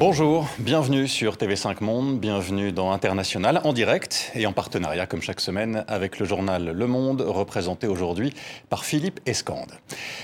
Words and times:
Bonjour, 0.00 0.48
bienvenue 0.58 1.06
sur 1.06 1.36
TV5 1.36 1.84
Monde, 1.84 2.18
bienvenue 2.18 2.72
dans 2.72 2.90
International 2.90 3.60
en 3.64 3.74
direct 3.74 4.32
et 4.34 4.46
en 4.46 4.52
partenariat 4.54 5.06
comme 5.06 5.20
chaque 5.20 5.42
semaine 5.42 5.84
avec 5.88 6.18
le 6.18 6.24
journal 6.24 6.70
Le 6.70 6.86
Monde 6.86 7.20
représenté 7.20 7.86
aujourd'hui 7.86 8.32
par 8.70 8.86
Philippe 8.86 9.20
Escande. 9.26 9.72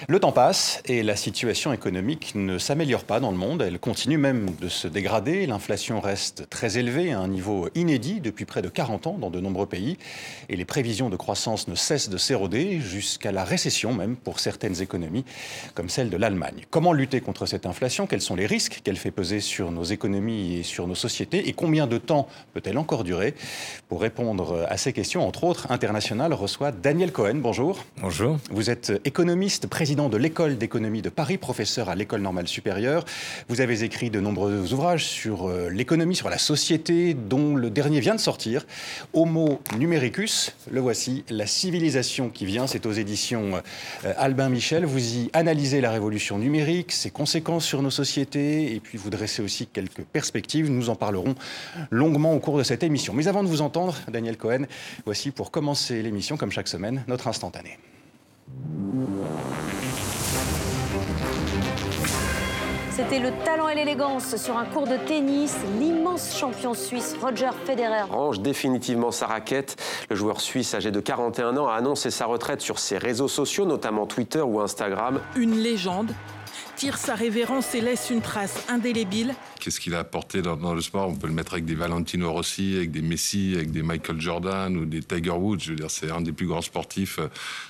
Le 0.09 0.19
temps 0.19 0.33
passe 0.33 0.81
et 0.87 1.03
la 1.03 1.15
situation 1.15 1.75
économique 1.75 2.33
ne 2.35 2.57
s'améliore 2.57 3.05
pas 3.05 3.21
dans 3.21 3.31
le 3.31 3.37
monde, 3.37 3.61
elle 3.61 3.79
continue 3.79 4.17
même 4.17 4.49
de 4.63 4.71
se 4.71 4.89
dégrader, 4.89 5.45
l'inflation 5.45 6.01
reste 6.01 6.49
très 6.49 6.79
élevée 6.79 7.13
à 7.13 7.19
un 7.19 7.29
niveau 7.29 7.69
inédit 7.75 8.21
depuis 8.21 8.47
près 8.47 8.63
de 8.63 8.71
40 8.71 9.07
ans 9.09 9.19
dans 9.19 9.29
de 9.29 9.41
nombreux 9.41 9.67
pays 9.67 9.99
et 10.49 10.57
les 10.57 10.65
prévisions 10.65 11.11
de 11.11 11.17
croissance 11.17 11.69
ne 11.69 11.75
cessent 11.75 12.09
de 12.09 12.17
s'éroder 12.17 12.81
jusqu'à 12.81 13.31
la 13.31 13.45
récession 13.45 13.93
même 13.93 14.17
pour 14.17 14.41
certaines 14.41 14.81
économies 14.81 15.27
comme 15.75 15.91
celle 15.91 16.09
de 16.09 16.17
l'Allemagne. 16.17 16.65
Comment 16.71 16.95
lutter 16.95 17.21
contre 17.21 17.45
cette 17.45 17.67
inflation? 17.67 18.07
Quels 18.07 18.23
sont 18.23 18.37
les 18.37 18.47
risques 18.47 18.81
qu'elle 18.83 18.97
fait 18.97 19.11
peser 19.11 19.41
sur 19.41 19.66
nos 19.71 19.85
économies 19.85 20.57
et 20.57 20.63
sur 20.63 20.87
nos 20.87 20.95
sociétés 20.95 21.49
et 21.49 21.53
combien 21.53 21.87
de 21.87 21.99
temps 21.99 22.29
peut-elle 22.55 22.79
encore 22.79 23.05
durer 23.05 23.35
Pour 23.89 24.01
répondre 24.01 24.67
à 24.69 24.77
ces 24.77 24.93
questions, 24.93 25.27
entre 25.27 25.45
autres, 25.45 25.71
International 25.71 26.33
reçoit 26.33 26.73
Daniel 26.73 27.13
Cohen. 27.13 27.37
Bonjour. 27.37 27.85
Bonjour. 28.01 28.39
Vous 28.51 28.71
êtes 28.71 28.93
économiste, 29.05 29.67
président 29.67 30.09
de 30.09 30.17
l'école 30.17 30.59
d'économie 30.59 31.03
de 31.03 31.09
Paris, 31.09 31.39
professeur 31.39 31.89
à 31.89 31.95
l'école 31.95 32.21
normale 32.21 32.49
supérieure. 32.49 33.05
Vous 33.49 33.61
avez 33.61 33.83
écrit 33.83 34.11
de 34.11 34.21
nombreux 34.21 34.73
ouvrages 34.73 35.07
sur 35.07 35.49
euh, 35.49 35.69
l'économie, 35.71 36.17
sur 36.17 36.29
la 36.29 36.39
société, 36.39 37.15
dont 37.15 37.57
le 37.57 37.71
dernier 37.71 38.01
vient 38.01 38.15
de 38.15 38.21
sortir, 38.21 38.67
Homo 39.13 39.61
numericus. 39.79 40.55
Le 40.71 40.81
voici, 40.81 41.25
La 41.31 41.47
civilisation 41.47 42.29
qui 42.29 42.47
vient. 42.47 42.67
C'est 42.67 42.87
aux 42.87 42.93
éditions 42.93 43.63
euh, 44.05 44.13
Albin 44.17 44.49
Michel. 44.49 44.85
Vous 44.85 45.17
y 45.17 45.31
analysez 45.33 45.81
la 45.81 45.91
révolution 45.91 46.39
numérique, 46.39 46.93
ses 46.93 47.11
conséquences 47.11 47.65
sur 47.65 47.83
nos 47.83 47.91
sociétés, 47.91 48.75
et 48.75 48.81
puis 48.81 48.99
vous 48.99 49.11
dressez 49.11 49.43
aussi 49.43 49.56
quelques 49.65 50.03
perspectives. 50.05 50.71
Nous 50.71 50.91
en 50.91 50.97
parlerons 50.97 51.35
longuement 51.91 52.35
au 52.35 52.39
cours 52.41 52.59
de 52.59 52.63
cette 52.63 52.83
émission. 52.83 53.15
Mais 53.15 53.29
avant 53.29 53.43
de 53.43 53.49
vous 53.49 53.63
entendre, 53.63 53.97
Daniel 54.09 54.37
Cohen, 54.37 54.67
voici 55.07 55.31
pour 55.31 55.51
commencer 55.51 56.03
l'émission, 56.03 56.37
comme 56.37 56.53
chaque 56.53 56.69
semaine, 56.69 57.03
notre 57.09 57.29
instantané. 57.29 57.79
C'était 62.97 63.19
le 63.19 63.31
talent 63.45 63.69
et 63.69 63.75
l'élégance 63.75 64.37
sur 64.37 64.57
un 64.57 64.65
cours 64.65 64.87
de 64.87 64.97
tennis. 64.97 65.55
L'immense 65.79 66.35
champion 66.35 66.73
suisse 66.73 67.15
Roger 67.21 67.51
Federer 67.67 68.05
range 68.09 68.41
définitivement 68.41 69.11
sa 69.11 69.27
raquette. 69.27 69.77
Le 70.09 70.17
joueur 70.17 70.41
suisse 70.41 70.75
âgé 70.75 70.91
de 70.91 71.01
41 71.01 71.59
ans 71.59 71.69
a 71.69 71.75
annoncé 71.75 72.11
sa 72.11 72.25
retraite 72.25 72.63
sur 72.63 72.79
ses 72.79 72.97
réseaux 72.97 73.29
sociaux, 73.29 73.67
notamment 73.67 74.07
Twitter 74.07 74.41
ou 74.41 74.63
Instagram. 74.63 75.21
Une 75.37 75.59
légende 75.59 76.13
tire 76.77 76.99
sa 76.99 77.15
révérence 77.15 77.75
et 77.75 77.81
laisse 77.81 78.11
une 78.11 78.21
trace 78.21 78.65
indélébile. 78.69 79.35
Qu'est-ce 79.59 79.81
qu'il 79.81 79.95
a 79.95 80.01
apporté 80.01 80.43
dans, 80.43 80.75
le 80.75 80.81
sport? 80.83 81.09
On 81.09 81.17
peut 81.17 81.27
le 81.27 81.33
mettre 81.33 81.55
avec 81.55 81.65
des 81.65 81.75
Valentino 81.75 82.31
Rossi, 82.31 82.75
avec 82.77 82.91
des 82.91 83.01
Messi, 83.01 83.55
avec 83.57 83.71
des 83.71 83.83
Michael 83.83 84.21
Jordan 84.21 84.77
ou 84.77 84.85
des 84.85 85.03
Tiger 85.03 85.31
Woods. 85.31 85.61
Je 85.61 85.71
veux 85.71 85.77
dire, 85.77 85.91
c'est 85.91 86.11
un 86.11 86.21
des 86.21 86.33
plus 86.33 86.47
grands 86.47 86.63
sportifs 86.63 87.19
euh, 87.19 87.29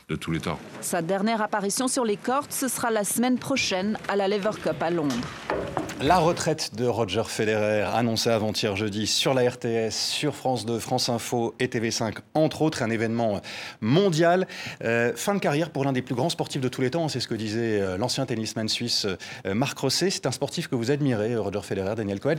de 0.09 0.17
tous 0.17 0.33
les 0.33 0.41
temps. 0.41 0.59
Sa 0.81 1.03
dernière 1.03 1.41
apparition 1.41 1.87
sur 1.89 2.05
les 2.05 2.17
cordes, 2.17 2.51
ce 2.51 2.69
sera 2.69 2.91
la 2.91 3.05
semaine 3.05 3.39
prochaine 3.39 3.97
à 4.09 4.17
la 4.17 4.29
Lever 4.29 4.51
Cup 4.63 4.83
à 4.83 4.91
Londres. 4.91 5.15
La 6.03 6.19
retraite 6.19 6.75
de 6.77 6.85
Roger 6.85 7.23
Federer, 7.27 7.81
annoncée 7.83 8.29
avant-hier 8.29 8.77
jeudi 8.77 9.07
sur 9.07 9.33
la 9.33 9.49
RTS, 9.49 9.93
sur 9.93 10.35
France 10.35 10.67
2, 10.67 10.79
France 10.79 11.09
Info 11.09 11.55
et 11.59 11.69
TV5, 11.69 12.19
entre 12.35 12.61
autres, 12.61 12.83
un 12.83 12.91
événement 12.91 13.41
mondial. 13.81 14.47
Euh, 14.85 15.15
fin 15.17 15.35
de 15.35 15.39
carrière 15.39 15.71
pour 15.71 15.85
l'un 15.85 15.95
des 15.95 16.03
plus 16.03 16.15
grands 16.15 16.29
sportifs 16.29 16.61
de 16.61 16.69
tous 16.69 16.83
les 16.83 16.91
temps, 16.91 17.09
c'est 17.09 17.21
ce 17.21 17.29
que 17.29 17.35
disait 17.35 17.81
euh, 17.81 17.97
l'ancien 17.97 18.27
tennisman 18.27 18.69
suisse 18.69 19.07
euh, 19.47 19.55
Marc 19.55 19.79
Rosset. 19.79 20.11
C'est 20.11 20.27
un 20.27 20.33
sportif 20.33 20.69
que 20.69 20.75
vous 20.75 20.91
admirez, 20.91 21.35
Roger 21.35 21.63
Federer, 21.63 21.95
Daniel 21.95 22.21
Cohen. 22.21 22.37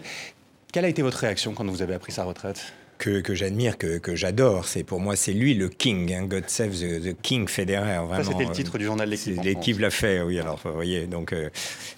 Quelle 0.72 0.86
a 0.86 0.90
été 0.90 1.02
votre 1.02 1.18
réaction 1.18 1.56
quand 1.56 1.66
vous 1.66 1.82
avez 1.82 1.96
appris 1.96 2.12
sa 2.12 2.26
retraite? 2.26 2.74
Que, 2.98 3.22
que 3.22 3.36
j'admire, 3.36 3.78
que, 3.78 3.98
que 3.98 4.16
j'adore. 4.16 4.66
C'est 4.66 4.84
pour 4.84 5.00
moi, 5.00 5.16
c'est 5.16 5.34
lui 5.34 5.54
le 5.54 5.70
king. 5.70 6.14
Hein. 6.14 6.26
God 6.26 6.50
save 6.50 6.72
the, 6.72 7.16
king 7.22 7.48
Federer. 7.48 8.06
Vraiment. 8.06 8.24
c'était 8.24 8.46
le 8.46 8.52
titre 8.52 8.78
du 8.78 8.86
journal 8.86 9.10
L'équipe. 9.10 9.44
L'équipe 9.44 9.80
l'a 9.80 9.90
fait, 9.90 10.22
oui. 10.22 10.40
Alors, 10.40 10.60
vous 10.64 10.74
voyez, 10.74 11.08
donc 11.08 11.34
euh, 11.34 11.50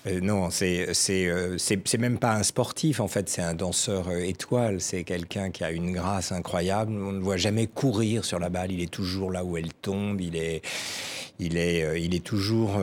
euh, 0.07 0.19
non, 0.21 0.49
c'est 0.49 0.93
c'est 0.93 1.27
euh, 1.27 1.57
c'est 1.57 1.97
même 1.97 2.19
pas 2.19 2.33
un 2.33 2.43
sportif 2.43 2.99
en 2.99 3.07
fait. 3.07 3.29
C'est 3.29 3.41
un 3.41 3.53
danseur 3.53 4.11
étoile. 4.11 4.81
C'est 4.81 5.03
quelqu'un 5.03 5.51
qui 5.51 5.63
a 5.63 5.71
une 5.71 5.91
grâce 5.91 6.31
incroyable. 6.31 6.91
On 6.91 7.11
ne 7.11 7.21
voit 7.21 7.37
jamais 7.37 7.67
courir 7.67 8.25
sur 8.25 8.39
la 8.39 8.49
balle. 8.49 8.71
Il 8.71 8.81
est 8.81 8.91
toujours 8.91 9.31
là 9.31 9.43
où 9.43 9.57
elle 9.57 9.73
tombe. 9.73 10.21
Il 10.21 10.35
est 10.35 10.61
il 11.39 11.57
est, 11.57 12.01
il 12.01 12.13
est 12.13 12.23
toujours 12.23 12.77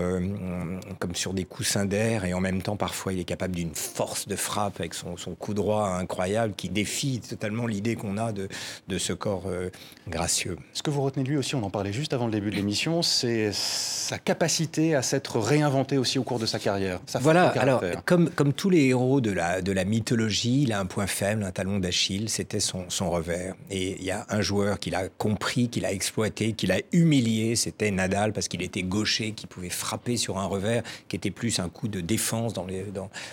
comme 0.99 1.15
sur 1.15 1.35
des 1.35 1.45
coussins 1.45 1.85
d'air 1.85 2.25
et 2.25 2.33
en 2.33 2.41
même 2.41 2.63
temps, 2.63 2.77
parfois, 2.77 3.13
il 3.13 3.21
est 3.21 3.25
capable 3.25 3.55
d'une 3.55 3.75
force 3.75 4.27
de 4.27 4.37
frappe 4.37 4.81
avec 4.81 4.95
son, 4.95 5.17
son 5.17 5.35
coup 5.35 5.55
droit 5.55 5.89
incroyable 5.89 6.55
qui 6.57 6.69
défie 6.69 7.21
totalement 7.21 7.67
l'idée 7.67 7.95
qu'on 7.97 8.07
on 8.07 8.17
a 8.19 8.33
de, 8.33 8.49
de 8.89 8.99
ce 8.99 9.13
corps 9.13 9.45
euh, 9.47 9.71
gracieux. 10.09 10.57
Ce 10.73 10.83
que 10.83 10.91
vous 10.91 11.03
retenez 11.03 11.25
de 11.25 11.31
lui 11.31 11.37
aussi, 11.37 11.55
on 11.55 11.63
en 11.63 11.71
parlait 11.71 11.93
juste 11.93 12.13
avant 12.13 12.27
le 12.27 12.33
début 12.33 12.51
de 12.51 12.57
l'émission, 12.57 13.03
c'est 13.03 13.51
sa 13.53 14.19
capacité 14.19 14.95
à 14.95 15.03
s'être 15.03 15.39
réinventé 15.39 15.99
aussi 15.99 16.19
au 16.19 16.23
cours 16.23 16.39
de 16.39 16.47
sa 16.47 16.59
carrière. 16.59 17.01
voilà, 17.21 17.49
alors 17.49 17.83
comme, 18.05 18.31
comme 18.31 18.53
tous 18.53 18.71
les 18.71 18.87
héros 18.87 19.21
de 19.21 19.33
la, 19.33 19.61
de 19.63 19.73
la 19.73 19.85
mythologie, 19.85 20.63
il 20.63 20.73
a 20.73 20.81
un 20.81 20.87
point 20.87 21.07
faible, 21.07 21.43
un 21.43 21.51
talon 21.51 21.79
d'Achille, 21.79 22.29
c'était 22.29 22.61
son, 22.61 22.85
son 22.89 23.11
revers. 23.11 23.55
Et 23.71 23.97
il 23.99 24.05
y 24.05 24.11
a 24.11 24.27
un 24.29 24.41
joueur 24.41 24.79
qu'il 24.79 24.95
a 24.95 25.09
compris, 25.09 25.69
qu'il 25.69 25.85
a 25.85 25.93
exploité, 25.93 26.53
qu'il 26.53 26.73
a 26.73 26.79
humilié, 26.93 27.57
c'était 27.57 27.91
Nadal, 27.91 28.33
parce 28.33 28.46
qu'il 28.49 28.63
était 28.63 28.83
gaucher, 28.83 29.33
qui 29.33 29.47
pouvait 29.47 29.71
frapper 29.71 30.17
sur 30.17 30.39
un 30.39 30.47
revers, 30.47 30.83
qui 31.09 31.17
était 31.17 31.31
plus 31.31 31.59
un 31.59 31.69
coup 31.69 31.89
de 31.89 32.01
défense 32.01 32.55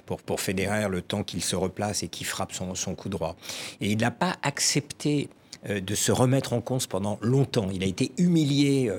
pour, 0.05 0.21
pour 0.21 0.41
Federer, 0.41 0.87
le 0.89 1.01
temps 1.01 1.23
qu'il 1.23 1.43
se 1.43 1.55
replace 1.55 2.03
et 2.03 2.07
qu'il 2.07 2.27
frappe 2.27 2.53
son, 2.53 2.75
son 2.75 2.95
coup 2.95 3.09
droit. 3.09 3.35
Et 3.81 3.91
il 3.91 3.97
n'a 3.97 4.11
pas 4.11 4.35
accepté 4.41 5.29
euh, 5.69 5.79
de 5.79 5.95
se 5.95 6.11
remettre 6.11 6.53
en 6.53 6.61
cause 6.61 6.87
pendant 6.87 7.17
longtemps. 7.21 7.69
Il 7.71 7.83
a 7.83 7.87
été 7.87 8.11
humilié. 8.17 8.91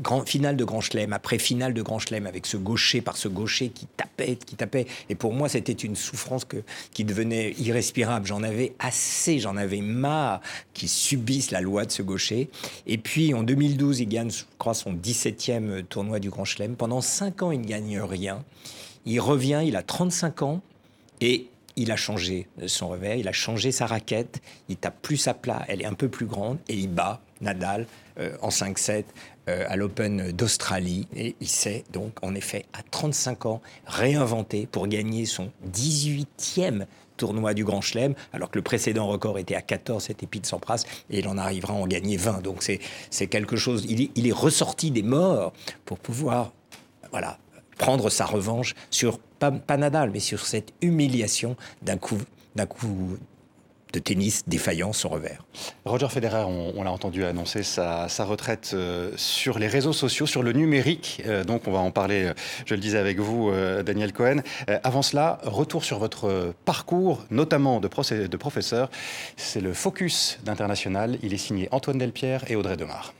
Grand, 0.00 0.26
finale 0.26 0.56
de 0.56 0.64
Grand 0.64 0.80
Chelem, 0.80 1.12
après 1.12 1.38
finale 1.38 1.74
de 1.74 1.82
Grand 1.82 1.98
Chelem, 1.98 2.26
avec 2.26 2.46
ce 2.46 2.56
gaucher 2.56 3.00
par 3.00 3.16
ce 3.16 3.28
gaucher 3.28 3.70
qui 3.70 3.86
tapait, 3.86 4.36
qui 4.36 4.56
tapait. 4.56 4.86
Et 5.08 5.14
pour 5.14 5.32
moi, 5.32 5.48
c'était 5.48 5.72
une 5.72 5.96
souffrance 5.96 6.44
que, 6.44 6.58
qui 6.92 7.04
devenait 7.04 7.52
irrespirable. 7.58 8.26
J'en 8.26 8.42
avais 8.42 8.74
assez, 8.78 9.38
j'en 9.38 9.56
avais 9.56 9.80
marre 9.80 10.40
qu'ils 10.74 10.88
subissent 10.88 11.50
la 11.50 11.60
loi 11.60 11.84
de 11.84 11.90
ce 11.90 12.02
gaucher. 12.02 12.50
Et 12.86 12.98
puis 12.98 13.34
en 13.34 13.42
2012, 13.42 14.00
il 14.00 14.08
gagne, 14.08 14.30
je 14.30 14.44
crois, 14.58 14.74
son 14.74 14.94
17e 14.94 15.84
tournoi 15.84 16.20
du 16.20 16.30
Grand 16.30 16.44
Chelem. 16.44 16.76
Pendant 16.76 17.00
5 17.00 17.42
ans, 17.42 17.50
il 17.50 17.60
ne 17.60 17.66
gagne 17.66 18.00
rien. 18.00 18.44
Il 19.06 19.20
revient, 19.20 19.62
il 19.64 19.76
a 19.76 19.82
35 19.82 20.42
ans. 20.42 20.60
Et 21.20 21.48
il 21.76 21.90
a 21.90 21.96
changé 21.96 22.46
son 22.66 22.88
revers, 22.88 23.16
il 23.16 23.28
a 23.28 23.32
changé 23.32 23.72
sa 23.72 23.86
raquette, 23.86 24.40
il 24.68 24.76
tape 24.76 25.00
plus 25.02 25.26
à 25.26 25.34
plat, 25.34 25.64
elle 25.68 25.82
est 25.82 25.86
un 25.86 25.94
peu 25.94 26.08
plus 26.08 26.26
grande 26.26 26.58
et 26.68 26.74
il 26.74 26.88
bat 26.88 27.20
Nadal 27.40 27.86
euh, 28.18 28.36
en 28.42 28.48
5-7 28.48 28.90
euh, 28.90 29.02
à 29.46 29.76
l'Open 29.76 30.32
d'Australie 30.32 31.06
et 31.14 31.36
il 31.40 31.48
s'est 31.48 31.84
donc 31.92 32.12
en 32.22 32.34
effet 32.34 32.64
à 32.72 32.82
35 32.82 33.46
ans 33.46 33.60
réinventé 33.86 34.66
pour 34.66 34.86
gagner 34.86 35.26
son 35.26 35.50
18e 35.70 36.86
tournoi 37.16 37.54
du 37.54 37.64
Grand 37.64 37.80
Chelem, 37.80 38.14
alors 38.32 38.50
que 38.50 38.58
le 38.58 38.62
précédent 38.62 39.06
record 39.06 39.38
était 39.38 39.54
à 39.54 39.62
14, 39.62 40.04
c'était 40.04 40.26
Pete 40.26 40.46
Sampras, 40.46 40.84
et 41.10 41.20
il 41.20 41.28
en 41.28 41.38
arrivera 41.38 41.74
à 41.74 41.76
en 41.76 41.86
gagner 41.86 42.16
20. 42.16 42.42
Donc 42.42 42.62
c'est 42.62 43.26
quelque 43.26 43.56
chose, 43.56 43.86
il 43.88 44.02
est, 44.02 44.10
il 44.14 44.26
est 44.26 44.32
ressorti 44.32 44.90
des 44.90 45.02
morts 45.02 45.52
pour 45.84 45.98
pouvoir 45.98 46.52
voilà, 47.10 47.38
prendre 47.78 48.10
sa 48.10 48.26
revanche 48.26 48.74
sur, 48.90 49.18
pas, 49.18 49.76
Nadal, 49.76 50.10
mais 50.10 50.20
sur 50.20 50.46
cette 50.46 50.72
humiliation 50.80 51.56
d'un 51.82 51.98
coup, 51.98 52.18
d'un 52.56 52.66
coup 52.66 53.18
de 53.94 54.00
tennis 54.00 54.42
défaillant 54.48 54.92
son 54.92 55.08
revers. 55.08 55.44
Roger 55.84 56.08
Federer, 56.08 56.44
on, 56.46 56.82
l'a 56.82 56.90
entendu 56.90 57.24
annoncer 57.24 57.62
sa, 57.62 58.08
retraite 58.24 58.72
euh, 58.74 59.12
sur 59.16 59.58
les 59.58 59.68
réseaux 59.68 59.92
sociaux, 59.92 60.26
sur 60.26 60.42
le 60.42 60.52
numérique. 60.52 61.22
Euh, 61.26 61.44
donc 61.44 61.68
on 61.68 61.72
va 61.72 61.78
en 61.78 61.92
parler, 61.92 62.24
euh, 62.24 62.34
je 62.66 62.74
le 62.74 62.80
disais 62.80 62.98
avec 62.98 63.20
vous, 63.20 63.52
Daniel 63.84 64.12
Cohen. 64.12 64.38
avant 64.82 65.02
cela, 65.02 65.38
retour 65.44 65.84
sur 65.84 65.98
votre 65.98 66.54
parcours, 66.64 67.24
notamment 67.30 67.80
de, 67.80 67.88
de 68.26 68.36
professeur. 68.36 68.90
C'est 69.36 69.60
le 69.60 69.72
focus 69.72 70.38
d'International. 70.44 71.18
Il 71.22 71.32
est 71.32 71.38
signé 71.38 71.68
Antoine 71.70 71.98
Delpierre 71.98 72.44
et 72.50 72.56
Audrey 72.56 72.76
Demar. 72.76 73.14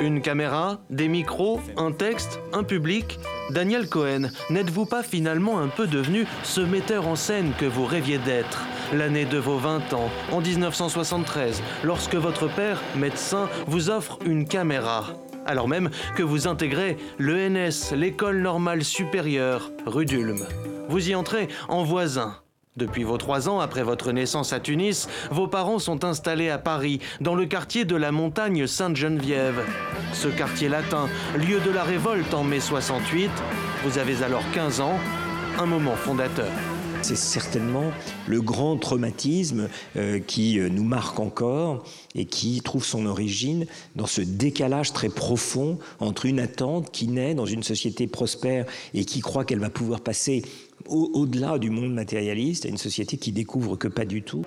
Une 0.00 0.22
caméra, 0.22 0.80
des 0.90 1.06
micros, 1.06 1.60
un 1.76 1.92
texte, 1.92 2.40
un 2.52 2.64
public. 2.64 3.18
Daniel 3.50 3.88
Cohen, 3.88 4.28
n'êtes-vous 4.50 4.86
pas 4.86 5.04
finalement 5.04 5.60
un 5.60 5.68
peu 5.68 5.86
devenu 5.86 6.26
ce 6.42 6.60
metteur 6.60 7.06
en 7.06 7.14
scène 7.14 7.52
que 7.58 7.64
vous 7.64 7.84
rêviez 7.84 8.18
d'être? 8.18 8.64
L'année 8.92 9.24
de 9.24 9.38
vos 9.38 9.56
20 9.56 9.92
ans, 9.92 10.10
en 10.32 10.40
1973, 10.40 11.62
lorsque 11.84 12.16
votre 12.16 12.48
père, 12.48 12.82
médecin, 12.96 13.48
vous 13.68 13.88
offre 13.88 14.18
une 14.26 14.48
caméra. 14.48 15.04
Alors 15.46 15.68
même 15.68 15.90
que 16.16 16.24
vous 16.24 16.48
intégrez 16.48 16.96
l'ENS, 17.18 17.94
l'école 17.94 18.40
normale 18.40 18.82
supérieure, 18.82 19.70
rue 19.86 20.06
d'Ulm. 20.06 20.44
Vous 20.88 21.08
y 21.08 21.14
entrez 21.14 21.48
en 21.68 21.84
voisin, 21.84 22.36
Depuis 22.76 23.04
vos 23.04 23.18
trois 23.18 23.48
ans 23.48 23.60
après 23.60 23.84
votre 23.84 24.10
naissance 24.10 24.52
à 24.52 24.58
Tunis, 24.58 25.06
vos 25.30 25.46
parents 25.46 25.78
sont 25.78 26.02
installés 26.02 26.50
à 26.50 26.58
Paris, 26.58 26.98
dans 27.20 27.36
le 27.36 27.46
quartier 27.46 27.84
de 27.84 27.94
la 27.94 28.10
montagne 28.10 28.66
Sainte-Geneviève. 28.66 29.64
Ce 30.12 30.26
quartier 30.26 30.68
latin, 30.68 31.08
lieu 31.36 31.60
de 31.60 31.70
la 31.70 31.84
révolte 31.84 32.34
en 32.34 32.42
mai 32.42 32.58
68, 32.58 33.30
vous 33.84 33.98
avez 33.98 34.24
alors 34.24 34.42
15 34.54 34.80
ans, 34.80 34.98
un 35.56 35.66
moment 35.66 35.94
fondateur. 35.94 36.50
C'est 37.02 37.16
certainement 37.16 37.92
le 38.26 38.40
grand 38.40 38.76
traumatisme 38.76 39.68
euh, 39.94 40.18
qui 40.18 40.58
euh, 40.58 40.68
nous 40.68 40.84
marque 40.84 41.20
encore 41.20 41.84
et 42.14 42.24
qui 42.24 42.60
trouve 42.62 42.84
son 42.84 43.06
origine 43.06 43.66
dans 43.94 44.06
ce 44.06 44.22
décalage 44.22 44.92
très 44.94 45.10
profond 45.10 45.78
entre 46.00 46.24
une 46.24 46.40
attente 46.40 46.90
qui 46.90 47.06
naît 47.06 47.34
dans 47.34 47.44
une 47.44 47.62
société 47.62 48.06
prospère 48.06 48.64
et 48.94 49.04
qui 49.04 49.20
croit 49.20 49.44
qu'elle 49.44 49.58
va 49.58 49.68
pouvoir 49.70 50.00
passer 50.00 50.42
au-delà 50.88 51.58
du 51.58 51.70
monde 51.70 51.92
matérialiste 51.92 52.66
à 52.66 52.68
une 52.68 52.78
société 52.78 53.16
qui 53.16 53.32
découvre 53.32 53.76
que 53.76 53.88
pas 53.88 54.04
du 54.04 54.22
tout. 54.22 54.44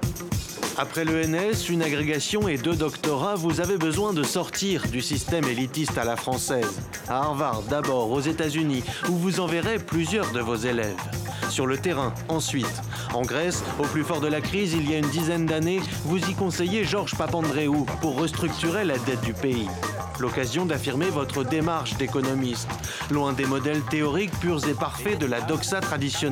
Après 0.79 1.05
l'ENS, 1.05 1.69
une 1.69 1.81
agrégation 1.81 2.47
et 2.47 2.57
deux 2.57 2.75
doctorats, 2.75 3.33
vous 3.33 3.61
avez 3.61 3.77
besoin 3.77 4.13
de 4.13 4.21
sortir 4.21 4.85
du 4.91 5.01
système 5.01 5.45
élitiste 5.45 5.97
à 5.97 6.03
la 6.03 6.15
française. 6.15 6.79
À 7.07 7.23
Harvard 7.23 7.63
d'abord, 7.63 8.11
aux 8.11 8.21
États-Unis, 8.21 8.83
où 9.09 9.13
vous 9.13 9.39
enverrez 9.39 9.79
plusieurs 9.79 10.31
de 10.33 10.39
vos 10.39 10.55
élèves. 10.55 10.95
Sur 11.49 11.65
le 11.65 11.77
terrain, 11.77 12.13
ensuite. 12.29 12.81
En 13.15 13.23
Grèce, 13.23 13.63
au 13.79 13.87
plus 13.87 14.03
fort 14.03 14.21
de 14.21 14.27
la 14.27 14.41
crise, 14.41 14.73
il 14.73 14.87
y 14.87 14.93
a 14.93 14.99
une 14.99 15.09
dizaine 15.09 15.47
d'années, 15.47 15.79
vous 16.05 16.19
y 16.19 16.35
conseillez 16.35 16.83
Georges 16.83 17.15
Papandréou 17.15 17.87
pour 18.01 18.19
restructurer 18.19 18.85
la 18.85 18.99
dette 18.99 19.21
du 19.21 19.33
pays. 19.33 19.67
L'occasion 20.19 20.65
d'affirmer 20.65 21.09
votre 21.09 21.43
démarche 21.43 21.95
d'économiste. 21.97 22.67
Loin 23.11 23.33
des 23.33 23.45
modèles 23.45 23.81
théoriques 23.81 24.37
purs 24.39 24.67
et 24.67 24.73
parfaits 24.73 25.19
de 25.19 25.27
la 25.27 25.41
doxa 25.41 25.79
traditionnelle, 25.79 26.26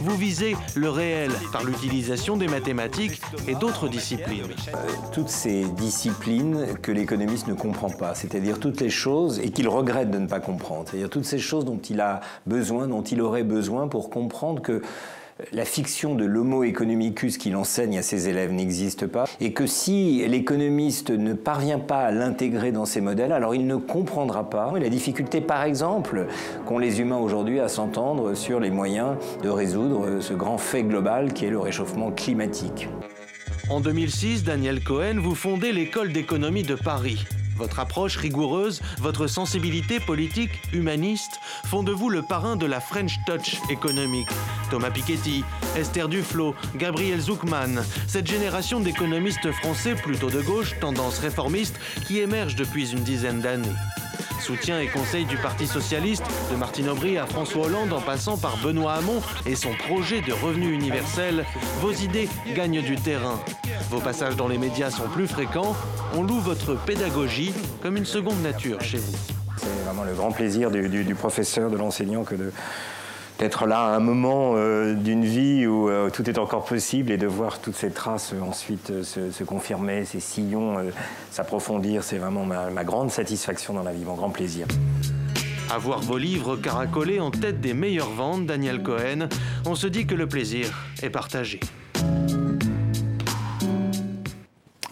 vous 0.00 0.16
visez 0.16 0.56
le 0.74 0.90
réel 0.90 1.30
par 1.52 1.64
l'utilisation 1.64 2.36
des 2.36 2.48
mathématiques 2.48 3.20
et 3.48 3.54
d'autres 3.54 3.88
disciplines. 3.88 4.44
Euh, 4.68 4.88
toutes 5.12 5.28
ces 5.28 5.64
disciplines 5.64 6.78
que 6.82 6.92
l'économiste 6.92 7.48
ne 7.48 7.54
comprend 7.54 7.90
pas, 7.90 8.14
c'est-à-dire 8.14 8.60
toutes 8.60 8.80
les 8.80 8.90
choses 8.90 9.38
et 9.38 9.50
qu'il 9.50 9.68
regrette 9.68 10.10
de 10.10 10.18
ne 10.18 10.26
pas 10.26 10.40
comprendre, 10.40 10.84
c'est-à-dire 10.88 11.10
toutes 11.10 11.24
ces 11.24 11.38
choses 11.38 11.64
dont 11.64 11.80
il 11.88 12.00
a 12.00 12.20
besoin, 12.46 12.86
dont 12.88 13.02
il 13.02 13.20
aurait 13.20 13.44
besoin 13.44 13.88
pour 13.88 14.10
comprendre 14.10 14.62
que 14.62 14.82
la 15.52 15.64
fiction 15.64 16.14
de 16.14 16.24
l'homo 16.24 16.64
economicus 16.64 17.38
qu'il 17.38 17.56
enseigne 17.56 17.98
à 17.98 18.02
ses 18.02 18.28
élèves 18.28 18.52
n'existe 18.52 19.06
pas, 19.06 19.24
et 19.40 19.52
que 19.52 19.66
si 19.66 20.26
l'économiste 20.28 21.10
ne 21.10 21.32
parvient 21.34 21.78
pas 21.78 22.00
à 22.00 22.10
l'intégrer 22.10 22.72
dans 22.72 22.84
ses 22.84 23.00
modèles, 23.00 23.32
alors 23.32 23.54
il 23.54 23.66
ne 23.66 23.76
comprendra 23.76 24.48
pas 24.48 24.72
la 24.78 24.88
difficulté, 24.88 25.40
par 25.40 25.64
exemple, 25.64 26.26
qu'ont 26.66 26.78
les 26.78 27.00
humains 27.00 27.18
aujourd'hui 27.18 27.60
à 27.60 27.68
s'entendre 27.68 28.34
sur 28.34 28.60
les 28.60 28.70
moyens 28.70 29.16
de 29.42 29.48
résoudre 29.48 30.20
ce 30.20 30.34
grand 30.34 30.58
fait 30.58 30.82
global 30.82 31.32
qui 31.32 31.46
est 31.46 31.50
le 31.50 31.58
réchauffement 31.58 32.10
climatique. 32.10 32.88
En 33.70 33.80
2006, 33.80 34.44
Daniel 34.44 34.82
Cohen, 34.82 35.18
vous 35.18 35.34
fondez 35.34 35.72
l'école 35.72 36.12
d'économie 36.12 36.62
de 36.62 36.74
Paris. 36.74 37.24
Votre 37.62 37.78
approche 37.78 38.16
rigoureuse, 38.16 38.80
votre 38.98 39.28
sensibilité 39.28 40.00
politique, 40.00 40.50
humaniste, 40.72 41.38
font 41.64 41.84
de 41.84 41.92
vous 41.92 42.10
le 42.10 42.22
parrain 42.22 42.56
de 42.56 42.66
la 42.66 42.80
French 42.80 43.20
Touch 43.24 43.58
économique. 43.70 44.26
Thomas 44.68 44.90
Piketty, 44.90 45.44
Esther 45.76 46.08
Duflo, 46.08 46.56
Gabriel 46.74 47.20
Zuckman, 47.20 47.84
cette 48.08 48.26
génération 48.26 48.80
d'économistes 48.80 49.52
français 49.52 49.94
plutôt 49.94 50.28
de 50.28 50.40
gauche, 50.40 50.74
tendance 50.80 51.20
réformiste, 51.20 51.78
qui 52.04 52.18
émerge 52.18 52.56
depuis 52.56 52.90
une 52.90 53.04
dizaine 53.04 53.40
d'années. 53.40 53.68
Soutien 54.40 54.80
et 54.80 54.88
conseil 54.88 55.24
du 55.24 55.36
Parti 55.36 55.68
socialiste, 55.68 56.24
de 56.50 56.56
Martine 56.56 56.88
Aubry 56.88 57.16
à 57.16 57.26
François 57.26 57.66
Hollande 57.66 57.92
en 57.92 58.00
passant 58.00 58.36
par 58.36 58.56
Benoît 58.56 58.94
Hamon 58.94 59.22
et 59.46 59.54
son 59.54 59.72
projet 59.74 60.20
de 60.20 60.32
revenu 60.32 60.72
universel, 60.72 61.44
vos 61.80 61.92
idées 61.92 62.28
gagnent 62.56 62.82
du 62.82 62.96
terrain. 62.96 63.38
Vos 63.92 64.00
passages 64.00 64.36
dans 64.36 64.48
les 64.48 64.56
médias 64.56 64.90
sont 64.90 65.06
plus 65.06 65.26
fréquents, 65.26 65.76
on 66.16 66.22
loue 66.22 66.40
votre 66.40 66.74
pédagogie 66.74 67.52
comme 67.82 67.98
une 67.98 68.06
seconde 68.06 68.40
nature 68.40 68.80
chez 68.80 68.96
vous. 68.96 69.14
C'est 69.58 69.68
vraiment 69.84 70.04
le 70.04 70.14
grand 70.14 70.32
plaisir 70.32 70.70
du, 70.70 70.88
du 71.04 71.14
professeur, 71.14 71.70
de 71.70 71.76
l'enseignant 71.76 72.24
que 72.24 72.34
de 72.34 72.52
d'être 73.38 73.66
là 73.66 73.80
à 73.80 73.96
un 73.96 74.00
moment 74.00 74.54
euh, 74.54 74.94
d'une 74.94 75.26
vie 75.26 75.66
où 75.66 75.90
euh, 75.90 76.08
tout 76.08 76.30
est 76.30 76.38
encore 76.38 76.64
possible 76.64 77.10
et 77.10 77.18
de 77.18 77.26
voir 77.26 77.58
toutes 77.58 77.74
ces 77.74 77.90
traces 77.90 78.32
euh, 78.32 78.40
ensuite 78.40 79.02
se, 79.02 79.44
confirmer, 79.44 80.06
ces 80.06 80.20
sillons 80.20 80.76
s'approfondir, 81.30 82.02
c'est 82.02 82.16
vraiment 82.16 82.46
ma, 82.46 82.70
ma 82.70 82.84
grande 82.84 83.10
satisfaction 83.10 83.74
dans 83.74 83.82
la 83.82 83.92
vie, 83.92 84.06
mon 84.06 84.14
grand 84.14 84.30
plaisir. 84.30 84.66
Avoir 85.70 86.00
vos 86.00 86.16
livres 86.16 86.56
caracolés 86.56 87.20
en 87.20 87.30
tête 87.30 87.60
des 87.60 87.74
meilleures 87.74 88.12
ventes, 88.12 88.46
Daniel 88.46 88.82
Cohen, 88.82 89.28
on 89.66 89.74
se 89.74 89.86
dit 89.86 90.06
que 90.06 90.14
le 90.14 90.26
plaisir 90.26 90.88
est 91.02 91.10
partagé. 91.10 91.60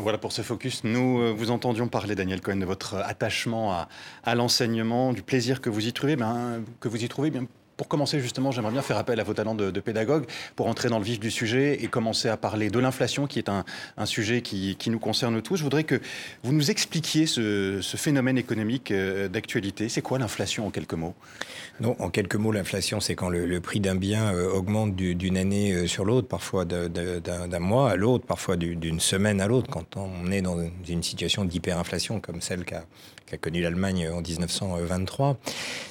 Voilà 0.01 0.19
pour 0.19 0.33
ce 0.33 0.43
focus. 0.43 0.83
Nous 0.85 1.37
vous 1.37 1.51
entendions 1.51 1.87
parler, 1.87 2.15
Daniel 2.15 2.41
Cohen, 2.41 2.57
de 2.57 2.65
votre 2.65 2.95
attachement 2.95 3.73
à, 3.73 3.89
à 4.25 4.35
l'enseignement, 4.35 5.13
du 5.13 5.23
plaisir 5.23 5.61
que 5.61 5.69
vous 5.69 5.87
y 5.87 5.93
trouvez, 5.93 6.17
ben, 6.17 6.63
que 6.81 6.89
vous 6.89 7.05
y 7.05 7.09
trouvez 7.09 7.31
bien 7.31 7.47
pour 7.81 7.89
commencer, 7.89 8.21
justement, 8.21 8.51
j'aimerais 8.51 8.73
bien 8.73 8.83
faire 8.83 8.99
appel 8.99 9.19
à 9.21 9.25
vos 9.25 9.33
talents 9.33 9.55
de, 9.55 9.81
pédagogue 9.81 10.27
pour 10.55 10.67
entrer 10.67 10.91
dans 10.91 10.99
le 10.99 11.05
vif 11.05 11.19
du 11.19 11.31
sujet 11.31 11.83
et 11.83 11.87
commencer 11.87 12.29
à 12.29 12.37
parler 12.37 12.69
de 12.69 12.79
l'inflation, 12.79 13.27
qui 13.27 13.39
est 13.39 13.49
un, 13.49 13.65
sujet 14.05 14.43
qui, 14.43 14.77
nous 14.91 14.99
concerne 14.99 15.41
tous. 15.41 15.57
Je 15.57 15.63
voudrais 15.63 15.85
que 15.85 15.99
vous 16.43 16.53
nous 16.53 16.71
expliquiez 16.71 17.25
ce, 17.25 17.81
phénomène 17.97 18.37
économique 18.37 18.91
euh, 18.91 19.29
d'actualité. 19.29 19.89
C'est 19.89 20.03
quoi 20.03 20.19
l'inflation 20.19 20.67
en 20.67 20.71
quelques 20.71 20.93
mots? 20.93 21.15
Non, 21.81 21.97
en 22.01 22.11
quelques 22.11 22.35
mots, 22.35 22.53
l'inflation, 22.53 23.01
c'est 23.01 23.15
quand 23.15 23.31
le, 23.31 23.61
prix 23.63 23.81
d'un 23.81 23.95
bien 23.95 24.31
euh, 24.35 24.53
augmente 24.53 24.95
d'une 24.95 25.39
année 25.39 25.73
euh, 25.73 25.87
sur 25.87 26.05
l'autre, 26.05 26.29
parfois 26.29 26.67
d'un 26.67 27.59
mois 27.61 27.93
à 27.93 27.97
l'autre, 27.97 28.27
parfois 28.27 28.57
d'une 28.57 29.01
semaine 29.01 29.41
à 29.41 29.47
l'autre, 29.47 29.71
quand 29.71 29.97
on 29.97 30.31
est 30.31 30.43
dans 30.43 30.59
une 30.87 31.03
situation 31.03 31.47
d'hyperinflation 31.47 32.21
comme 32.21 32.43
celle 32.43 32.67
qu'a 32.67 32.85
qu'a 33.31 33.39
connu 33.39 33.63
l'Allemagne 33.63 34.09
en 34.13 34.21
1923. 34.21 35.39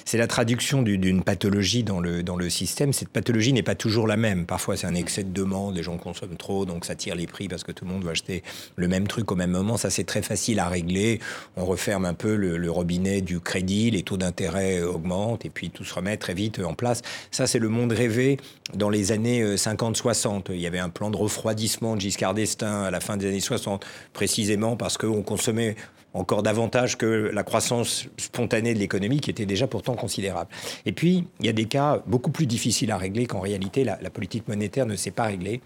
C'est 0.04 0.18
la 0.18 0.26
traduction 0.26 0.82
d'une 0.82 1.22
pathologie 1.22 1.82
dans 1.82 1.98
le, 1.98 2.22
dans 2.22 2.36
le 2.36 2.50
système. 2.50 2.92
Cette 2.92 3.08
pathologie 3.08 3.52
n'est 3.52 3.62
pas 3.62 3.74
toujours 3.74 4.06
la 4.06 4.16
même. 4.16 4.44
Parfois, 4.44 4.76
c'est 4.76 4.86
un 4.86 4.94
excès 4.94 5.24
de 5.24 5.32
demande, 5.32 5.76
les 5.76 5.82
gens 5.82 5.96
consomment 5.96 6.36
trop, 6.36 6.66
donc 6.66 6.84
ça 6.84 6.94
tire 6.94 7.14
les 7.14 7.26
prix 7.26 7.48
parce 7.48 7.64
que 7.64 7.72
tout 7.72 7.86
le 7.86 7.92
monde 7.92 8.04
veut 8.04 8.10
acheter 8.10 8.42
le 8.76 8.88
même 8.88 9.08
truc 9.08 9.32
au 9.32 9.36
même 9.36 9.52
moment. 9.52 9.78
Ça, 9.78 9.88
c'est 9.88 10.04
très 10.04 10.20
facile 10.20 10.60
à 10.60 10.68
régler. 10.68 11.20
On 11.56 11.64
referme 11.64 12.04
un 12.04 12.14
peu 12.14 12.34
le, 12.34 12.70
robinet 12.70 13.20
du 13.20 13.40
crédit, 13.40 13.90
les 13.90 14.02
taux 14.02 14.16
d'intérêt 14.16 14.82
augmentent 14.82 15.44
et 15.44 15.50
puis 15.50 15.70
tout 15.70 15.84
se 15.84 15.94
remet 15.94 16.16
très 16.16 16.34
vite 16.34 16.60
en 16.60 16.74
place. 16.74 17.00
Ça, 17.30 17.46
c'est 17.46 17.58
le 17.58 17.68
monde 17.68 17.92
rêvé 17.92 18.36
dans 18.74 18.90
les 18.90 19.12
années 19.12 19.56
50-60. 19.56 20.46
Il 20.50 20.60
y 20.60 20.66
avait 20.66 20.78
un 20.78 20.90
plan 20.90 21.10
de 21.10 21.16
refroidissement 21.16 21.96
de 21.96 22.02
Giscard 22.02 22.34
d'Estaing 22.34 22.84
à 22.84 22.90
la 22.90 23.00
fin 23.00 23.16
des 23.16 23.26
années 23.26 23.40
60, 23.40 23.84
précisément 24.12 24.76
parce 24.76 24.98
qu'on 24.98 25.22
consommait 25.22 25.74
encore 26.14 26.42
davantage 26.42 26.98
que 26.98 27.30
la 27.32 27.42
croissance 27.42 28.06
spontanée 28.16 28.74
de 28.74 28.78
l'économie 28.78 29.20
qui 29.20 29.30
était 29.30 29.46
déjà 29.46 29.66
pourtant 29.66 29.94
considérable. 29.94 30.50
Et 30.86 30.92
puis, 30.92 31.24
il 31.40 31.46
y 31.46 31.48
a 31.48 31.52
des 31.52 31.66
cas 31.66 32.02
beaucoup 32.06 32.30
plus 32.30 32.46
difficiles 32.46 32.90
à 32.90 32.96
régler 32.96 33.26
qu'en 33.26 33.40
réalité 33.40 33.84
la, 33.84 33.98
la 34.02 34.10
politique 34.10 34.48
monétaire 34.48 34.86
ne 34.86 34.96
s'est 34.96 35.10
pas 35.10 35.24
réglée 35.24 35.60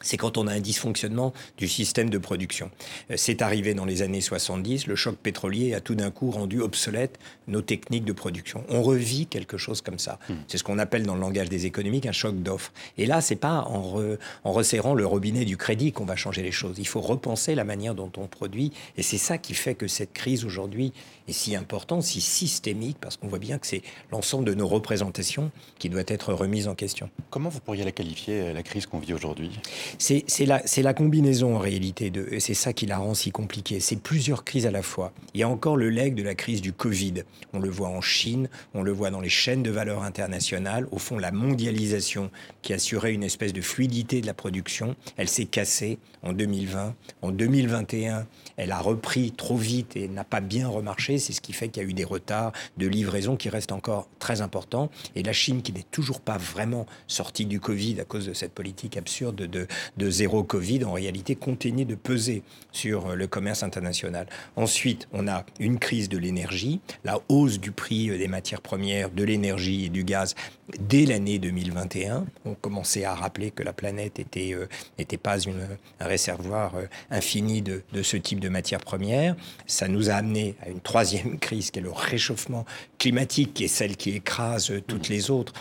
c'est 0.00 0.16
quand 0.16 0.38
on 0.38 0.46
a 0.46 0.52
un 0.52 0.60
dysfonctionnement 0.60 1.32
du 1.58 1.68
système 1.68 2.10
de 2.10 2.18
production. 2.18 2.70
Euh, 3.10 3.14
c'est 3.16 3.42
arrivé 3.42 3.74
dans 3.74 3.84
les 3.84 4.02
années 4.02 4.20
70, 4.20 4.86
le 4.86 4.96
choc 4.96 5.16
pétrolier 5.16 5.74
a 5.74 5.80
tout 5.80 5.94
d'un 5.94 6.10
coup 6.10 6.30
rendu 6.30 6.60
obsolètes 6.60 7.18
nos 7.50 7.62
techniques 7.62 8.04
de 8.04 8.12
production. 8.12 8.64
On 8.68 8.82
revit 8.82 9.26
quelque 9.26 9.58
chose 9.58 9.80
comme 9.82 9.98
ça. 9.98 10.18
Hmm. 10.28 10.34
C'est 10.48 10.58
ce 10.58 10.64
qu'on 10.64 10.78
appelle 10.78 11.04
dans 11.04 11.14
le 11.14 11.20
langage 11.20 11.48
des 11.48 11.66
économiques 11.66 12.06
un 12.06 12.12
choc 12.12 12.36
d'offres. 12.42 12.72
Et 12.98 13.06
là, 13.06 13.20
c'est 13.20 13.36
pas 13.36 13.64
en, 13.68 14.00
en 14.44 14.52
resserrant 14.52 14.94
le 14.94 15.06
robinet 15.06 15.44
du 15.44 15.56
crédit 15.56 15.92
qu'on 15.92 16.04
va 16.04 16.16
changer 16.16 16.42
les 16.42 16.52
choses. 16.52 16.76
Il 16.78 16.86
faut 16.86 17.00
repenser 17.00 17.54
la 17.54 17.64
manière 17.64 17.94
dont 17.94 18.10
on 18.16 18.26
produit. 18.26 18.72
Et 18.96 19.02
c'est 19.02 19.18
ça 19.18 19.38
qui 19.38 19.54
fait 19.54 19.74
que 19.74 19.88
cette 19.88 20.12
crise 20.12 20.44
aujourd'hui 20.44 20.92
est 21.28 21.32
si 21.32 21.56
importante, 21.56 22.02
si 22.02 22.20
systémique, 22.20 22.96
parce 23.00 23.16
qu'on 23.16 23.28
voit 23.28 23.38
bien 23.38 23.58
que 23.58 23.66
c'est 23.66 23.82
l'ensemble 24.10 24.44
de 24.44 24.54
nos 24.54 24.66
représentations 24.66 25.50
qui 25.78 25.88
doit 25.88 26.02
être 26.06 26.32
remise 26.32 26.68
en 26.68 26.74
question. 26.74 27.10
Comment 27.30 27.48
vous 27.48 27.60
pourriez 27.60 27.84
la 27.84 27.92
qualifier, 27.92 28.52
la 28.52 28.62
crise 28.62 28.86
qu'on 28.86 28.98
vit 28.98 29.14
aujourd'hui? 29.14 29.50
C'est 29.98 30.24
la, 30.46 30.62
la, 30.76 30.94
combinaison 30.94 31.56
en 31.56 31.58
réalité, 31.58 32.10
de, 32.10 32.38
c'est 32.38 32.54
ça 32.54 32.72
qui 32.72 32.86
la 32.86 32.98
rend 32.98 33.14
si 33.14 33.30
compliquée. 33.30 33.80
C'est 33.80 34.00
plusieurs 34.00 34.44
crises 34.44 34.66
à 34.66 34.70
la 34.70 34.82
fois. 34.82 35.12
Il 35.34 35.40
y 35.40 35.42
a 35.42 35.48
encore 35.48 35.76
le 35.76 35.90
leg 35.90 36.14
de 36.14 36.22
la 36.22 36.34
crise 36.34 36.60
du 36.60 36.72
Covid. 36.72 37.24
On 37.52 37.58
le 37.58 37.68
voit 37.68 37.88
en 37.88 38.00
Chine, 38.00 38.48
on 38.74 38.82
le 38.82 38.92
voit 38.92 39.10
dans 39.10 39.20
les 39.20 39.28
chaînes 39.28 39.62
de 39.62 39.70
valeur 39.70 40.02
internationales. 40.02 40.86
Au 40.90 40.98
fond, 40.98 41.18
la 41.18 41.32
mondialisation 41.32 42.30
qui 42.62 42.72
assurait 42.72 43.12
une 43.12 43.22
espèce 43.22 43.52
de 43.52 43.60
fluidité 43.60 44.20
de 44.20 44.26
la 44.26 44.34
production, 44.34 44.96
elle 45.16 45.28
s'est 45.28 45.46
cassée 45.46 45.98
en 46.22 46.32
2020. 46.32 46.94
En 47.22 47.30
2021, 47.30 48.26
elle 48.56 48.72
a 48.72 48.78
repris 48.78 49.32
trop 49.32 49.56
vite 49.56 49.96
et 49.96 50.08
n'a 50.08 50.24
pas 50.24 50.40
bien 50.40 50.68
remarché. 50.68 51.18
C'est 51.18 51.32
ce 51.32 51.40
qui 51.40 51.52
fait 51.52 51.68
qu'il 51.68 51.82
y 51.82 51.86
a 51.86 51.88
eu 51.88 51.94
des 51.94 52.04
retards 52.04 52.52
de 52.76 52.86
livraison 52.86 53.36
qui 53.36 53.48
restent 53.48 53.72
encore 53.72 54.08
très 54.18 54.40
importants. 54.40 54.90
Et 55.14 55.22
la 55.22 55.32
Chine, 55.32 55.62
qui 55.62 55.72
n'est 55.72 55.86
toujours 55.90 56.20
pas 56.20 56.36
vraiment 56.36 56.86
sortie 57.06 57.46
du 57.46 57.60
Covid 57.60 58.00
à 58.00 58.04
cause 58.04 58.26
de 58.26 58.34
cette 58.34 58.52
politique 58.52 58.96
absurde 58.96 59.36
de, 59.36 60.10
zéro 60.10 60.42
Covid, 60.42 60.84
en 60.84 60.92
réalité, 60.92 61.36
continue 61.36 61.84
de 61.84 61.94
peser 61.94 62.42
sur 62.72 63.14
le 63.14 63.26
commerce 63.26 63.62
international. 63.62 64.26
Ensuite, 64.56 65.08
on 65.12 65.28
a 65.28 65.44
une 65.58 65.78
crise 65.78 66.08
de 66.08 66.18
l'énergie, 66.18 66.80
la 67.04 67.20
hausse 67.28 67.58
du 67.58 67.72
prix 67.72 68.08
des 68.08 68.28
matières 68.28 68.60
premières, 68.60 69.10
de 69.10 69.24
l'énergie 69.24 69.86
et 69.86 69.88
du 69.88 70.04
gaz 70.04 70.34
dès 70.80 71.06
l'année 71.06 71.38
2021. 71.38 72.26
On 72.44 72.54
commençait 72.54 73.04
à 73.04 73.14
rappeler 73.14 73.50
que 73.50 73.62
la 73.62 73.72
planète 73.72 74.18
était 74.18 74.56
n'était 74.98 75.16
pas 75.16 75.38
une, 75.38 75.66
un 76.00 76.06
réservoir 76.10 76.72
infini 77.10 77.62
de, 77.62 77.82
de 77.92 78.02
ce 78.02 78.16
type 78.16 78.40
de 78.40 78.48
matières 78.48 78.80
premières. 78.80 79.36
Ça 79.66 79.88
nous 79.88 80.10
a 80.10 80.14
amené 80.14 80.56
à 80.62 80.68
une 80.68 80.80
troisième 80.80 81.38
crise 81.46 81.70
qui 81.70 81.78
est 81.78 81.82
le 81.82 81.90
réchauffement 81.90 82.64
climatique, 82.98 83.54
qui 83.54 83.64
est 83.64 83.68
celle 83.68 83.96
qui 83.96 84.10
écrase 84.10 84.72
toutes 84.86 85.08
les 85.08 85.30
autres 85.30 85.52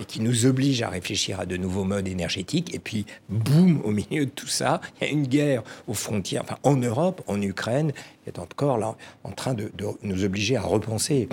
et 0.00 0.04
qui 0.04 0.20
nous 0.20 0.46
oblige 0.46 0.82
à 0.82 0.88
réfléchir 0.88 1.40
à 1.40 1.46
de 1.46 1.56
nouveaux 1.56 1.84
modes 1.84 2.08
énergétiques. 2.08 2.74
Et 2.74 2.78
puis, 2.78 3.04
boum, 3.28 3.80
au 3.84 3.90
milieu 3.90 4.26
de 4.26 4.30
tout 4.30 4.46
ça, 4.46 4.80
il 5.00 5.04
y 5.04 5.10
a 5.10 5.12
une 5.12 5.26
guerre 5.26 5.62
aux 5.86 5.94
frontières, 5.94 6.42
enfin 6.44 6.58
en 6.62 6.76
Europe, 6.76 7.22
en 7.26 7.40
Ukraine, 7.40 7.92
qui 8.24 8.30
est 8.30 8.38
encore 8.38 8.78
là 8.78 8.96
en 9.24 9.32
train 9.32 9.54
de 9.54 9.70
nous 10.02 10.24
obliger 10.24 10.56
à 10.56 10.62
repenser 10.62 11.28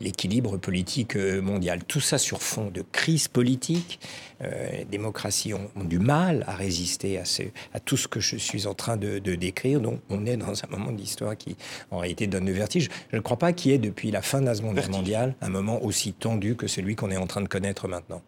l'équilibre 0.00 0.56
politique 0.56 1.16
euh, 1.16 1.40
mondial. 1.40 1.84
Tout 1.84 2.00
ça 2.00 2.18
sur 2.18 2.42
fond 2.42 2.70
de 2.70 2.82
crise 2.92 3.28
politique. 3.28 4.00
Euh, 4.42 4.78
les 4.78 4.84
démocraties 4.84 5.54
ont, 5.54 5.70
ont, 5.76 5.84
du 5.84 5.98
mal 5.98 6.44
à 6.46 6.54
résister 6.54 7.18
à, 7.18 7.24
ce, 7.24 7.42
à, 7.72 7.80
tout 7.80 7.96
ce 7.96 8.08
que 8.08 8.20
je 8.20 8.36
suis 8.36 8.66
en 8.66 8.74
train 8.74 8.96
de, 8.96 9.18
de 9.18 9.34
décrire. 9.34 9.80
Donc 9.80 10.00
on 10.10 10.26
est 10.26 10.36
dans 10.36 10.52
un 10.52 10.68
moment 10.68 10.92
d'histoire 10.92 11.36
qui 11.36 11.56
en 11.90 11.98
réalité 11.98 12.26
donne 12.26 12.46
le 12.46 12.52
vertige. 12.52 12.88
Je 13.10 13.16
ne 13.16 13.20
crois 13.20 13.38
pas 13.38 13.52
qu'il 13.52 13.70
y 13.70 13.74
ait 13.74 13.78
depuis 13.78 14.10
la 14.10 14.22
fin 14.22 14.40
de 14.40 14.46
la 14.46 14.54
Seconde 14.54 14.74
Guerre 14.74 14.90
mondiale 14.90 15.34
un 15.40 15.48
moment 15.48 15.82
aussi 15.82 16.12
tendu 16.12 16.56
que 16.56 16.66
celui 16.66 16.96
qu'on 16.96 17.10
est 17.10 17.16
en 17.16 17.26
train 17.26 17.40
de 17.42 17.48
connaître 17.48 17.88
maintenant. 17.88 18.22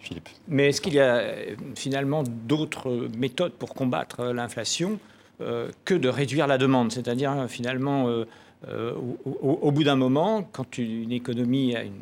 Philippe. 0.00 0.28
Mais 0.48 0.68
est-ce 0.68 0.80
qu'il 0.80 0.94
y 0.94 1.00
a 1.00 1.16
euh, 1.16 1.54
finalement 1.74 2.22
d'autres 2.22 3.08
méthodes 3.16 3.52
pour 3.52 3.74
combattre 3.74 4.26
l'inflation 4.26 4.98
euh, 5.40 5.70
que 5.84 5.94
de 5.94 6.08
réduire 6.08 6.46
la 6.46 6.58
demande? 6.58 6.92
C'est-à-dire 6.92 7.46
finalement... 7.48 8.08
Euh, 8.08 8.26
euh, 8.68 8.94
au, 9.24 9.70
bout 9.70 9.84
d'un 9.84 9.96
moment, 9.96 10.42
quand 10.52 10.78
une 10.78 11.12
économie 11.12 11.76
a 11.76 11.82
une, 11.82 12.00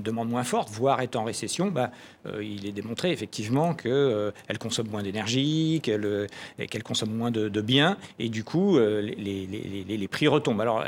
demande 0.00 0.28
moins 0.28 0.44
forte, 0.44 0.70
voire 0.70 1.00
est 1.00 1.16
en 1.16 1.24
récession, 1.24 1.70
bah, 1.70 1.90
euh, 2.26 2.42
il 2.42 2.66
est 2.66 2.72
démontré 2.72 3.12
effectivement 3.12 3.74
qu'elle 3.74 3.92
euh, 3.92 4.32
consomme 4.58 4.88
moins 4.88 5.02
d'énergie, 5.02 5.80
qu'elle 5.82 6.04
euh, 6.04 6.26
consomme 6.84 7.14
moins 7.14 7.30
de, 7.30 7.60
biens, 7.60 7.96
et 8.18 8.28
du 8.28 8.44
coup, 8.44 8.78
les, 8.78 10.08
prix 10.10 10.28
retombent. 10.28 10.60
Alors, 10.60 10.84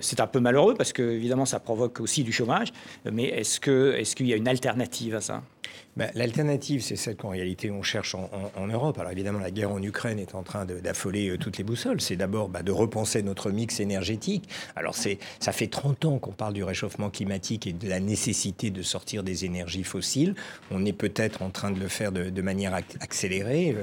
c'est 0.00 0.20
un 0.20 0.26
peu 0.26 0.40
malheureux 0.40 0.74
parce 0.74 0.92
que, 0.92 1.02
évidemment, 1.02 1.46
ça 1.46 1.60
provoque 1.60 2.00
aussi 2.00 2.22
du 2.22 2.32
chômage, 2.32 2.72
mais 3.10 3.24
est-ce 3.24 3.60
qu'il 3.60 3.72
est 3.72 4.14
qu'il 4.14 4.26
y 4.26 4.32
a 4.32 4.36
une 4.36 4.48
alternative 4.48 5.14
à 5.14 5.20
ça? 5.20 5.42
Ben, 5.96 6.10
L'alternative, 6.14 6.82
c'est 6.82 6.96
celle 6.96 7.16
qu'en 7.16 7.30
réalité 7.30 7.70
on 7.70 7.82
cherche 7.82 8.14
en, 8.14 8.66
Europe. 8.66 8.98
Alors 8.98 9.12
évidemment, 9.12 9.38
la 9.38 9.50
guerre 9.50 9.70
en 9.70 9.82
Ukraine 9.82 10.18
est 10.18 10.34
en 10.34 10.42
train 10.42 10.66
d'affoler 10.66 11.36
toutes 11.38 11.58
les 11.58 11.64
boussoles. 11.64 12.00
C'est 12.00 12.16
d'abord 12.16 12.48
bah, 12.48 12.62
de 12.62 12.72
repenser 12.72 13.22
notre 13.22 13.50
mix 13.50 13.80
énergétique. 13.80 14.48
Alors 14.76 14.94
ça 14.94 15.52
fait 15.52 15.66
30 15.66 16.04
ans 16.04 16.18
qu'on 16.18 16.32
parle 16.32 16.52
du 16.52 16.64
réchauffement 16.64 17.10
climatique 17.10 17.66
et 17.66 17.72
de 17.72 17.88
la 17.88 18.00
nécessité 18.00 18.70
de 18.70 18.82
sortir 18.82 19.22
des 19.22 19.44
énergies 19.44 19.84
fossiles. 19.84 20.34
On 20.70 20.84
est 20.84 20.92
peut-être 20.92 21.42
en 21.42 21.50
train 21.50 21.70
de 21.70 21.80
le 21.80 21.88
faire 21.88 22.12
de, 22.12 22.42
manière 22.42 22.74
accélérée. 22.74 23.76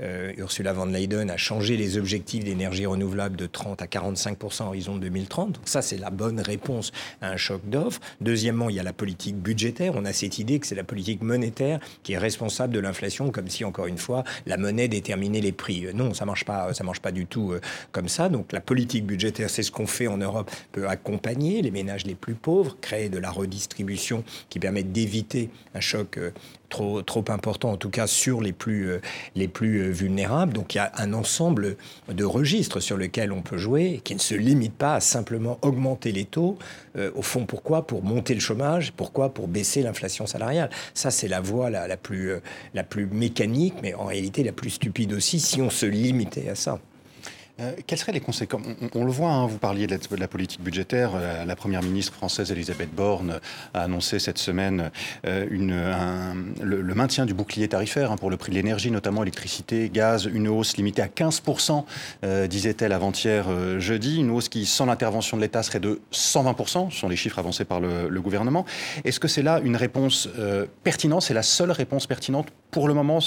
Euh, 0.00 0.32
Ursula 0.36 0.72
von 0.72 0.86
Leyen 0.86 1.28
a 1.28 1.36
changé 1.36 1.76
les 1.76 1.98
objectifs 1.98 2.44
d'énergie 2.44 2.86
renouvelable 2.86 3.36
de 3.36 3.46
30 3.46 3.82
à 3.82 3.86
45 3.86 4.38
à 4.60 4.64
horizon 4.64 4.96
2030. 4.96 5.52
Donc 5.52 5.68
ça, 5.68 5.82
c'est 5.82 5.98
la 5.98 6.10
bonne 6.10 6.40
réponse 6.40 6.92
à 7.20 7.30
un 7.30 7.36
choc 7.36 7.62
d'offres. 7.68 8.00
Deuxièmement, 8.20 8.68
il 8.70 8.76
y 8.76 8.80
a 8.80 8.82
la 8.82 8.92
politique 8.92 9.36
budgétaire. 9.36 9.92
On 9.96 10.04
a 10.04 10.12
cette 10.12 10.38
idée 10.38 10.58
que 10.58 10.66
c'est 10.66 10.74
la 10.74 10.84
politique 10.84 11.22
monétaire 11.26 11.80
qui 12.02 12.14
est 12.14 12.18
responsable 12.18 12.72
de 12.72 12.80
l'inflation, 12.80 13.30
comme 13.30 13.48
si, 13.48 13.64
encore 13.64 13.86
une 13.86 13.98
fois, 13.98 14.24
la 14.46 14.56
monnaie 14.56 14.88
déterminait 14.88 15.40
les 15.40 15.52
prix. 15.52 15.86
Non, 15.94 16.14
ça 16.14 16.24
marche 16.24 16.44
pas, 16.44 16.72
ça 16.72 16.84
marche 16.84 17.00
pas 17.00 17.12
du 17.12 17.26
tout 17.26 17.52
euh, 17.52 17.60
comme 17.92 18.08
ça. 18.08 18.28
Donc 18.28 18.52
la 18.52 18.60
politique 18.60 19.04
budgétaire, 19.04 19.50
c'est 19.50 19.62
ce 19.62 19.70
qu'on 19.70 19.86
fait 19.86 20.06
en 20.06 20.16
Europe, 20.16 20.50
peut 20.72 20.88
accompagner 20.88 21.60
les 21.62 21.70
ménages 21.70 22.06
les 22.06 22.14
plus 22.14 22.34
pauvres, 22.34 22.76
créer 22.80 23.08
de 23.08 23.18
la 23.18 23.30
redistribution 23.30 24.24
qui 24.48 24.58
permet 24.58 24.82
d'éviter 24.82 25.50
un 25.74 25.80
choc 25.80 26.16
euh, 26.16 26.30
trop, 26.68 27.02
trop 27.02 27.24
important, 27.28 27.72
en 27.72 27.76
tout 27.76 27.90
cas 27.90 28.06
sur 28.06 28.40
les 28.40 28.52
plus, 28.52 28.90
euh, 28.90 29.00
les 29.34 29.48
plus 29.48 29.82
euh, 29.82 29.90
vulnérables. 29.90 30.52
Donc 30.52 30.74
il 30.74 30.78
y 30.78 30.80
a 30.80 30.92
un 30.96 31.12
ensemble 31.12 31.76
de 32.08 32.24
registres 32.24 32.80
sur 32.80 32.96
lesquels 32.96 33.32
on 33.32 33.42
peut 33.42 33.58
jouer, 33.58 34.00
qui 34.04 34.14
ne 34.14 34.20
se 34.20 34.34
limite 34.34 34.74
pas 34.74 34.94
à 34.94 35.00
simplement 35.00 35.58
augmenter 35.62 36.12
les 36.12 36.24
taux. 36.24 36.58
Euh, 36.96 37.10
au 37.14 37.22
fond, 37.22 37.46
pourquoi? 37.46 37.86
Pour 37.86 38.02
monter 38.02 38.34
le 38.34 38.40
chômage. 38.40 38.92
Pourquoi? 38.92 39.32
Pour 39.32 39.48
baisser 39.48 39.82
l'inflation 39.82 40.26
salariale. 40.26 40.70
Ça, 40.94 41.10
c'est 41.10 41.28
la 41.28 41.40
voie 41.40 41.70
la, 41.70 41.96
plus, 41.96 42.32
la 42.74 42.84
plus 42.84 43.06
mécanique, 43.06 43.74
mais 43.82 43.94
en 43.94 44.04
réalité 44.04 44.42
la 44.42 44.52
plus 44.52 44.70
stupide 44.70 45.12
aussi, 45.12 45.40
si 45.40 45.60
on 45.62 45.70
se 45.70 45.86
limitait 45.86 46.48
à 46.48 46.54
ça. 46.54 46.80
Euh, 47.58 47.72
quelles 47.86 47.98
seraient 47.98 48.12
les 48.12 48.20
conséquences? 48.20 48.62
On, 48.94 49.04
le 49.04 49.10
voit, 49.10 49.30
hein, 49.30 49.46
vous 49.46 49.56
parliez 49.56 49.86
de 49.86 49.98
la, 50.18 50.28
politique 50.28 50.60
budgétaire. 50.60 51.12
Euh, 51.14 51.44
la 51.44 51.56
première 51.56 51.82
ministre 51.82 52.12
française, 52.12 52.52
Elisabeth 52.52 52.94
Borne, 52.94 53.40
a 53.72 53.82
annoncé 53.82 54.18
cette 54.18 54.36
semaine 54.36 54.90
euh, 55.26 55.46
le, 56.60 56.94
maintien 56.94 57.24
du 57.24 57.32
bouclier 57.32 57.68
tarifaire 57.68 58.12
hein, 58.12 58.16
pour 58.16 58.30
le 58.30 58.36
prix 58.36 58.50
de 58.50 58.56
l'énergie, 58.56 58.90
notamment 58.90 59.22
électricité, 59.22 59.88
gaz, 59.88 60.26
une 60.26 60.48
hausse 60.48 60.76
limitée 60.76 61.00
à 61.00 61.06
15%, 61.06 61.84
euh, 62.24 62.46
disait-elle 62.46 62.92
avant-hier 62.92 63.46
jeudi. 63.78 64.20
Une 64.20 64.30
hausse 64.30 64.48
qui, 64.48 64.66
sans 64.66 64.84
l'intervention 64.84 65.38
de 65.38 65.42
l'État, 65.42 65.62
serait 65.62 65.80
de 65.80 66.00
120%. 66.12 66.90
Ce 66.90 66.98
sont 66.98 67.08
les 67.08 67.16
chiffres 67.16 67.38
avancés 67.38 67.64
par 67.64 67.80
le, 67.80 68.20
gouvernement. 68.20 68.64
Est-ce 69.04 69.20
que 69.20 69.28
c'est 69.28 69.42
là 69.42 69.60
une 69.62 69.76
réponse 69.76 70.28
pertinente? 70.82 71.22
C'est 71.22 71.34
la 71.34 71.42
seule 71.42 71.70
réponse 71.70 72.06
pertinente 72.06 72.48
pour 72.70 72.88
le 72.88 72.94
moment 72.94 73.20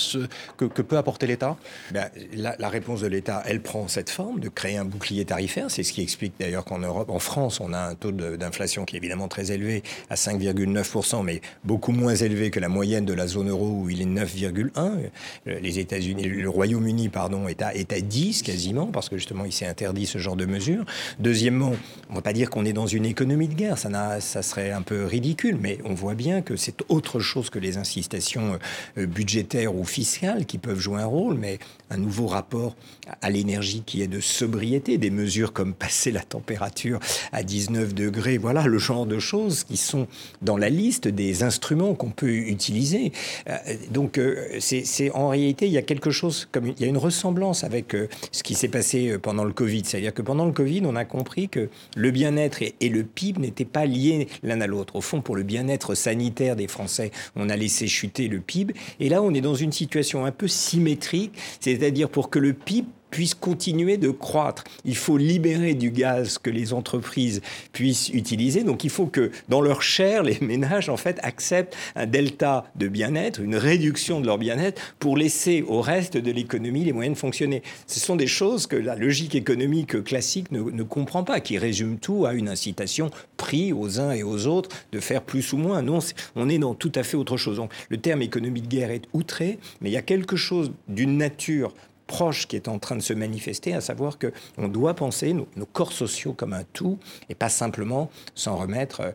que, 0.58 0.66
peut 0.66 0.98
apporter 0.98 1.26
l'État? 1.26 1.56
Ben, 1.92 2.10
la, 2.34 2.56
la 2.60 2.70
réponse 2.70 3.02
de 3.02 3.08
l'État, 3.08 3.44
elle 3.46 3.62
prend 3.62 3.88
cette 3.88 4.10
de 4.20 4.50
créer 4.50 4.78
un 4.78 4.86
bouclier 4.86 5.24
tarifaire. 5.24 5.72
C'est 5.72 5.84
ce 5.84 5.94
qui 5.94 6.02
explique 6.02 6.34
d'ailleurs 6.40 6.66
qu'en 6.66 6.80
Europe, 6.80 7.10
en 7.10 7.20
France, 7.20 7.60
on 7.60 7.72
a 7.74 7.80
un 7.80 7.96
taux 7.96 8.12
d'inflation 8.12 8.84
qui 8.84 8.96
est 8.96 9.00
évidemment 9.00 9.28
très 9.28 9.52
élevé, 9.52 9.82
à 10.10 10.16
5,9%, 10.16 11.24
mais 11.24 11.42
beaucoup 11.64 11.94
moins 11.94 12.16
élevé 12.16 12.50
que 12.52 12.60
la 12.60 12.70
moyenne 12.70 13.06
de 13.06 13.14
la 13.14 13.28
zone 13.28 13.50
euro 13.50 13.68
où 13.68 13.90
il 13.90 14.02
est 14.02 14.06
9,1. 14.06 15.10
Les 15.46 15.80
États-Unis, 15.80 16.24
le 16.24 16.50
Royaume-Uni, 16.50 17.10
pardon, 17.10 17.48
est 17.48 17.62
à, 17.62 17.74
est 17.74 17.94
à 17.94 18.02
10 18.02 18.42
quasiment, 18.44 18.88
parce 18.88 19.08
que 19.08 19.18
justement, 19.18 19.46
il 19.46 19.54
s'est 19.54 19.68
interdit 19.68 20.06
ce 20.06 20.18
genre 20.18 20.36
de 20.36 20.46
mesures. 20.46 20.86
Deuxièmement, 21.20 21.74
on 22.10 22.14
ne 22.14 22.18
va 22.18 22.22
pas 22.22 22.34
dire 22.34 22.50
qu'on 22.50 22.66
est 22.66 22.74
dans 22.74 22.88
une 22.88 23.06
économie 23.06 23.48
de 23.48 23.54
guerre, 23.56 23.78
ça, 23.78 24.20
ça 24.20 24.42
serait 24.42 24.72
un 24.72 24.82
peu 24.82 25.06
ridicule, 25.06 25.58
mais 25.62 25.80
on 25.86 25.94
voit 25.94 26.16
bien 26.16 26.42
que 26.42 26.56
c'est 26.58 26.84
autre 26.90 27.20
chose 27.20 27.50
que 27.50 27.60
les 27.60 27.78
incitations 27.78 28.60
euh, 28.98 29.06
budgétaires 29.06 29.76
ou 29.76 29.86
fiscales 29.86 30.46
qui 30.46 30.58
peuvent 30.58 30.80
jouer 30.80 31.02
un 31.02 31.06
rôle, 31.06 31.36
mais 31.36 31.60
un 31.90 31.98
nouveau 31.98 32.28
rapport 32.28 32.76
à 33.22 33.30
l'énergie 33.30 33.84
qui 33.86 34.02
est 34.02 34.09
de 34.10 34.20
sobriété, 34.20 34.98
des 34.98 35.10
mesures 35.10 35.54
comme 35.54 35.74
passer 35.74 36.12
la 36.12 36.22
température 36.22 37.00
à 37.32 37.44
19 37.44 37.94
degrés, 37.94 38.38
voilà 38.38 38.66
le 38.66 38.78
genre 38.78 39.06
de 39.06 39.20
choses 39.20 39.64
qui 39.64 39.78
sont 39.78 40.08
dans 40.42 40.58
la 40.58 40.70
liste 40.70 41.08
des 41.08 41.44
instruments 41.44 41.94
qu'on 41.94 42.10
peut 42.10 42.32
utiliser. 42.32 43.12
Euh, 43.50 43.58
donc 43.92 44.18
euh, 44.18 44.58
c'est 44.60 45.12
en 45.12 45.30
réalité, 45.30 45.68
il 45.68 45.72
y 45.72 45.78
a 45.78 45.82
quelque 45.82 46.12
chose 46.12 46.48
comme 46.52 46.68
il 46.68 46.80
y 46.80 46.84
a 46.84 46.88
une 46.88 46.98
ressemblance 46.98 47.64
avec 47.64 47.96
euh, 47.96 48.08
ce 48.32 48.44
qui 48.44 48.56
s'est 48.56 48.68
passé 48.68 49.18
pendant 49.22 49.44
le 49.44 49.54
Covid. 49.54 49.84
C'est-à-dire 49.86 50.14
que 50.14 50.22
pendant 50.22 50.46
le 50.46 50.52
Covid, 50.52 50.82
on 50.86 50.96
a 50.96 51.06
compris 51.06 51.50
que 51.50 51.70
le 51.96 52.12
bien-être 52.12 52.62
et, 52.62 52.76
et 52.80 52.90
le 52.90 53.04
PIB 53.04 53.40
n'étaient 53.40 53.66
pas 53.66 53.86
liés 53.86 54.28
l'un 54.44 54.62
à 54.62 54.68
l'autre. 54.68 54.96
Au 54.96 55.02
fond, 55.02 55.22
pour 55.22 55.36
le 55.36 55.44
bien-être 55.44 55.96
sanitaire 55.96 56.56
des 56.56 56.68
Français, 56.68 57.12
on 57.36 57.50
a 57.50 57.56
laissé 57.56 57.88
chuter 57.88 58.28
le 58.28 58.40
PIB. 58.40 58.74
Et 59.00 59.10
là, 59.10 59.22
on 59.22 59.34
est 59.34 59.42
dans 59.42 59.56
une 59.56 59.72
situation 59.72 60.26
un 60.26 60.32
peu 60.32 60.48
symétrique, 60.48 61.34
c'est-à-dire 61.60 62.10
pour 62.10 62.30
que 62.30 62.40
le 62.40 62.54
PIB 62.54 62.88
puisse 63.12 63.34
continuer 63.34 63.98
de 63.98 64.10
croître. 64.10 64.64
Il 64.86 64.96
faut 64.96 65.18
libérer 65.18 65.74
du 65.74 65.92
gaz 65.92 66.38
que 66.38 66.50
les 66.50 66.74
entreprises 66.74 67.42
puissent 67.74 68.10
utiliser. 68.10 68.64
Donc 68.64 68.84
il 68.84 68.90
faut 68.90 69.08
que 69.08 69.32
dans 69.48 69.62
leur 69.62 69.82
chair, 69.82 70.24
les 70.24 70.38
ménages 70.42 70.90
en 70.90 70.98
fait 70.98 71.20
acceptent 71.24 71.76
un 71.96 72.06
delta 72.06 72.66
de 72.76 72.88
bien-être, 72.88 73.42
une 73.42 73.56
réduction 73.56 74.22
de 74.22 74.26
leur 74.26 74.38
bien-être 74.38 74.82
pour 75.00 75.18
laisser 75.18 75.64
au 75.68 75.82
reste 75.82 76.18
de 76.18 76.32
l'économie 76.32 76.86
les 76.86 76.94
moyens 76.94 77.16
de 77.16 77.20
fonctionner. 77.20 77.64
Ce 77.88 78.00
sont 78.00 78.16
des 78.16 78.28
choses 78.28 78.68
que 78.68 78.76
la 78.76 78.96
logique 78.96 79.36
économique 79.36 80.04
classique 80.04 80.52
ne, 80.52 80.84
comprend 80.84 81.24
pas, 81.24 81.40
qui 81.40 81.58
résume 81.58 81.98
tout 81.98 82.26
à 82.26 82.34
une 82.34 82.50
incitation 82.50 83.12
prise 83.38 83.74
aux 83.74 84.00
uns 84.00 84.12
et 84.12 84.24
aux 84.24 84.48
autres 84.48 84.70
de 84.92 85.00
faire 85.00 85.22
plus 85.22 85.54
ou 85.54 85.58
moins. 85.58 85.82
Non, 85.82 86.00
on 86.36 86.50
est 86.50 86.58
dans 86.58 86.74
tout 86.74 86.92
à 86.96 87.04
fait 87.04 87.18
autre 87.18 87.38
chose. 87.38 87.58
Donc, 87.58 87.72
le 87.90 87.98
terme 87.98 88.22
économie 88.22 88.62
de 88.62 88.68
guerre 88.68 88.92
est 88.92 89.06
outré, 89.14 89.60
mais 89.82 89.90
il 89.90 89.94
y 89.94 89.98
a 89.98 90.02
quelque 90.02 90.36
chose 90.36 90.72
d'une 90.88 91.18
nature 91.18 91.74
proche 92.10 92.48
qui 92.48 92.56
est 92.56 92.68
en 92.68 92.80
train 92.80 92.96
de 92.96 93.02
se 93.02 93.14
manifester, 93.14 93.74
à 93.74 93.82
savoir 93.82 94.18
que 94.18 94.34
on 94.58 94.68
doit 94.68 94.96
penser 94.96 95.34
nos, 95.34 95.46
corps 95.72 95.94
sociaux 95.94 96.34
comme 96.34 96.54
un 96.54 96.64
tout 96.74 96.98
et 97.30 97.36
pas 97.36 97.50
simplement 97.50 98.10
s'en 98.34 98.58
remettre 98.58 99.02
euh, 99.02 99.12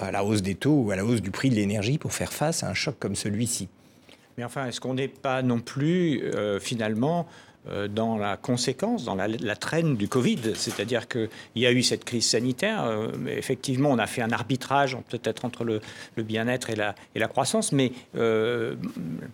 à 0.00 0.10
la 0.10 0.24
hausse 0.24 0.42
des 0.42 0.56
taux 0.56 0.82
ou 0.82 0.90
à 0.90 0.96
la 0.96 1.04
hausse 1.04 1.22
du 1.22 1.30
prix 1.30 1.50
de 1.50 1.54
l'énergie 1.54 1.98
pour 1.98 2.12
faire 2.12 2.32
face 2.32 2.64
à 2.64 2.68
un 2.68 2.74
choc 2.74 2.96
comme 2.98 3.14
celui-ci. 3.14 3.68
Mais 4.36 4.44
enfin, 4.44 4.66
est-ce 4.66 4.80
qu'on 4.80 4.94
n'est 4.94 5.08
pas 5.08 5.42
non 5.42 5.60
plus 5.60 6.24
euh, 6.24 6.58
finalement 6.58 7.28
euh, 7.68 7.86
dans 7.86 8.16
la 8.16 8.36
conséquence, 8.36 9.04
dans 9.04 9.14
la, 9.14 9.56
traîne 9.56 9.96
du 9.96 10.08
Covid? 10.08 10.56
C'est-à-dire 10.56 11.06
qu'il 11.06 11.28
y 11.54 11.66
a 11.66 11.70
eu 11.70 11.84
cette 11.84 12.04
crise 12.04 12.26
sanitaire. 12.26 12.84
Effectivement, 13.28 13.90
on 13.90 13.98
a 13.98 14.08
fait 14.08 14.22
un 14.22 14.32
arbitrage 14.32 14.96
peut-être 15.10 15.44
entre 15.44 15.62
le, 15.62 15.80
bien-être 16.16 16.70
et 16.70 16.74
la, 16.74 17.28
croissance. 17.28 17.70
Mais 17.70 17.92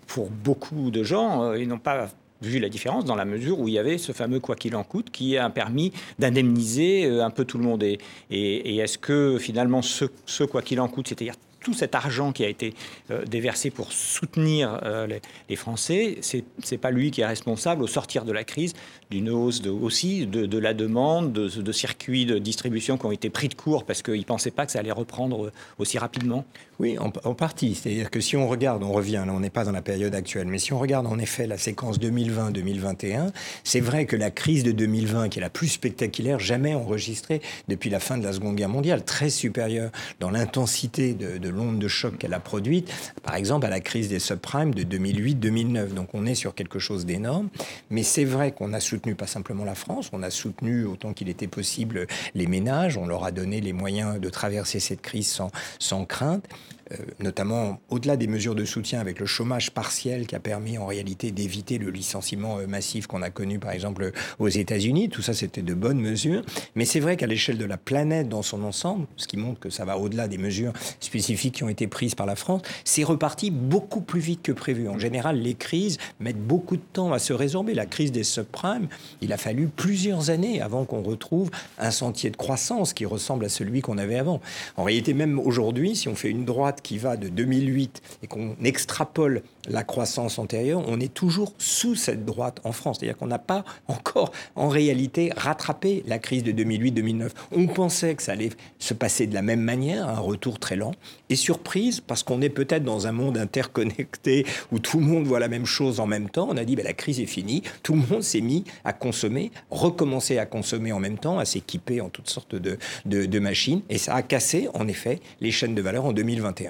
pour 0.09 0.29
beaucoup 0.29 0.91
de 0.91 1.03
gens, 1.05 1.55
ils 1.55 1.69
n'ont 1.69 1.79
pas 1.79 2.11
vu 2.43 2.59
la 2.59 2.69
différence 2.69 3.05
dans 3.05 3.17
la 3.17 3.25
mesure 3.25 3.59
où 3.61 3.69
il 3.69 3.75
y 3.75 3.79
avait 3.79 3.99
ce 3.99 4.13
fameux 4.13 4.41
quoi 4.41 4.57
qu'il 4.57 4.77
en 4.77 4.85
coûte 4.85 5.11
qui 5.11 5.37
a 5.37 5.51
permis 5.51 5.93
d'indemniser 6.19 7.07
un 7.21 7.31
peu 7.31 7.45
tout 7.45 7.59
le 7.59 7.65
monde. 7.65 7.83
Et, 7.83 7.99
et, 8.31 8.77
est-ce 8.79 8.99
que 8.99 9.39
finalement 9.39 9.83
ce, 9.83 10.05
ce 10.27 10.45
quoi 10.45 10.63
qu'il 10.63 10.81
en 10.81 10.89
coûte, 10.89 11.09
c'est-à-dire 11.09 11.35
tout 11.61 11.75
cet 11.75 11.95
argent 11.95 12.33
qui 12.33 12.45
a 12.45 12.49
été 12.49 12.75
euh, 13.11 13.25
déversé 13.25 13.71
pour 13.71 13.93
soutenir 13.93 14.81
euh, 14.85 15.07
les, 15.49 15.57
Français, 15.57 16.19
c'est 16.21 16.45
n'est 16.71 16.79
pas 16.79 16.91
lui 16.91 17.11
qui 17.11 17.23
est 17.23 17.27
responsable 17.27 17.83
au 17.83 17.87
sortir 17.87 18.25
de 18.25 18.33
la 18.33 18.45
crise 18.45 18.75
d'une 19.11 19.31
hausse 19.31 19.63
aussi 19.67 20.27
de, 20.27 20.59
la 20.59 20.75
demande, 20.75 21.33
de, 21.33 21.73
circuits 21.73 22.27
de 22.27 22.39
distribution 22.39 22.97
qui 22.97 23.07
ont 23.07 23.13
été 23.13 23.31
pris 23.31 23.49
de 23.49 23.55
court 23.55 23.85
parce 23.85 24.03
qu'ils 24.03 24.19
ne 24.19 24.25
pensaient 24.25 24.51
pas 24.51 24.67
que 24.67 24.73
ça 24.73 24.79
allait 24.79 24.93
reprendre 24.93 25.51
aussi 25.79 25.99
rapidement 25.99 26.45
Oui, 26.79 26.97
en, 26.99 27.11
partie. 27.11 27.75
C'est-à-dire 27.75 28.11
que 28.11 28.21
si 28.21 28.37
on 28.37 28.47
regarde, 28.47 28.83
on 28.83 28.93
revient, 28.93 29.25
là 29.27 29.33
on 29.33 29.41
n'est 29.41 29.51
pas 29.51 29.65
dans 29.65 29.73
la 29.73 29.83
période 29.83 30.15
actuelle, 30.15 30.47
mais 30.47 30.59
si 30.59 30.73
on 30.73 30.79
regarde 30.79 31.07
en 31.07 31.19
effet 31.19 31.47
la 31.47 31.59
séquence 31.59 31.99
2020-2021, 31.99 33.33
c'est 33.65 33.81
vrai 33.81 34.07
que 34.07 34.15
la 34.15 34.31
crise 34.31 34.63
de 34.63 34.73
2020, 34.73 35.31
qui 35.31 35.39
est 35.39 35.43
la 35.43 35.51
plus 35.51 35.69
spectaculaire 35.69 36.39
jamais 36.39 36.75
enregistrée 36.75 37.41
depuis 37.67 37.91
la 37.91 38.01
fin 38.01 38.19
de 38.19 38.25
la 38.25 38.33
Seconde 38.33 38.57
Guerre 38.57 38.69
mondiale, 38.69 39.05
très 39.05 39.31
supérieure 39.31 39.91
dans 40.21 40.31
l'intensité 40.31 41.15
de 41.15 41.48
de 41.49 41.55
l'onde 41.55 41.79
de 41.79 41.89
choc 41.89 42.19
qu'elle 42.19 42.35
a 42.35 42.41
produite, 42.41 42.93
par 43.23 43.35
exemple 43.35 43.65
à 43.67 43.71
la 43.71 43.81
crise 43.81 44.09
des 44.09 44.19
subprimes 44.19 44.75
de 44.75 44.83
2008-2009. 44.83 45.95
Donc 45.95 46.11
on 46.15 46.27
est 46.27 46.35
sur 46.35 46.55
quelque 46.55 46.79
chose 46.79 47.07
d'énorme. 47.07 47.49
Mais 47.91 48.03
c'est 48.03 48.25
vrai 48.25 48.53
qu'on 48.53 48.73
a 48.73 48.81
soutenu 48.81 49.15
pas 49.15 49.27
simplement 49.27 49.65
la 49.65 49.75
France, 49.75 50.11
on 50.13 50.23
a 50.23 50.31
soutenu 50.31 50.85
autant 50.85 51.13
qu'il 51.13 51.29
était 51.29 51.47
possible 51.47 52.07
les 52.35 52.47
ménages, 52.47 52.97
on 52.97 53.07
leur 53.07 53.25
a 53.25 53.31
donné 53.31 53.61
les 53.61 53.73
moyens 53.73 54.21
de 54.21 54.29
traverser 54.29 54.81
cette 54.81 55.01
crise 55.01 55.29
sans, 55.29 55.51
sans 55.79 56.05
crainte. 56.05 56.45
Euh, 56.93 56.97
notamment 57.21 57.81
au-delà 57.91 58.17
des 58.17 58.27
mesures 58.27 58.55
de 58.55 58.65
soutien 58.65 58.99
avec 58.99 59.21
le 59.21 59.27
chômage 59.27 59.73
partiel 59.73 60.27
qui 60.27 60.35
a 60.35 60.41
permis 60.41 60.79
en 60.79 60.87
réalité 60.87 61.33
d'éviter 61.33 61.77
le 61.77 61.91
licenciement 61.91 62.59
euh, 62.59 62.67
massif 62.67 63.07
qu'on 63.07 63.21
a 63.21 63.29
connu 63.29 63.59
par 63.59 63.73
exemple 63.73 64.13
aux 64.39 64.49
États-Unis. 64.49 65.11
Tout 65.11 65.21
ça, 65.21 65.35
c'était 65.35 65.61
de 65.61 65.75
bonnes 65.75 66.01
mesures. 66.01 66.43
Mais 66.77 66.87
c'est 66.87 67.01
vrai 67.01 67.19
qu'à 67.19 67.27
l'échelle 67.27 67.59
de 67.59 67.67
la 67.67 67.77
planète 67.77 68.31
dans 68.31 68.41
son 68.41 68.63
ensemble, 68.63 69.07
ce 69.17 69.27
qui 69.27 69.37
montre 69.37 69.61
que 69.61 69.69
ça 69.69 69.85
va 69.85 69.99
au-delà 69.99 70.29
des 70.29 70.39
mesures 70.39 70.73
spécifiques 71.01 71.57
qui 71.57 71.65
ont 71.65 71.69
été 71.69 71.89
prises 71.89 72.15
par 72.15 72.27
la 72.27 72.37
France, 72.37 72.63
c'est 72.85 73.05
reparti 73.05 73.51
beaucoup 73.51 74.01
plus 74.01 74.21
vite 74.21 74.41
que 74.43 74.53
prévu. 74.53 74.89
En 74.89 74.99
général, 74.99 75.41
les 75.41 75.55
crises 75.55 75.99
mettent 76.21 76.43
beaucoup 76.43 76.77
de 76.77 76.83
temps 76.93 77.13
à 77.13 77.19
se 77.19 77.35
résorber. 77.35 77.75
La 77.75 77.87
crise 77.87 78.13
des 78.13 78.25
subprimes, 78.25 78.89
il 79.21 79.33
a 79.35 79.37
fallu 79.37 79.69
plusieurs 79.69 80.31
années 80.31 80.63
avant 80.63 80.87
qu'on 80.87 81.03
retrouve 81.03 81.51
un 81.79 81.91
sentier 81.91 82.31
de 82.31 82.37
croissance 82.37 82.95
qui 82.95 83.05
ressemble 83.05 83.45
à 83.45 83.51
celui 83.51 83.83
qu'on 83.83 83.99
avait 83.99 84.19
avant. 84.19 84.41
En 84.77 84.85
réalité, 84.85 85.13
même 85.13 85.39
aujourd'hui, 85.39 85.95
si 85.95 86.09
on 86.09 86.15
fait 86.15 86.31
une 86.31 86.47
droite 86.47 86.78
qui 86.83 86.99
va 86.99 87.17
de 87.17 87.29
2008 87.29 88.03
et 88.23 88.27
qu'on 88.27 88.57
extrapole 88.65 89.43
la 89.69 89.85
croissance 89.85 90.39
antérieure, 90.39 90.83
on 90.87 91.01
est 91.01 91.13
toujours 91.13 91.53
sous 91.59 91.95
cette 91.95 92.25
droite 92.25 92.61
en 92.65 92.73
France. 92.73 92.99
C'est-à-dire 92.99 93.17
qu'on 93.17 93.27
n'a 93.27 93.39
pas 93.39 93.65
encore, 93.87 94.33
en 94.57 94.69
réalité, 94.69 95.31
rattrapé 95.37 96.03
la 96.07 96.19
crise 96.19 96.43
de 96.43 96.53
2008-2009. 96.53 97.31
On 97.53 97.67
pensait 97.67 98.15
que 98.15 98.23
ça 98.23 98.33
allait 98.33 98.51
se 98.79 98.95
passer 98.95 99.27
de 99.27 99.35
la 99.35 99.43
même 99.43 99.61
manière, 99.61 100.09
un 100.09 100.19
retour 100.19 100.59
très 100.59 100.77
lent. 100.77 100.93
Et 101.29 101.37
surprise, 101.37 102.01
parce 102.01 102.23
qu'on 102.23 102.41
est 102.41 102.49
peut-être 102.49 102.85
dans 102.85 103.07
un 103.07 103.13
monde 103.13 103.37
interconnecté 103.37 104.47
où 104.73 104.79
tout 104.79 104.99
le 104.99 105.07
monde 105.07 105.27
voit 105.27 105.41
la 105.41 105.49
même 105.49 105.67
chose 105.67 106.01
en 106.01 106.07
même 106.07 106.31
temps, 106.31 106.49
on 106.51 106.57
a 106.57 106.65
dit 106.65 106.77
ben, 106.77 106.85
la 106.85 106.95
crise 106.95 107.21
est 107.21 107.27
finie, 107.27 107.63
tout 107.83 107.95
le 107.95 108.03
monde 108.11 108.23
s'est 108.23 108.41
mis 108.41 108.65
à 108.85 108.93
consommer, 108.93 109.51
recommencer 109.71 110.39
à 110.39 110.47
consommer 110.47 110.93
en 110.93 111.01
même 111.01 111.19
temps, 111.19 111.39
à 111.39 111.45
s'équiper 111.45 112.01
en 112.01 112.09
toutes 112.09 112.31
sortes 112.31 112.55
de 112.55 113.39
machines. 113.39 113.83
Et 113.89 113.99
ça 113.99 114.15
a 114.15 114.23
cassé, 114.23 114.69
en 114.75 114.89
effet, 114.89 115.21
les 115.41 115.51
chaînes 115.51 115.75
de 115.75 115.83
valeur 115.83 116.05
en 116.05 116.13
2021. 116.13 116.68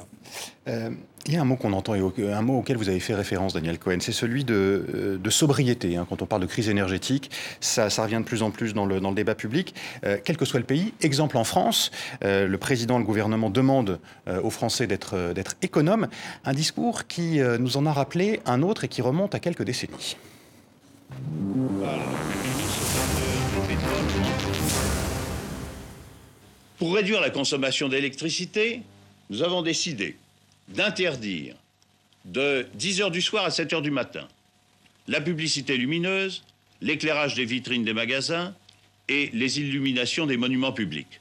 Euh, 0.69 0.91
il 1.27 1.35
y 1.35 1.37
a 1.37 1.43
un 1.43 1.45
mot 1.45 1.57
qu'on 1.57 1.75
entend 1.75 1.93
un 1.93 2.43
mot 2.43 2.59
auquel 2.59 2.77
vous 2.79 2.89
avez 2.89 3.01
fait 3.01 3.15
référence, 3.15 3.53
Daniel 3.53 3.79
Cohen, 3.79 3.99
c'est 4.01 4.13
celui 4.13 4.45
de, 4.45 5.19
euh, 5.25 5.31
sobriété. 5.31 5.97
Hein. 5.97 6.07
Quand 6.09 6.23
on 6.23 6.27
parle 6.27 6.41
de 6.43 6.47
crise 6.47 6.71
énergétique, 6.71 7.31
ça, 7.61 7.89
revient 7.89 8.19
de 8.19 8.25
plus 8.25 8.43
en 8.43 8.51
plus 8.51 8.73
dans 8.73 8.87
le, 8.87 9.01
débat 9.15 9.35
public. 9.35 9.75
Euh, 10.05 10.17
quel 10.25 10.37
que 10.37 10.45
soit 10.45 10.61
le 10.61 10.67
pays, 10.67 10.95
exemple 11.03 11.37
en 11.37 11.45
France, 11.45 11.91
le 12.23 12.57
président, 12.57 12.99
le 12.99 13.05
gouvernement 13.05 13.51
demande 13.51 13.99
aux 14.43 14.51
Français 14.51 14.87
d'être 14.87 15.55
économes. 15.63 16.09
Un 16.45 16.53
discours 16.53 17.07
qui 17.07 17.41
nous 17.59 17.77
en 17.77 17.87
a 17.87 17.93
rappelé 17.93 18.41
un 18.47 18.63
autre 18.63 18.85
et 18.85 18.89
qui 18.89 19.03
remonte 19.03 19.35
à 19.35 19.41
quelques 19.41 19.65
décennies. 19.65 20.17
Pour 26.79 26.95
réduire 26.95 27.21
la 27.21 27.31
consommation 27.31 27.89
d'électricité, 27.89 28.83
nous 29.31 29.43
avons 29.43 29.63
décidé 29.63 30.17
d'interdire 30.69 31.55
de 32.25 32.67
10 32.75 33.03
heures 33.03 33.11
du 33.11 33.23
soir 33.23 33.45
à 33.45 33.51
7 33.51 33.73
heures 33.75 33.83
du 33.83 33.91
matin 33.91 34.29
la 35.09 35.21
publicité 35.21 35.77
lumineuse, 35.77 36.45
l'éclairage 36.83 37.35
des 37.35 37.47
vitrines 37.47 37.85
des 37.85 37.95
magasins 37.95 38.55
et 39.09 39.31
les 39.33 39.59
illuminations 39.59 40.27
des 40.27 40.37
monuments 40.37 40.73
publics, 40.73 41.21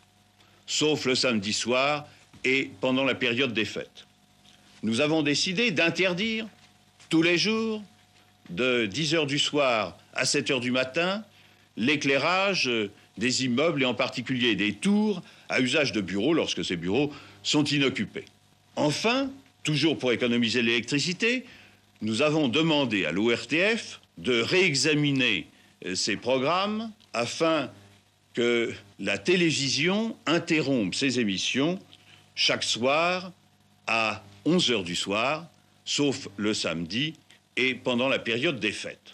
sauf 0.67 1.05
le 1.05 1.15
samedi 1.15 1.53
soir 1.53 2.05
et 2.43 2.69
pendant 2.81 3.05
la 3.05 3.15
période 3.15 3.53
des 3.53 3.65
fêtes. 3.65 4.05
Nous 4.83 4.99
avons 4.99 5.23
décidé 5.23 5.71
d'interdire 5.71 6.45
tous 7.09 7.21
les 7.21 7.37
jours, 7.37 7.81
de 8.49 8.85
10 8.85 9.15
heures 9.15 9.25
du 9.25 9.39
soir 9.39 9.97
à 10.13 10.25
7 10.25 10.51
heures 10.51 10.59
du 10.59 10.71
matin, 10.71 11.23
l'éclairage 11.77 12.69
des 13.17 13.45
immeubles 13.45 13.83
et 13.83 13.85
en 13.85 13.93
particulier 13.93 14.55
des 14.55 14.73
tours 14.73 15.21
à 15.49 15.61
usage 15.61 15.91
de 15.93 16.01
bureaux 16.01 16.33
lorsque 16.33 16.63
ces 16.63 16.75
bureaux 16.75 17.11
sont 17.47 17.63
inoccupés. 17.63 18.25
Enfin, 18.75 19.31
toujours 19.63 19.97
pour 19.97 20.11
économiser 20.11 20.61
l'électricité, 20.61 21.45
nous 22.01 22.21
avons 22.21 22.49
demandé 22.49 23.05
à 23.05 23.11
l'ORTF 23.13 24.01
de 24.17 24.41
réexaminer 24.41 25.47
euh, 25.85 25.95
ces 25.95 26.17
programmes 26.17 26.91
afin 27.13 27.71
que 28.33 28.73
la 28.99 29.17
télévision 29.17 30.15
interrompe 30.25 30.93
ses 30.93 31.19
émissions 31.19 31.79
chaque 32.35 32.63
soir 32.63 33.31
à 33.87 34.23
11 34.45 34.71
heures 34.71 34.83
du 34.83 34.95
soir, 34.95 35.47
sauf 35.85 36.27
le 36.35 36.53
samedi 36.53 37.13
et 37.55 37.73
pendant 37.73 38.09
la 38.09 38.19
période 38.19 38.59
des 38.59 38.73
fêtes. 38.73 39.13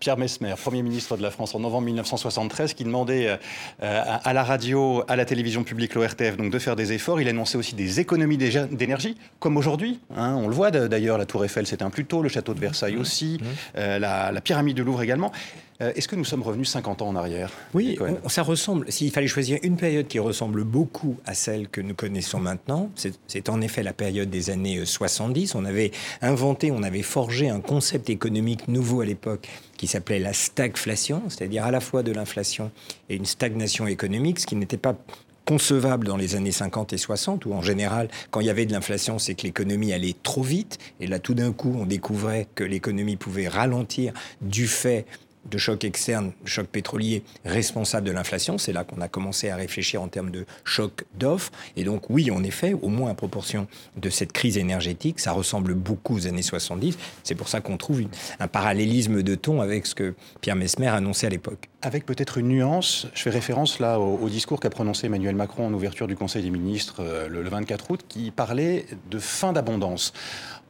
Pierre 0.00 0.16
Mesmer, 0.16 0.54
Premier 0.60 0.82
ministre 0.82 1.16
de 1.16 1.22
la 1.22 1.30
France 1.30 1.54
en 1.54 1.60
novembre 1.60 1.86
1973, 1.86 2.74
qui 2.74 2.84
demandait 2.84 3.38
euh, 3.82 4.04
à 4.24 4.32
la 4.32 4.44
radio, 4.44 5.04
à 5.08 5.16
la 5.16 5.24
télévision 5.24 5.64
publique, 5.64 5.94
l'ORTF, 5.94 6.36
donc 6.36 6.52
de 6.52 6.58
faire 6.58 6.76
des 6.76 6.92
efforts. 6.92 7.20
Il 7.20 7.28
annonçait 7.28 7.58
aussi 7.58 7.74
des 7.74 8.00
économies 8.00 8.38
d'énergie, 8.38 9.16
comme 9.38 9.56
aujourd'hui. 9.56 10.00
Hein. 10.16 10.34
on 10.36 10.48
le 10.48 10.54
voit 10.54 10.70
d'ailleurs, 10.70 11.18
la 11.18 11.26
Tour 11.26 11.44
Eiffel 11.44 11.66
un 11.82 11.90
plus 11.90 12.04
tôt, 12.04 12.22
le 12.22 12.28
château 12.28 12.54
de 12.54 12.60
Versailles 12.60 12.96
mmh. 12.96 13.00
aussi, 13.00 13.38
mmh. 13.40 13.46
Euh, 13.78 13.98
la, 13.98 14.40
pyramide 14.40 14.76
du 14.76 14.84
Louvre 14.84 15.02
également. 15.02 15.32
Euh, 15.80 15.92
est-ce 15.94 16.08
que 16.08 16.16
nous 16.16 16.24
sommes 16.24 16.42
revenus 16.42 16.68
50 16.68 17.02
ans 17.02 17.08
en 17.08 17.16
arrière 17.16 17.50
Oui, 17.74 17.98
ça 18.26 18.42
ressemble. 18.42 18.90
S'il 18.92 19.10
fallait 19.10 19.26
choisir 19.26 19.58
une 19.62 19.76
période 19.76 20.06
qui 20.06 20.18
ressemble 20.18 20.64
beaucoup 20.64 21.16
à 21.26 21.34
celle 21.34 21.68
que 21.68 21.80
nous 21.80 21.94
connaissons 21.94 22.40
maintenant, 22.40 22.90
c'est 23.26 23.48
en 23.48 23.60
effet 23.60 23.82
la 23.82 23.92
période 23.92 24.30
des 24.30 24.50
années 24.50 24.84
70. 24.84 25.54
On 25.54 25.64
avait 25.64 25.90
inventé, 26.20 26.70
on 26.70 26.82
avait 26.82 27.02
forgé 27.02 27.48
un 27.48 27.60
concept 27.60 28.10
économique 28.10 28.68
nouveau 28.68 29.00
à 29.00 29.04
l'époque 29.04 29.48
qui 29.76 29.86
s'appelait 29.86 30.18
la 30.18 30.32
stagflation, 30.32 31.22
c'est-à-dire 31.28 31.64
à 31.64 31.70
la 31.70 31.80
fois 31.80 32.02
de 32.02 32.12
l'inflation 32.12 32.70
et 33.08 33.16
une 33.16 33.26
stagnation 33.26 33.86
économique, 33.86 34.40
ce 34.40 34.46
qui 34.46 34.56
n'était 34.56 34.76
pas 34.76 34.96
concevable 35.44 36.06
dans 36.06 36.16
les 36.16 36.36
années 36.36 36.52
50 36.52 36.92
et 36.92 36.98
60, 36.98 37.46
où 37.46 37.52
en 37.52 37.62
général, 37.62 38.08
quand 38.30 38.40
il 38.40 38.46
y 38.46 38.50
avait 38.50 38.66
de 38.66 38.72
l'inflation, 38.72 39.18
c'est 39.18 39.34
que 39.34 39.42
l'économie 39.42 39.92
allait 39.92 40.14
trop 40.22 40.42
vite. 40.42 40.78
Et 41.00 41.06
là, 41.06 41.18
tout 41.18 41.34
d'un 41.34 41.52
coup, 41.52 41.74
on 41.78 41.86
découvrait 41.86 42.46
que 42.54 42.64
l'économie 42.64 43.16
pouvait 43.16 43.48
ralentir 43.48 44.12
du 44.40 44.68
fait 44.68 45.06
de 45.50 45.58
choc 45.58 45.84
externe, 45.84 46.32
choc 46.44 46.66
pétrolier 46.66 47.22
responsable 47.44 48.06
de 48.06 48.12
l'inflation. 48.12 48.58
C'est 48.58 48.72
là 48.72 48.84
qu'on 48.84 49.00
a 49.00 49.08
commencé 49.08 49.50
à 49.50 49.56
réfléchir 49.56 50.02
en 50.02 50.08
termes 50.08 50.30
de 50.30 50.46
choc 50.64 51.04
d'offres. 51.14 51.52
Et 51.76 51.84
donc 51.84 52.10
oui, 52.10 52.30
en 52.30 52.42
effet, 52.44 52.74
au 52.74 52.88
moins 52.88 53.10
à 53.10 53.14
proportion 53.14 53.66
de 53.96 54.10
cette 54.10 54.32
crise 54.32 54.58
énergétique, 54.58 55.20
ça 55.20 55.32
ressemble 55.32 55.74
beaucoup 55.74 56.16
aux 56.16 56.26
années 56.26 56.42
70. 56.42 56.96
C'est 57.22 57.34
pour 57.34 57.48
ça 57.48 57.60
qu'on 57.60 57.76
trouve 57.76 58.02
un 58.40 58.48
parallélisme 58.48 59.22
de 59.22 59.34
ton 59.34 59.60
avec 59.60 59.86
ce 59.86 59.94
que 59.94 60.14
Pierre 60.40 60.56
Mesmer 60.56 60.88
annonçait 60.88 61.26
à 61.26 61.30
l'époque. 61.30 61.68
Avec 61.82 62.06
peut-être 62.06 62.38
une 62.38 62.48
nuance, 62.48 63.08
je 63.12 63.22
fais 63.22 63.30
référence 63.30 63.80
là 63.80 63.98
au, 63.98 64.28
discours 64.28 64.60
qu'a 64.60 64.70
prononcé 64.70 65.06
Emmanuel 65.06 65.34
Macron 65.34 65.66
en 65.66 65.72
ouverture 65.72 66.06
du 66.06 66.14
Conseil 66.16 66.42
des 66.42 66.50
ministres 66.50 67.00
euh, 67.00 67.28
le, 67.28 67.42
le 67.42 67.50
24 67.50 67.90
août, 67.90 68.00
qui 68.08 68.30
parlait 68.30 68.86
de 69.10 69.18
fin 69.18 69.52
d'abondance. 69.52 70.12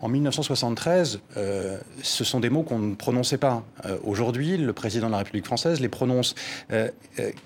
En 0.02 0.08
1973, 0.08 1.20
euh, 1.36 1.78
ce 2.02 2.24
sont 2.24 2.40
des 2.40 2.50
mots 2.50 2.64
qu'on 2.64 2.80
ne 2.80 2.94
prononçait 2.96 3.38
pas. 3.38 3.62
Euh, 3.86 3.98
aujourd'hui, 4.02 4.56
le 4.56 4.72
président 4.72 5.06
de 5.06 5.12
la 5.12 5.18
République 5.18 5.46
française 5.46 5.78
les 5.78 5.88
prononce. 5.88 6.34
Euh, 6.72 6.90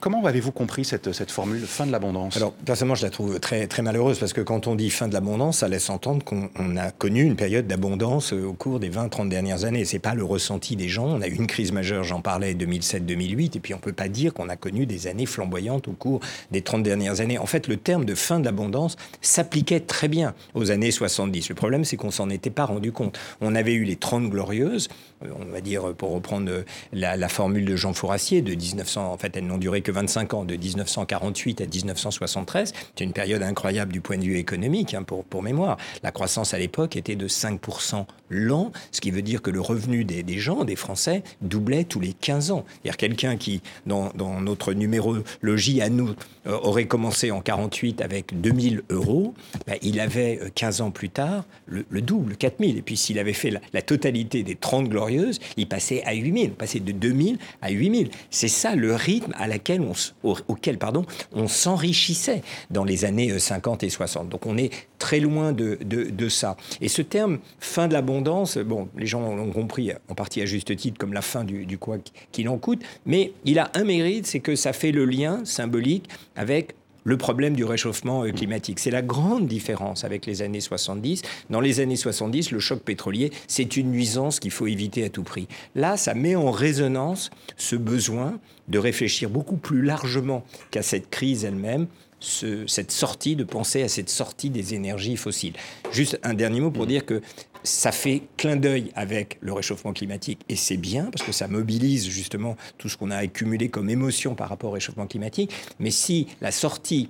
comment 0.00 0.24
avez-vous 0.24 0.52
compris 0.52 0.86
cette, 0.86 1.12
cette 1.12 1.30
formule 1.30 1.66
fin 1.66 1.84
de 1.84 1.92
l'abondance? 1.92 2.38
Alors, 2.38 2.52
personnellement, 2.52 2.94
je 2.94 3.04
la 3.04 3.10
trouve 3.10 3.38
très, 3.40 3.66
très 3.66 3.82
malheureuse 3.82 4.18
parce 4.18 4.32
que 4.32 4.40
quand 4.40 4.68
on 4.68 4.74
dit 4.74 4.88
fin 4.88 5.06
de 5.06 5.12
l'abondance, 5.12 5.58
ça 5.58 5.68
laisse 5.68 5.90
entendre 5.90 6.24
qu'on 6.24 6.76
a 6.78 6.90
connu 6.92 7.24
une 7.24 7.36
période 7.36 7.66
d'abondance 7.66 8.32
au 8.32 8.54
cours 8.54 8.80
des 8.80 8.88
20-30 8.88 9.28
dernières 9.28 9.64
années. 9.64 9.84
C'est 9.84 9.98
pas 9.98 10.14
le 10.14 10.24
ressenti 10.24 10.76
des 10.76 10.88
gens. 10.88 11.08
On 11.08 11.20
a 11.20 11.28
eu 11.28 11.34
une 11.34 11.46
crise 11.46 11.72
majeure, 11.72 12.04
j'en 12.04 12.22
parlais, 12.22 12.54
2007-2008, 12.54 13.58
et 13.58 13.60
puis 13.60 13.74
on 13.74 13.78
peut 13.78 13.92
pas 13.92 14.08
dire 14.08 14.32
qu'on 14.32 14.48
a 14.48 14.56
connu 14.56 14.86
des 14.86 15.08
années 15.08 15.26
flamboyantes 15.26 15.88
au 15.88 15.92
cours 15.92 16.20
des 16.52 16.62
30 16.62 16.82
dernières 16.82 17.20
années. 17.20 17.38
En 17.38 17.46
fait, 17.46 17.68
le 17.68 17.76
terme 17.76 18.06
de 18.06 18.14
fin 18.14 18.40
de 18.40 18.46
l'abondance 18.46 18.96
s'appliquait 19.20 19.80
très 19.80 20.08
bien 20.08 20.34
aux 20.54 20.70
années 20.70 20.90
70. 20.90 21.50
Le 21.50 21.54
problème, 21.54 21.84
c'est 21.84 21.98
qu'on 21.98 22.10
s'en 22.10 22.30
était 22.30 22.45
pas 22.50 22.64
rendu 22.64 22.92
compte. 22.92 23.18
On 23.40 23.54
avait 23.54 23.74
eu 23.74 23.84
les 23.84 23.96
30 23.96 24.30
glorieuses, 24.30 24.88
on 25.22 25.52
va 25.52 25.60
dire, 25.60 25.94
pour 25.94 26.12
reprendre 26.12 26.50
euh, 26.50 26.62
la, 26.92 27.28
formule 27.28 27.64
de 27.64 27.76
Jean 27.76 27.92
Fourassier, 27.92 28.42
de 28.42 28.54
1900, 28.54 29.12
en 29.12 29.16
fait, 29.16 29.36
elles 29.36 29.46
n'ont 29.46 29.58
duré 29.58 29.80
que 29.80 29.92
25 29.92 30.34
ans, 30.34 30.44
de 30.44 30.56
1948 30.56 31.60
à 31.60 31.66
1973. 31.66 32.72
C'est 32.94 33.04
une 33.04 33.12
période 33.12 33.42
incroyable 33.42 33.92
du 33.92 34.00
point 34.00 34.18
de 34.18 34.24
vue 34.24 34.36
économique, 34.36 34.94
hein, 34.94 35.02
pour, 35.02 35.24
pour 35.24 35.42
mémoire. 35.42 35.76
La 36.02 36.10
croissance 36.10 36.54
à 36.54 36.58
l'époque 36.58 36.96
était 36.96 37.16
de 37.16 37.28
5% 37.28 38.06
l'an, 38.28 38.72
ce 38.90 39.00
qui 39.00 39.10
veut 39.10 39.22
dire 39.22 39.40
que 39.40 39.50
le 39.50 39.60
revenu 39.60 40.04
des, 40.04 40.22
des, 40.22 40.38
gens, 40.38 40.64
des 40.64 40.76
Français, 40.76 41.22
doublait 41.40 41.84
tous 41.84 42.00
les 42.00 42.12
15 42.12 42.50
ans. 42.50 42.64
C'est-à-dire 42.66 42.96
quelqu'un 42.96 43.36
qui, 43.36 43.62
dans, 43.86 44.10
dans, 44.14 44.40
notre 44.40 44.72
numérologie 44.72 45.80
à 45.80 45.88
nous, 45.88 46.10
euh, 46.46 46.58
aurait 46.62 46.86
commencé 46.86 47.30
en 47.30 47.40
48 47.40 48.02
avec 48.02 48.40
2000 48.40 48.82
euros, 48.90 49.34
ben, 49.66 49.76
il 49.82 50.00
avait 50.00 50.40
15 50.54 50.80
ans 50.80 50.90
plus 50.90 51.08
tard 51.08 51.44
le, 51.66 51.86
le 51.88 52.02
double, 52.02 52.36
4000. 52.36 52.76
Et 52.76 52.82
puis 52.82 52.96
s'il 52.96 53.18
avait 53.18 53.32
fait 53.32 53.50
la, 53.50 53.60
la 53.72 53.82
totalité 53.82 54.42
des 54.42 54.56
30 54.56 54.88
glorieuses, 54.88 55.05
il 55.08 55.68
passait 55.68 56.02
à 56.04 56.14
8000, 56.14 56.52
passait 56.52 56.80
de 56.80 56.92
2000 56.92 57.38
à 57.62 57.70
8000. 57.70 58.10
C'est 58.30 58.48
ça 58.48 58.74
le 58.74 58.94
rythme 58.94 59.32
à 59.36 59.46
laquelle 59.46 59.80
on, 59.80 60.36
auquel 60.48 60.78
pardon, 60.78 61.04
on 61.32 61.48
s'enrichissait 61.48 62.42
dans 62.70 62.84
les 62.84 63.04
années 63.04 63.38
50 63.38 63.82
euh, 63.82 63.86
et 63.86 63.90
60. 63.90 64.28
Donc 64.28 64.46
on 64.46 64.56
est 64.56 64.70
très 64.98 65.20
loin 65.20 65.52
de, 65.52 65.78
de, 65.82 66.28
ça. 66.28 66.56
Et 66.80 66.88
ce 66.88 67.02
terme 67.02 67.38
fin 67.60 67.88
de 67.88 67.92
l'abondance, 67.92 68.58
bon, 68.58 68.88
les 68.96 69.06
gens 69.06 69.34
l'ont 69.34 69.52
compris 69.52 69.92
en 70.08 70.14
partie 70.14 70.40
à 70.42 70.46
juste 70.46 70.74
titre 70.76 70.98
comme 70.98 71.12
la 71.12 71.22
fin 71.22 71.44
du, 71.44 71.66
du 71.66 71.78
quoi 71.78 71.98
qu'il 72.32 72.48
en 72.48 72.58
coûte, 72.58 72.82
mais 73.04 73.32
il 73.44 73.58
a 73.58 73.70
un 73.74 73.84
mérite, 73.84 74.26
c'est 74.26 74.40
que 74.40 74.56
ça 74.56 74.72
fait 74.72 74.92
le 74.92 75.04
lien 75.04 75.44
symbolique 75.44 76.08
avec 76.34 76.74
le 77.06 77.16
problème 77.16 77.54
du 77.54 77.64
réchauffement 77.64 78.24
euh, 78.24 78.32
climatique. 78.32 78.80
C'est 78.80 78.90
la 78.90 79.00
grande 79.00 79.46
différence 79.46 80.04
avec 80.04 80.26
les 80.26 80.42
années 80.42 80.60
70. 80.60 81.22
Dans 81.48 81.60
les 81.60 81.80
années 81.80 81.96
70, 81.96 82.50
le 82.50 82.58
choc 82.58 82.80
pétrolier, 82.80 83.30
c'est 83.46 83.76
une 83.76 83.92
nuisance 83.92 84.40
qu'il 84.40 84.50
faut 84.50 84.66
éviter 84.66 85.04
à 85.04 85.08
tout 85.08 85.22
prix. 85.22 85.46
Là, 85.76 85.96
ça 85.96 86.14
met 86.14 86.34
en 86.34 86.50
résonance 86.50 87.30
ce 87.56 87.76
besoin 87.76 88.38
de 88.68 88.78
réfléchir 88.80 89.30
beaucoup 89.30 89.56
plus 89.56 89.82
largement 89.82 90.44
qu'à 90.72 90.82
cette 90.82 91.08
crise 91.08 91.44
elle-même 91.44 91.86
cette 92.20 92.90
sortie, 92.90 93.36
de 93.36 93.44
penser 93.44 93.82
à 93.82 93.88
cette 93.88 94.08
sortie 94.08 94.50
des 94.50 94.74
énergies 94.74 95.16
fossiles. 95.16 95.54
Juste 95.92 96.18
un 96.22 96.34
dernier 96.34 96.60
mot 96.60 96.70
pour 96.70 96.86
dire 96.86 97.04
que 97.04 97.20
ça 97.62 97.92
fait 97.92 98.22
clin 98.36 98.56
d'œil 98.56 98.92
avec 98.94 99.38
le 99.40 99.52
réchauffement 99.52 99.92
climatique 99.92 100.40
et 100.48 100.56
c'est 100.56 100.76
bien 100.76 101.06
parce 101.06 101.24
que 101.24 101.32
ça 101.32 101.48
mobilise 101.48 102.08
justement 102.08 102.56
tout 102.78 102.88
ce 102.88 102.96
qu'on 102.96 103.10
a 103.10 103.16
accumulé 103.16 103.68
comme 103.68 103.90
émotion 103.90 104.34
par 104.34 104.48
rapport 104.48 104.70
au 104.70 104.74
réchauffement 104.74 105.06
climatique. 105.06 105.52
Mais 105.80 105.90
si 105.90 106.28
la 106.40 106.52
sortie 106.52 107.08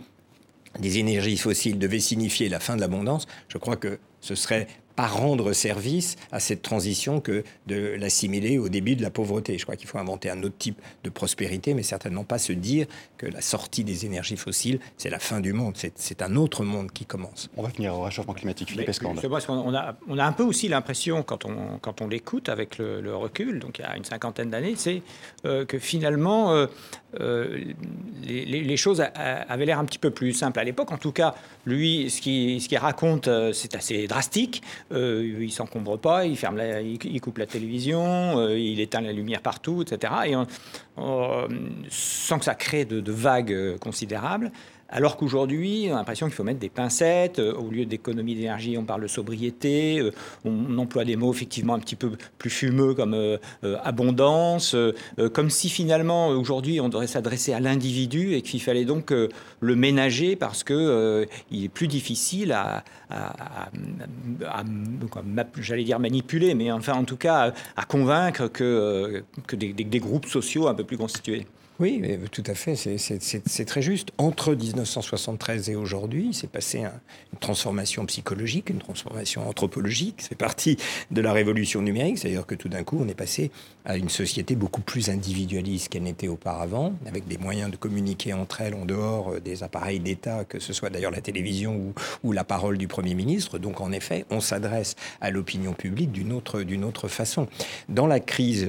des 0.78 0.98
énergies 0.98 1.36
fossiles 1.36 1.78
devait 1.78 2.00
signifier 2.00 2.48
la 2.48 2.60
fin 2.60 2.76
de 2.76 2.80
l'abondance, 2.80 3.26
je 3.48 3.58
crois 3.58 3.76
que 3.76 3.98
ce 4.20 4.34
serait 4.34 4.66
pas 4.96 5.06
rendre 5.06 5.52
service 5.52 6.16
à 6.32 6.40
cette 6.40 6.62
transition 6.62 7.20
que 7.20 7.44
de 7.66 7.94
l'assimiler 7.98 8.58
au 8.58 8.68
début 8.68 8.96
de 8.96 9.02
la 9.02 9.10
pauvreté. 9.10 9.58
Je 9.58 9.64
crois 9.64 9.76
qu'il 9.76 9.88
faut 9.88 9.98
inventer 9.98 10.30
un 10.30 10.42
autre 10.42 10.56
type 10.58 10.80
de 11.04 11.10
prospérité, 11.10 11.74
mais 11.74 11.82
certainement 11.82 12.24
pas 12.24 12.38
se 12.38 12.52
dire 12.52 12.86
que 13.18 13.26
la 13.26 13.40
sortie 13.40 13.84
des 13.84 14.06
énergies 14.06 14.36
fossiles, 14.36 14.80
c'est 14.96 15.10
la 15.10 15.18
fin 15.18 15.40
du 15.40 15.52
monde. 15.52 15.74
C'est 15.94 16.22
un 16.22 16.36
autre 16.36 16.64
monde 16.64 16.90
qui 16.90 17.04
commence. 17.04 17.50
On 17.56 17.62
va 17.62 17.70
finir 17.70 17.94
au 17.94 18.02
réchauffement 18.02 18.34
climatique. 18.34 18.70
Philippe 18.70 18.88
Escande. 18.88 19.20
On 19.48 19.74
a, 19.74 19.96
on 20.08 20.18
a 20.18 20.24
un 20.24 20.32
peu 20.32 20.42
aussi 20.42 20.68
l'impression, 20.68 21.22
quand 21.22 21.44
on, 21.44 21.78
quand 21.80 22.00
on 22.00 22.08
l'écoute 22.08 22.48
avec 22.48 22.78
le, 22.78 23.14
recul, 23.16 23.60
donc 23.60 23.78
il 23.78 23.82
y 23.82 23.84
a 23.84 23.96
une 23.96 24.04
cinquantaine 24.04 24.50
d'années, 24.50 24.74
c'est 24.76 25.02
euh, 25.44 25.64
que 25.64 25.78
finalement, 25.78 26.52
euh, 26.52 26.66
euh, 27.20 27.58
les, 28.24 28.44
les, 28.44 28.76
choses 28.76 29.02
avaient 29.14 29.64
l'air 29.64 29.78
un 29.78 29.84
petit 29.84 29.98
peu 29.98 30.10
plus 30.10 30.32
simples. 30.32 30.58
À 30.58 30.64
l'époque, 30.64 30.92
en 30.92 30.98
tout 30.98 31.12
cas, 31.12 31.34
lui, 31.64 32.10
ce 32.10 32.20
qu'il 32.20 32.60
ce 32.60 32.68
qui 32.68 32.76
raconte, 32.76 33.28
c'est 33.52 33.74
assez 33.74 34.06
drastique. 34.06 34.62
Euh, 34.92 35.38
il 35.40 35.50
s'encombre 35.50 35.98
pas, 35.98 36.26
il 36.26 36.36
ferme, 36.36 36.60
il, 36.60 37.20
coupe 37.20 37.38
la 37.38 37.46
télévision, 37.46 38.38
euh, 38.38 38.58
il 38.58 38.78
éteint 38.78 39.00
la 39.00 39.12
lumière 39.12 39.40
partout, 39.40 39.82
etc. 39.82 40.12
Et 40.26 40.34
sans 41.90 42.38
que 42.38 42.44
ça 42.44 42.54
crée 42.54 42.84
de 42.84 43.12
vagues 43.12 43.76
considérables. 43.78 44.52
Alors 44.88 45.16
qu'aujourd'hui, 45.16 45.88
on 45.90 45.94
a 45.94 45.96
l'impression 45.96 46.26
qu'il 46.26 46.34
faut 46.34 46.44
mettre 46.44 46.60
des 46.60 46.68
pincettes. 46.68 47.40
Euh, 47.40 47.52
au 47.54 47.70
lieu 47.70 47.86
d'économie 47.86 48.36
d'énergie, 48.36 48.76
on 48.78 48.84
parle 48.84 49.02
de 49.02 49.08
sobriété. 49.08 49.98
Euh, 49.98 50.12
on, 50.44 50.78
emploie 50.78 51.04
des 51.04 51.16
mots 51.16 51.32
effectivement 51.32 51.74
un 51.74 51.80
petit 51.80 51.96
peu 51.96 52.12
plus 52.38 52.50
fumeux 52.50 52.94
comme 52.94 53.14
euh, 53.14 53.38
abondance. 53.82 54.76
comme 55.32 55.50
si 55.50 55.68
finalement, 55.68 56.28
aujourd'hui, 56.28 56.80
on 56.80 56.88
devrait 56.88 57.06
s'adresser 57.06 57.52
à 57.52 57.60
l'individu 57.60 58.34
et 58.34 58.42
qu'il 58.42 58.60
fallait 58.60 58.84
donc 58.84 59.10
le 59.10 59.76
ménager 59.76 60.36
parce 60.36 60.62
qu'il 60.62 61.26
est 61.52 61.68
plus 61.72 61.88
difficile 61.88 62.52
à, 62.52 62.84
j'allais 65.58 65.84
dire 65.84 65.98
manipuler, 65.98 66.54
mais 66.54 66.70
enfin 66.70 66.94
en 66.94 67.04
tout 67.04 67.16
cas 67.16 67.52
à, 67.76 67.84
convaincre 67.84 68.48
que, 68.48 69.24
des 69.54 70.00
groupes 70.00 70.26
sociaux 70.26 70.68
un 70.68 70.74
peu 70.74 70.84
plus 70.84 70.98
constitués. 70.98 71.46
Oui, 71.78 72.02
tout 72.32 72.42
à 72.46 72.54
fait, 72.54 72.74
c'est 72.74 73.64
très 73.66 73.82
juste. 73.82 74.08
Entre 74.16 74.54
1973 74.54 75.68
et 75.68 75.76
aujourd'hui, 75.76 76.30
c'est 76.32 76.48
passé 76.50 76.78
une 76.80 77.38
transformation 77.38 78.06
psychologique, 78.06 78.70
une 78.70 78.78
transformation 78.78 79.46
anthropologique. 79.46 80.16
C'est 80.20 80.38
parti 80.38 80.78
de 81.10 81.20
la 81.20 81.34
révolution 81.34 81.82
numérique, 81.82 82.16
c'est-à-dire 82.18 82.46
que 82.46 82.54
tout 82.54 82.70
d'un 82.70 82.82
coup, 82.82 82.98
on 82.98 83.08
est 83.08 83.14
passé 83.14 83.50
à 83.86 83.96
une 83.96 84.08
société 84.08 84.56
beaucoup 84.56 84.80
plus 84.80 85.08
individualiste 85.08 85.88
qu'elle 85.88 86.02
n'était 86.02 86.28
auparavant, 86.28 86.92
avec 87.06 87.26
des 87.28 87.38
moyens 87.38 87.70
de 87.70 87.76
communiquer 87.76 88.32
entre 88.32 88.60
elles 88.60 88.74
en 88.74 88.84
dehors 88.84 89.34
euh, 89.34 89.40
des 89.40 89.62
appareils 89.62 90.00
d'État, 90.00 90.44
que 90.44 90.58
ce 90.58 90.72
soit 90.72 90.90
d'ailleurs 90.90 91.12
la 91.12 91.20
télévision 91.20 91.94
ou, 92.22 92.32
la 92.32 92.44
parole 92.44 92.76
du 92.76 92.88
Premier 92.88 93.14
ministre. 93.14 93.58
Donc, 93.58 93.80
en 93.80 93.92
effet, 93.92 94.26
on 94.30 94.40
s'adresse 94.40 94.96
à 95.20 95.30
l'opinion 95.30 95.72
publique 95.72 96.12
d'une 96.12 96.32
autre, 96.32 96.62
autre 96.84 97.08
façon. 97.08 97.46
Dans 97.88 98.06
la 98.06 98.20
crise 98.20 98.66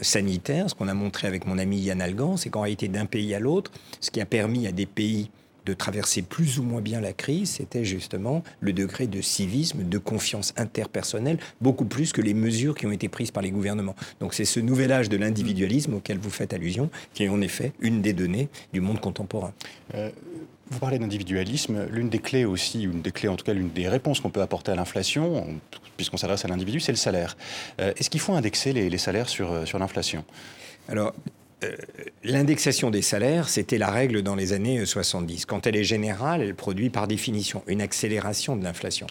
sanitaire, 0.00 0.70
ce 0.70 0.74
qu'on 0.74 0.88
a 0.88 0.94
montré 0.94 1.26
avec 1.26 1.46
mon 1.46 1.58
ami 1.58 1.78
Yann 1.78 2.00
Algan, 2.00 2.36
c'est 2.36 2.50
qu'en 2.50 2.60
réalité, 2.60 2.88
d'un 2.88 3.06
pays 3.06 3.34
à 3.34 3.40
l'autre, 3.40 3.72
ce 4.00 4.10
qui 4.10 4.20
a 4.20 4.26
permis 4.26 4.66
à 4.66 4.72
des 4.72 4.86
pays 4.86 5.30
de 5.66 5.74
traverser 5.74 6.22
plus 6.22 6.58
ou 6.58 6.62
moins 6.62 6.80
bien 6.80 7.00
la 7.00 7.12
crise, 7.12 7.50
c'était 7.50 7.84
justement 7.84 8.42
le 8.60 8.72
degré 8.72 9.06
de 9.06 9.20
civisme, 9.20 9.84
de 9.84 9.98
confiance 9.98 10.52
interpersonnelle, 10.56 11.38
beaucoup 11.60 11.84
plus 11.84 12.12
que 12.12 12.20
les 12.20 12.34
mesures 12.34 12.74
qui 12.74 12.86
ont 12.86 12.92
été 12.92 13.08
prises 13.08 13.30
par 13.30 13.42
les 13.42 13.50
gouvernements. 13.50 13.96
Donc 14.20 14.34
c'est 14.34 14.44
ce 14.44 14.60
nouvel 14.60 14.92
âge 14.92 15.08
de 15.08 15.16
l'individualisme 15.16 15.94
auquel 15.94 16.18
vous 16.18 16.30
faites 16.30 16.52
allusion, 16.52 16.90
qui 17.12 17.24
est 17.24 17.28
en 17.28 17.40
effet 17.40 17.72
une 17.80 18.02
des 18.02 18.12
données 18.12 18.48
du 18.72 18.80
monde 18.80 19.00
contemporain. 19.00 19.52
Euh, 19.94 20.10
vous 20.70 20.78
parlez 20.78 20.98
d'individualisme. 20.98 21.86
L'une 21.90 22.08
des 22.08 22.18
clés 22.18 22.44
aussi, 22.44 22.82
une 22.82 23.02
des 23.02 23.12
clés, 23.12 23.28
en 23.28 23.36
tout 23.36 23.44
cas 23.44 23.52
l'une 23.52 23.70
des 23.70 23.88
réponses 23.88 24.20
qu'on 24.20 24.30
peut 24.30 24.42
apporter 24.42 24.72
à 24.72 24.74
l'inflation, 24.74 25.46
puisqu'on 25.96 26.16
s'adresse 26.16 26.44
à 26.44 26.48
l'individu, 26.48 26.80
c'est 26.80 26.92
le 26.92 26.96
salaire. 26.96 27.36
Euh, 27.80 27.92
est-ce 27.96 28.10
qu'il 28.10 28.20
faut 28.20 28.32
indexer 28.32 28.72
les, 28.72 28.88
les 28.88 28.98
salaires 28.98 29.28
sur, 29.28 29.52
euh, 29.52 29.66
sur 29.66 29.78
l'inflation? 29.78 30.24
Alors, 30.88 31.14
l'indexation 32.24 32.90
des 32.90 33.02
salaires, 33.02 33.48
c'était 33.48 33.78
la 33.78 33.90
règle 33.90 34.22
dans 34.22 34.34
les 34.34 34.52
années 34.52 34.84
70. 34.84 35.46
Quand 35.46 35.66
elle 35.66 35.76
est 35.76 35.84
générale, 35.84 36.42
elle 36.42 36.54
produit 36.54 36.90
par 36.90 37.06
définition 37.06 37.62
une 37.66 37.80
accélération 37.80 38.56
de 38.56 38.64
l'inflation. 38.64 39.06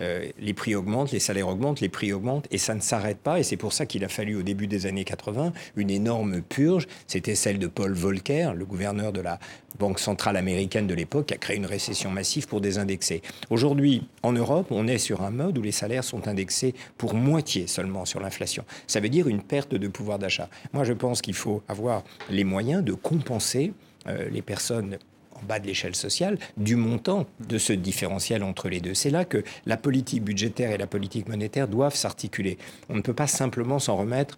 Euh, 0.00 0.26
les 0.38 0.54
prix 0.54 0.74
augmentent, 0.74 1.12
les 1.12 1.18
salaires 1.18 1.48
augmentent, 1.48 1.80
les 1.80 1.88
prix 1.88 2.12
augmentent, 2.12 2.46
et 2.50 2.58
ça 2.58 2.74
ne 2.74 2.80
s'arrête 2.80 3.18
pas. 3.18 3.40
Et 3.40 3.42
c'est 3.42 3.56
pour 3.56 3.72
ça 3.72 3.86
qu'il 3.86 4.04
a 4.04 4.08
fallu, 4.08 4.36
au 4.36 4.42
début 4.42 4.66
des 4.66 4.86
années 4.86 5.04
80, 5.04 5.52
une 5.76 5.90
énorme 5.90 6.42
purge. 6.42 6.86
C'était 7.06 7.34
celle 7.34 7.58
de 7.58 7.66
Paul 7.66 7.92
Volcker, 7.92 8.52
le 8.54 8.64
gouverneur 8.64 9.12
de 9.12 9.20
la 9.20 9.38
Banque 9.78 10.00
centrale 10.00 10.36
américaine 10.36 10.86
de 10.86 10.94
l'époque, 10.94 11.26
qui 11.26 11.34
a 11.34 11.36
créé 11.36 11.56
une 11.56 11.66
récession 11.66 12.10
massive 12.10 12.46
pour 12.46 12.60
désindexer. 12.60 13.22
Aujourd'hui, 13.50 14.08
en 14.22 14.32
Europe, 14.32 14.68
on 14.70 14.88
est 14.88 14.98
sur 14.98 15.22
un 15.22 15.30
mode 15.30 15.58
où 15.58 15.62
les 15.62 15.72
salaires 15.72 16.04
sont 16.04 16.26
indexés 16.26 16.74
pour 16.96 17.14
moitié 17.14 17.66
seulement 17.66 18.04
sur 18.04 18.20
l'inflation. 18.20 18.64
Ça 18.86 19.00
veut 19.00 19.08
dire 19.08 19.28
une 19.28 19.42
perte 19.42 19.74
de 19.74 19.88
pouvoir 19.88 20.18
d'achat. 20.18 20.48
Moi, 20.72 20.84
je 20.84 20.92
pense 20.92 21.22
qu'il 21.22 21.34
faut 21.34 21.62
avoir 21.68 21.97
les 22.30 22.44
moyens 22.44 22.84
de 22.84 22.92
compenser 22.92 23.72
euh, 24.06 24.28
les 24.30 24.42
personnes 24.42 24.98
en 25.34 25.46
bas 25.46 25.58
de 25.58 25.66
l'échelle 25.66 25.94
sociale 25.94 26.38
du 26.56 26.76
montant 26.76 27.26
de 27.46 27.58
ce 27.58 27.72
différentiel 27.72 28.42
entre 28.42 28.68
les 28.68 28.80
deux. 28.80 28.94
C'est 28.94 29.10
là 29.10 29.24
que 29.24 29.44
la 29.66 29.76
politique 29.76 30.24
budgétaire 30.24 30.72
et 30.72 30.78
la 30.78 30.86
politique 30.86 31.28
monétaire 31.28 31.68
doivent 31.68 31.94
s'articuler. 31.94 32.58
On 32.88 32.94
ne 32.94 33.02
peut 33.02 33.14
pas 33.14 33.26
simplement 33.26 33.78
s'en 33.78 33.96
remettre 33.96 34.36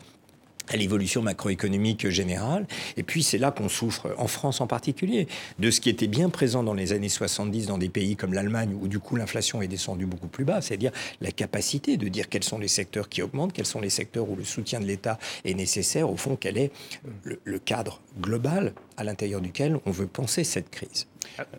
à 0.70 0.76
l'évolution 0.76 1.20
macroéconomique 1.20 2.08
générale. 2.08 2.66
Et 2.96 3.02
puis 3.02 3.22
c'est 3.22 3.38
là 3.38 3.50
qu'on 3.50 3.68
souffre, 3.68 4.14
en 4.16 4.28
France 4.28 4.60
en 4.60 4.66
particulier, 4.66 5.26
de 5.58 5.70
ce 5.70 5.80
qui 5.80 5.90
était 5.90 6.06
bien 6.06 6.30
présent 6.30 6.62
dans 6.62 6.74
les 6.74 6.92
années 6.92 7.08
70 7.08 7.66
dans 7.66 7.78
des 7.78 7.88
pays 7.88 8.16
comme 8.16 8.32
l'Allemagne, 8.32 8.76
où 8.80 8.88
du 8.88 9.00
coup 9.00 9.16
l'inflation 9.16 9.60
est 9.60 9.68
descendue 9.68 10.06
beaucoup 10.06 10.28
plus 10.28 10.44
bas, 10.44 10.60
c'est-à-dire 10.60 10.92
la 11.20 11.32
capacité 11.32 11.96
de 11.96 12.08
dire 12.08 12.28
quels 12.28 12.44
sont 12.44 12.58
les 12.58 12.68
secteurs 12.68 13.08
qui 13.08 13.22
augmentent, 13.22 13.52
quels 13.52 13.66
sont 13.66 13.80
les 13.80 13.90
secteurs 13.90 14.28
où 14.30 14.36
le 14.36 14.44
soutien 14.44 14.80
de 14.80 14.86
l'État 14.86 15.18
est 15.44 15.54
nécessaire, 15.54 16.08
au 16.10 16.16
fond, 16.16 16.36
quel 16.36 16.56
est 16.56 16.70
le, 17.24 17.58
cadre 17.58 18.00
global 18.20 18.72
à 18.96 19.04
l'intérieur 19.04 19.40
duquel 19.40 19.78
on 19.84 19.90
veut 19.90 20.06
penser 20.06 20.44
cette 20.44 20.70
crise. 20.70 21.06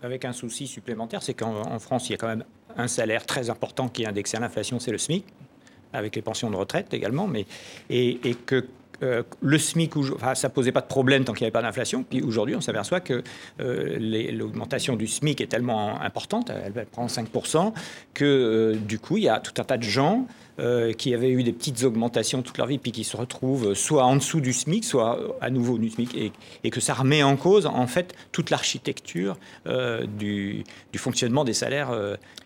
Avec 0.01 0.25
un 0.25 0.33
souci 0.33 0.65
supplémentaire, 0.65 1.21
c'est 1.21 1.35
qu'en 1.35 1.77
France, 1.79 2.09
il 2.09 2.13
y 2.13 2.15
a 2.15 2.17
quand 2.17 2.27
même 2.27 2.43
un 2.75 2.87
salaire 2.87 3.25
très 3.25 3.49
important 3.49 3.87
qui 3.87 4.03
est 4.03 4.07
indexé 4.07 4.37
à 4.37 4.39
l'inflation, 4.39 4.79
c'est 4.79 4.91
le 4.91 4.97
SMIC 4.97 5.25
avec 5.93 6.15
les 6.15 6.21
pensions 6.21 6.49
de 6.49 6.55
retraite 6.55 6.93
également, 6.93 7.27
mais, 7.27 7.45
et 7.89 8.17
que 8.45 8.65
euh, 9.03 9.23
le 9.41 9.57
SMIC, 9.57 9.97
enfin, 9.97 10.35
ça 10.35 10.49
posait 10.49 10.71
pas 10.71 10.81
de 10.81 10.87
problème 10.87 11.23
tant 11.23 11.33
qu'il 11.33 11.43
n'y 11.43 11.47
avait 11.47 11.51
pas 11.51 11.61
d'inflation. 11.61 12.03
Puis 12.03 12.21
aujourd'hui, 12.21 12.55
on 12.55 12.61
s'aperçoit 12.61 12.99
que 12.99 13.23
euh, 13.59 14.31
l'augmentation 14.31 14.95
du 14.95 15.07
SMIC 15.07 15.41
est 15.41 15.47
tellement 15.47 15.99
importante, 16.01 16.51
elle, 16.51 16.85
prend 16.85 17.07
5%, 17.07 17.73
que 18.13 18.25
euh, 18.25 18.75
du 18.75 18.99
coup, 18.99 19.17
il 19.17 19.23
y 19.23 19.29
a 19.29 19.39
tout 19.39 19.59
un 19.59 19.63
tas 19.63 19.77
de 19.77 19.83
gens 19.83 20.27
qui 20.99 21.15
avaient 21.15 21.31
eu 21.31 21.41
des 21.41 21.53
petites 21.53 21.83
augmentations 21.85 22.43
toute 22.43 22.59
leur 22.59 22.67
vie, 22.67 22.77
puis 22.77 22.91
qui 22.91 23.03
se 23.03 23.17
retrouvent 23.17 23.73
soit 23.73 24.03
en 24.03 24.17
dessous 24.17 24.41
du 24.41 24.53
SMIC, 24.53 24.85
soit 24.85 25.35
à 25.41 25.49
nouveau 25.49 25.79
du 25.79 25.89
SMIC, 25.89 26.31
et, 26.63 26.69
que 26.69 26.79
ça 26.79 26.93
remet 26.93 27.23
en 27.23 27.35
cause, 27.35 27.65
en 27.65 27.87
fait, 27.87 28.13
toute 28.31 28.51
l'architecture 28.51 29.39
du, 30.19 30.63
fonctionnement 30.97 31.45
des 31.45 31.53
salaires 31.53 31.89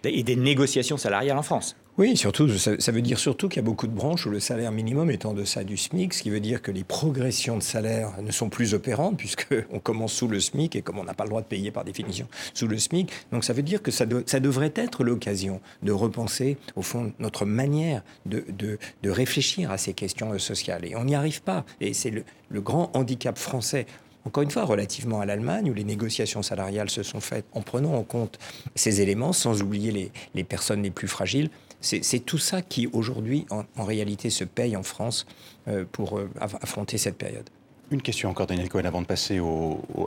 et 0.06 0.24
des 0.24 0.38
négociations 0.38 0.96
salariales 0.96 1.38
en 1.38 1.44
France. 1.44 1.76
Oui, 1.98 2.18
surtout, 2.18 2.50
ça, 2.58 2.92
veut 2.92 3.02
dire 3.02 3.18
surtout 3.18 3.48
qu'il 3.48 3.56
y 3.56 3.60
a 3.60 3.64
beaucoup 3.64 3.88
de 3.88 3.94
branches 3.94 4.26
où 4.26 4.30
le 4.30 4.42
salaire 4.42 4.74
minimum 4.74 5.10
est 5.10 5.26
en 5.26 5.34
deçà 5.34 5.64
du 5.64 5.78
SMIC, 5.78 6.14
ce 6.14 6.24
qui 6.24 6.30
veut 6.30 6.42
dire 6.42 6.62
que 6.62 6.70
les 6.70 6.84
progressions 6.84 7.56
de 7.58 7.64
salaire 7.64 8.22
ne 8.22 8.32
sont 8.34 8.50
plus 8.50 8.74
opérantes, 8.74 9.16
puisqu'on 9.16 9.80
commence 9.84 10.12
sous 10.12 10.28
le 10.28 10.42
SMIC, 10.42 10.76
et 10.76 10.82
comme 10.82 11.00
on 11.00 11.06
n'a 11.06 11.14
pas 11.14 11.24
le 11.24 11.30
droit 11.30 11.42
de 11.42 11.48
payer 11.48 11.72
par 11.72 11.86
définition 11.86 12.28
sous 12.54 12.68
le 12.68 12.78
SMIC, 12.78 13.10
donc 13.32 13.46
ça 13.46 13.54
veut 13.54 13.62
dire 13.62 13.82
que 13.82 13.92
ça, 13.92 14.06
ça 14.26 14.42
devrait 14.42 14.74
être 14.76 15.06
l'occasion 15.06 15.62
de 15.84 15.94
repenser, 15.94 16.58
au 16.76 16.82
fond, 16.82 17.14
notre 17.20 17.46
manière 17.46 18.04
de, 18.26 18.44
de, 18.50 18.78
de, 19.02 19.10
réfléchir 19.10 19.72
à 19.72 19.78
ces 19.78 19.94
questions 19.94 20.38
sociales. 20.38 20.84
Et 20.84 20.98
on 20.98 21.06
n'y 21.06 21.16
arrive 21.16 21.44
pas. 21.44 21.64
Et 21.80 21.94
c'est 21.94 22.12
le, 22.12 22.26
le 22.50 22.60
grand 22.60 22.92
handicap 22.94 23.38
français 23.38 23.86
encore 24.26 24.42
une 24.42 24.50
fois, 24.50 24.64
relativement 24.64 25.22
à 25.22 25.26
l'Allemagne, 25.28 25.70
où 25.70 25.74
les 25.76 25.84
négociations 25.84 26.42
salariales 26.42 26.90
se 26.90 27.04
sont 27.04 27.20
faites 27.20 27.46
en 27.54 27.62
prenant 27.62 27.94
en 27.94 28.02
compte 28.02 28.40
ces 28.74 29.02
éléments, 29.02 29.34
sans 29.34 29.62
oublier 29.62 29.92
les, 29.92 30.12
les 30.34 30.44
personnes 30.44 30.82
les 30.82 30.90
plus 30.90 31.08
fragiles, 31.08 31.52
c'est 31.82 32.20
tout 32.26 32.38
ça 32.38 32.62
qui, 32.62 32.88
aujourd'hui, 32.88 33.46
en, 33.50 33.84
réalité, 33.84 34.30
se 34.30 34.44
paye 34.44 34.76
en 34.76 34.84
France 34.84 35.26
euh, 35.68 35.86
pour 35.92 36.18
euh, 36.18 36.30
affronter 36.40 36.98
cette 36.98 37.18
période. 37.18 37.50
Une 37.92 38.02
question 38.02 38.30
encore, 38.30 38.48
Daniel 38.48 38.68
Cohen, 38.68 38.86
avant 38.86 39.02
de 39.02 39.06
passer 39.06 39.40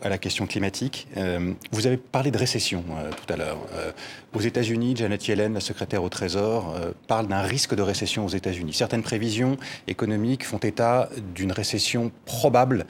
à 0.02 0.08
la 0.08 0.18
question 0.18 0.48
climatique. 0.48 1.06
Euh, 1.16 1.52
vous 1.70 1.86
avez 1.86 1.96
parlé 1.96 2.32
de 2.32 2.38
récession 2.38 2.84
euh, 2.90 3.10
tout 3.10 3.32
à 3.32 3.36
l'heure. 3.36 3.58
Euh, 3.72 3.92
aux 4.34 4.40
États-Unis, 4.40 4.96
Janet 4.96 5.28
Yellen, 5.28 5.54
la 5.54 5.60
secrétaire 5.60 6.02
au 6.02 6.08
Trésor, 6.08 6.76
parle 7.06 7.28
d'un 7.28 7.40
risque 7.40 7.74
de 7.74 7.82
récession 7.82 8.26
aux 8.26 8.30
États-Unis. 8.30 8.74
Certaines 8.74 9.02
prévisions 9.02 9.56
économiques 9.86 10.44
font 10.44 10.58
état 10.58 11.08
d'une 11.34 11.50
récession 11.50 12.12
probable, 12.26 12.84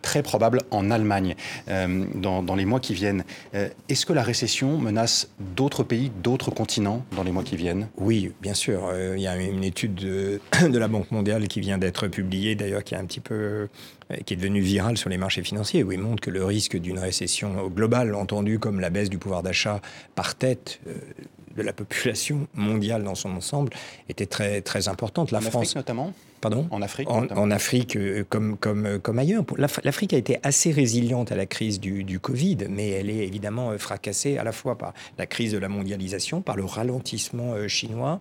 très 0.00 0.22
probable 0.22 0.62
en 0.70 0.90
Allemagne 0.90 1.34
dans, 1.66 2.54
les 2.56 2.64
mois 2.64 2.80
qui 2.80 2.94
viennent. 2.94 3.22
Est-ce 3.52 4.06
que 4.06 4.14
la 4.14 4.22
récession 4.22 4.78
menace 4.78 5.28
d'autres 5.54 5.82
pays, 5.82 6.10
d'autres 6.22 6.50
continents 6.50 7.04
dans 7.14 7.22
les 7.22 7.32
mois 7.32 7.44
qui 7.44 7.56
viennent? 7.56 7.88
Oui, 7.98 8.32
bien 8.40 8.54
sûr. 8.54 8.90
Il 9.14 9.20
y 9.20 9.28
a 9.28 9.36
une 9.36 9.64
étude 9.64 9.94
de, 9.96 10.40
la 10.78 10.88
Banque 10.88 11.10
mondiale 11.10 11.48
qui 11.48 11.60
vient 11.60 11.76
d'être 11.76 12.08
publiée, 12.08 12.54
d'ailleurs, 12.54 12.82
qui 12.82 12.94
est 12.94 12.98
un 12.98 13.04
petit 13.04 13.20
peu 13.20 13.68
qui 14.24 14.34
est 14.34 14.36
devenu 14.36 14.60
viral 14.60 14.96
sur 14.96 15.10
les 15.10 15.18
marchés 15.18 15.42
financiers, 15.42 15.82
où 15.82 15.92
il 15.92 15.98
montre 15.98 16.20
que 16.20 16.30
le 16.30 16.44
risque 16.44 16.76
d'une 16.76 16.98
récession 16.98 17.68
globale, 17.68 18.14
entendu 18.14 18.58
comme 18.58 18.80
la 18.80 18.90
baisse 18.90 19.10
du 19.10 19.18
pouvoir 19.18 19.42
d'achat 19.42 19.80
par 20.14 20.34
tête 20.34 20.80
euh, 20.86 20.94
de 21.56 21.62
la 21.62 21.72
population 21.72 22.46
mondiale 22.54 23.04
dans 23.04 23.14
son 23.14 23.30
ensemble, 23.30 23.72
était 24.08 24.26
très, 24.26 24.60
très 24.62 24.88
importante. 24.88 25.30
La 25.30 25.38
en 25.38 25.42
France, 25.42 25.54
Afrique 25.54 25.76
notamment 25.76 26.12
Pardon 26.42 26.66
En 26.70 26.82
Afrique 26.82 27.08
En, 27.08 27.50
Afrique, 27.50 27.96
euh, 27.96 28.24
comme, 28.28 28.58
comme, 28.58 28.98
comme 28.98 29.18
ailleurs. 29.18 29.44
L'Afrique 29.56 30.12
a 30.12 30.18
été 30.18 30.38
assez 30.42 30.70
résiliente 30.72 31.32
à 31.32 31.36
la 31.36 31.46
crise 31.46 31.80
du, 31.80 32.04
du, 32.04 32.20
Covid, 32.20 32.58
mais 32.68 32.90
elle 32.90 33.08
est 33.08 33.26
évidemment 33.26 33.78
fracassée 33.78 34.36
à 34.36 34.44
la 34.44 34.52
fois 34.52 34.76
par 34.76 34.92
la 35.16 35.26
crise 35.26 35.52
de 35.52 35.58
la 35.58 35.68
mondialisation, 35.68 36.42
par 36.42 36.56
le 36.56 36.64
ralentissement 36.64 37.54
chinois, 37.68 38.20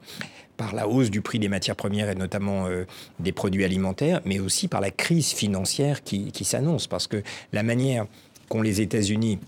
par 0.61 0.75
la 0.75 0.87
hausse 0.87 1.09
du 1.09 1.21
prix 1.21 1.39
des 1.39 1.49
matières 1.49 1.75
premières 1.75 2.09
et 2.09 2.15
notamment 2.15 2.67
euh, 2.67 2.85
des 3.19 3.31
produits 3.31 3.65
alimentaires, 3.65 4.21
mais 4.25 4.39
aussi 4.39 4.67
par 4.67 4.79
la 4.79 4.91
crise 4.91 5.31
financière 5.31 6.03
qui, 6.03 6.31
qui 6.31 6.45
s'annonce. 6.45 6.85
Parce 6.85 7.07
que 7.07 7.23
la 7.51 7.63
manière 7.63 8.05
qu'ont 8.47 8.61
les 8.61 8.81
États-Unis 8.81 9.39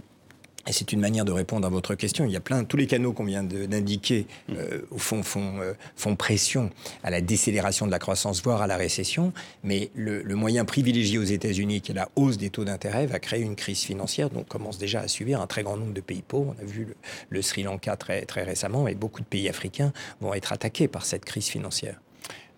et 0.68 0.72
c'est 0.72 0.94
une 0.94 1.00
manière 1.00 1.26
de 1.26 1.32
répondre 1.32 1.68
à 1.68 1.70
votre 1.70 1.96
question. 1.96 2.26
Il 2.26 2.32
y 2.32 2.38
a 2.38 2.40
plein, 2.40 2.64
tous 2.64 2.78
les 2.78 2.88
canaux 2.88 3.12
qu'on 3.12 3.26
vient 3.26 3.44
d'indiquer, 3.44 4.28
mm. 4.48 4.54
euh, 4.58 4.82
au 4.92 4.98
fond, 4.98 5.24
font, 5.24 5.60
euh, 5.60 5.74
font, 5.96 6.16
pression 6.16 6.70
à 7.04 7.10
la 7.10 7.22
décélération 7.22 7.86
de 7.86 7.92
la 7.92 8.00
croissance, 8.00 8.42
voire 8.42 8.62
à 8.62 8.68
la 8.68 8.78
récession. 8.78 9.34
Mais 9.64 9.90
le, 9.96 10.22
le 10.22 10.36
moyen 10.36 10.64
privilégié 10.64 11.18
aux 11.18 11.24
États-Unis, 11.24 11.82
qui 11.82 11.92
est 11.92 11.96
la 11.96 12.10
hausse 12.16 12.38
des 12.38 12.50
taux 12.50 12.64
d'intérêt, 12.64 13.06
va 13.08 13.20
créer 13.20 13.42
une 13.42 13.56
crise 13.56 13.82
financière 13.82 14.30
dont 14.30 14.44
commence 14.44 14.78
déjà 14.78 15.02
à 15.02 15.08
subir 15.08 15.42
un 15.42 15.48
très 15.48 15.64
grand 15.64 15.78
nombre 15.78 15.94
de 15.94 16.02
pays 16.02 16.24
pauvres. 16.26 16.56
On 16.58 16.62
a 16.62 16.66
vu 16.66 16.86
le, 16.86 16.96
le 17.30 17.42
Sri 17.42 17.64
Lanka 17.64 17.98
très, 17.98 18.22
très 18.26 18.44
récemment, 18.44 18.88
et 18.88 18.96
beaucoup 18.96 19.22
de 19.22 19.28
pays 19.28 19.50
africains 19.50 19.92
vont 20.22 20.34
être 20.34 20.54
attaqués 20.54 20.88
par 20.88 21.06
cette 21.06 21.26
crise 21.26 21.48
financière. 21.48 22.00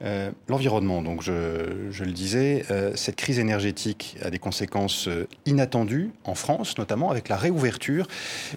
Euh, 0.02 0.32
l'environnement, 0.50 1.02
donc 1.02 1.22
je, 1.22 1.32
le 1.32 2.12
disais, 2.12 2.66
euh, 2.70 2.92
cette 2.96 3.16
crise 3.16 3.40
énergétique 3.40 4.18
a 4.22 4.30
des 4.30 4.40
conséquences 4.40 5.08
euh, 5.08 5.26
inattendues 5.46 6.12
en 6.26 6.36
France, 6.36 6.78
notamment 6.78 7.12
avec 7.12 7.30
la 7.30 7.38
réouverture 7.38 8.06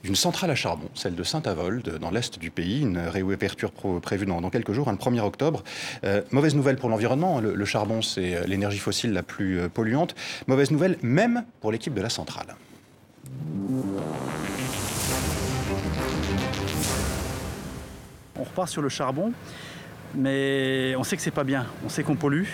d'une 0.02 0.16
centrale 0.16 0.50
à 0.50 0.56
charbon, 0.56 0.88
celle 0.94 1.14
de 1.14 1.22
Saint-Avold, 1.22 1.98
dans 1.98 2.10
l'est 2.10 2.40
du 2.40 2.50
pays, 2.50 2.80
une 2.80 2.98
réouverture 2.98 3.70
prévue 3.70 4.26
dans, 4.26 4.50
quelques 4.50 4.72
jours, 4.72 4.90
le 4.90 4.96
1er 4.96 5.20
octobre. 5.20 5.62
mauvaise 6.32 6.56
nouvelle 6.56 6.76
pour 6.76 6.88
l'environnement, 6.88 7.40
le, 7.40 7.54
le, 7.54 7.64
charbon 7.64 8.02
c'est 8.02 8.46
l'énergie 8.46 8.78
fossile 8.78 9.12
la 9.12 9.22
plus 9.22 9.68
polluante. 9.68 10.14
Mauvaise 10.46 10.70
nouvelle 10.70 10.96
même 11.02 11.44
pour 11.60 11.70
l'équipe 11.70 11.94
de 11.94 12.00
la 12.00 12.08
centrale. 12.08 12.56
On 18.38 18.44
repart 18.44 18.68
sur 18.68 18.82
le 18.82 18.88
charbon 18.88 19.32
mais 20.14 20.94
on 20.96 21.04
sait 21.04 21.16
que 21.16 21.22
c'est 21.22 21.30
pas 21.30 21.44
bien, 21.44 21.66
on 21.84 21.88
sait 21.88 22.02
qu'on 22.02 22.16
pollue. 22.16 22.46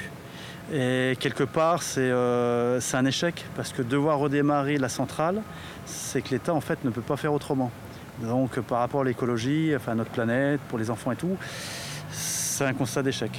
Et 0.72 1.16
quelque 1.20 1.44
part, 1.44 1.82
euh, 1.98 2.80
c'est 2.80 2.96
un 2.96 3.04
échec 3.04 3.44
parce 3.54 3.72
que 3.72 3.82
devoir 3.82 4.18
redémarrer 4.18 4.78
la 4.78 4.88
centrale, 4.88 5.42
c'est 5.84 6.22
que 6.22 6.30
l'État 6.30 6.54
en 6.54 6.60
fait 6.60 6.84
ne 6.84 6.90
peut 6.90 7.02
pas 7.02 7.16
faire 7.16 7.34
autrement. 7.34 7.70
Donc 8.22 8.58
par 8.60 8.78
rapport 8.78 9.02
à 9.02 9.04
l'écologie, 9.04 9.72
enfin 9.76 9.92
à 9.92 9.94
notre 9.94 10.10
planète, 10.10 10.60
pour 10.68 10.78
les 10.78 10.90
enfants 10.90 11.12
et 11.12 11.16
tout, 11.16 11.36
c'est 12.54 12.64
un 12.64 12.72
constat 12.72 13.02
d'échec. 13.02 13.32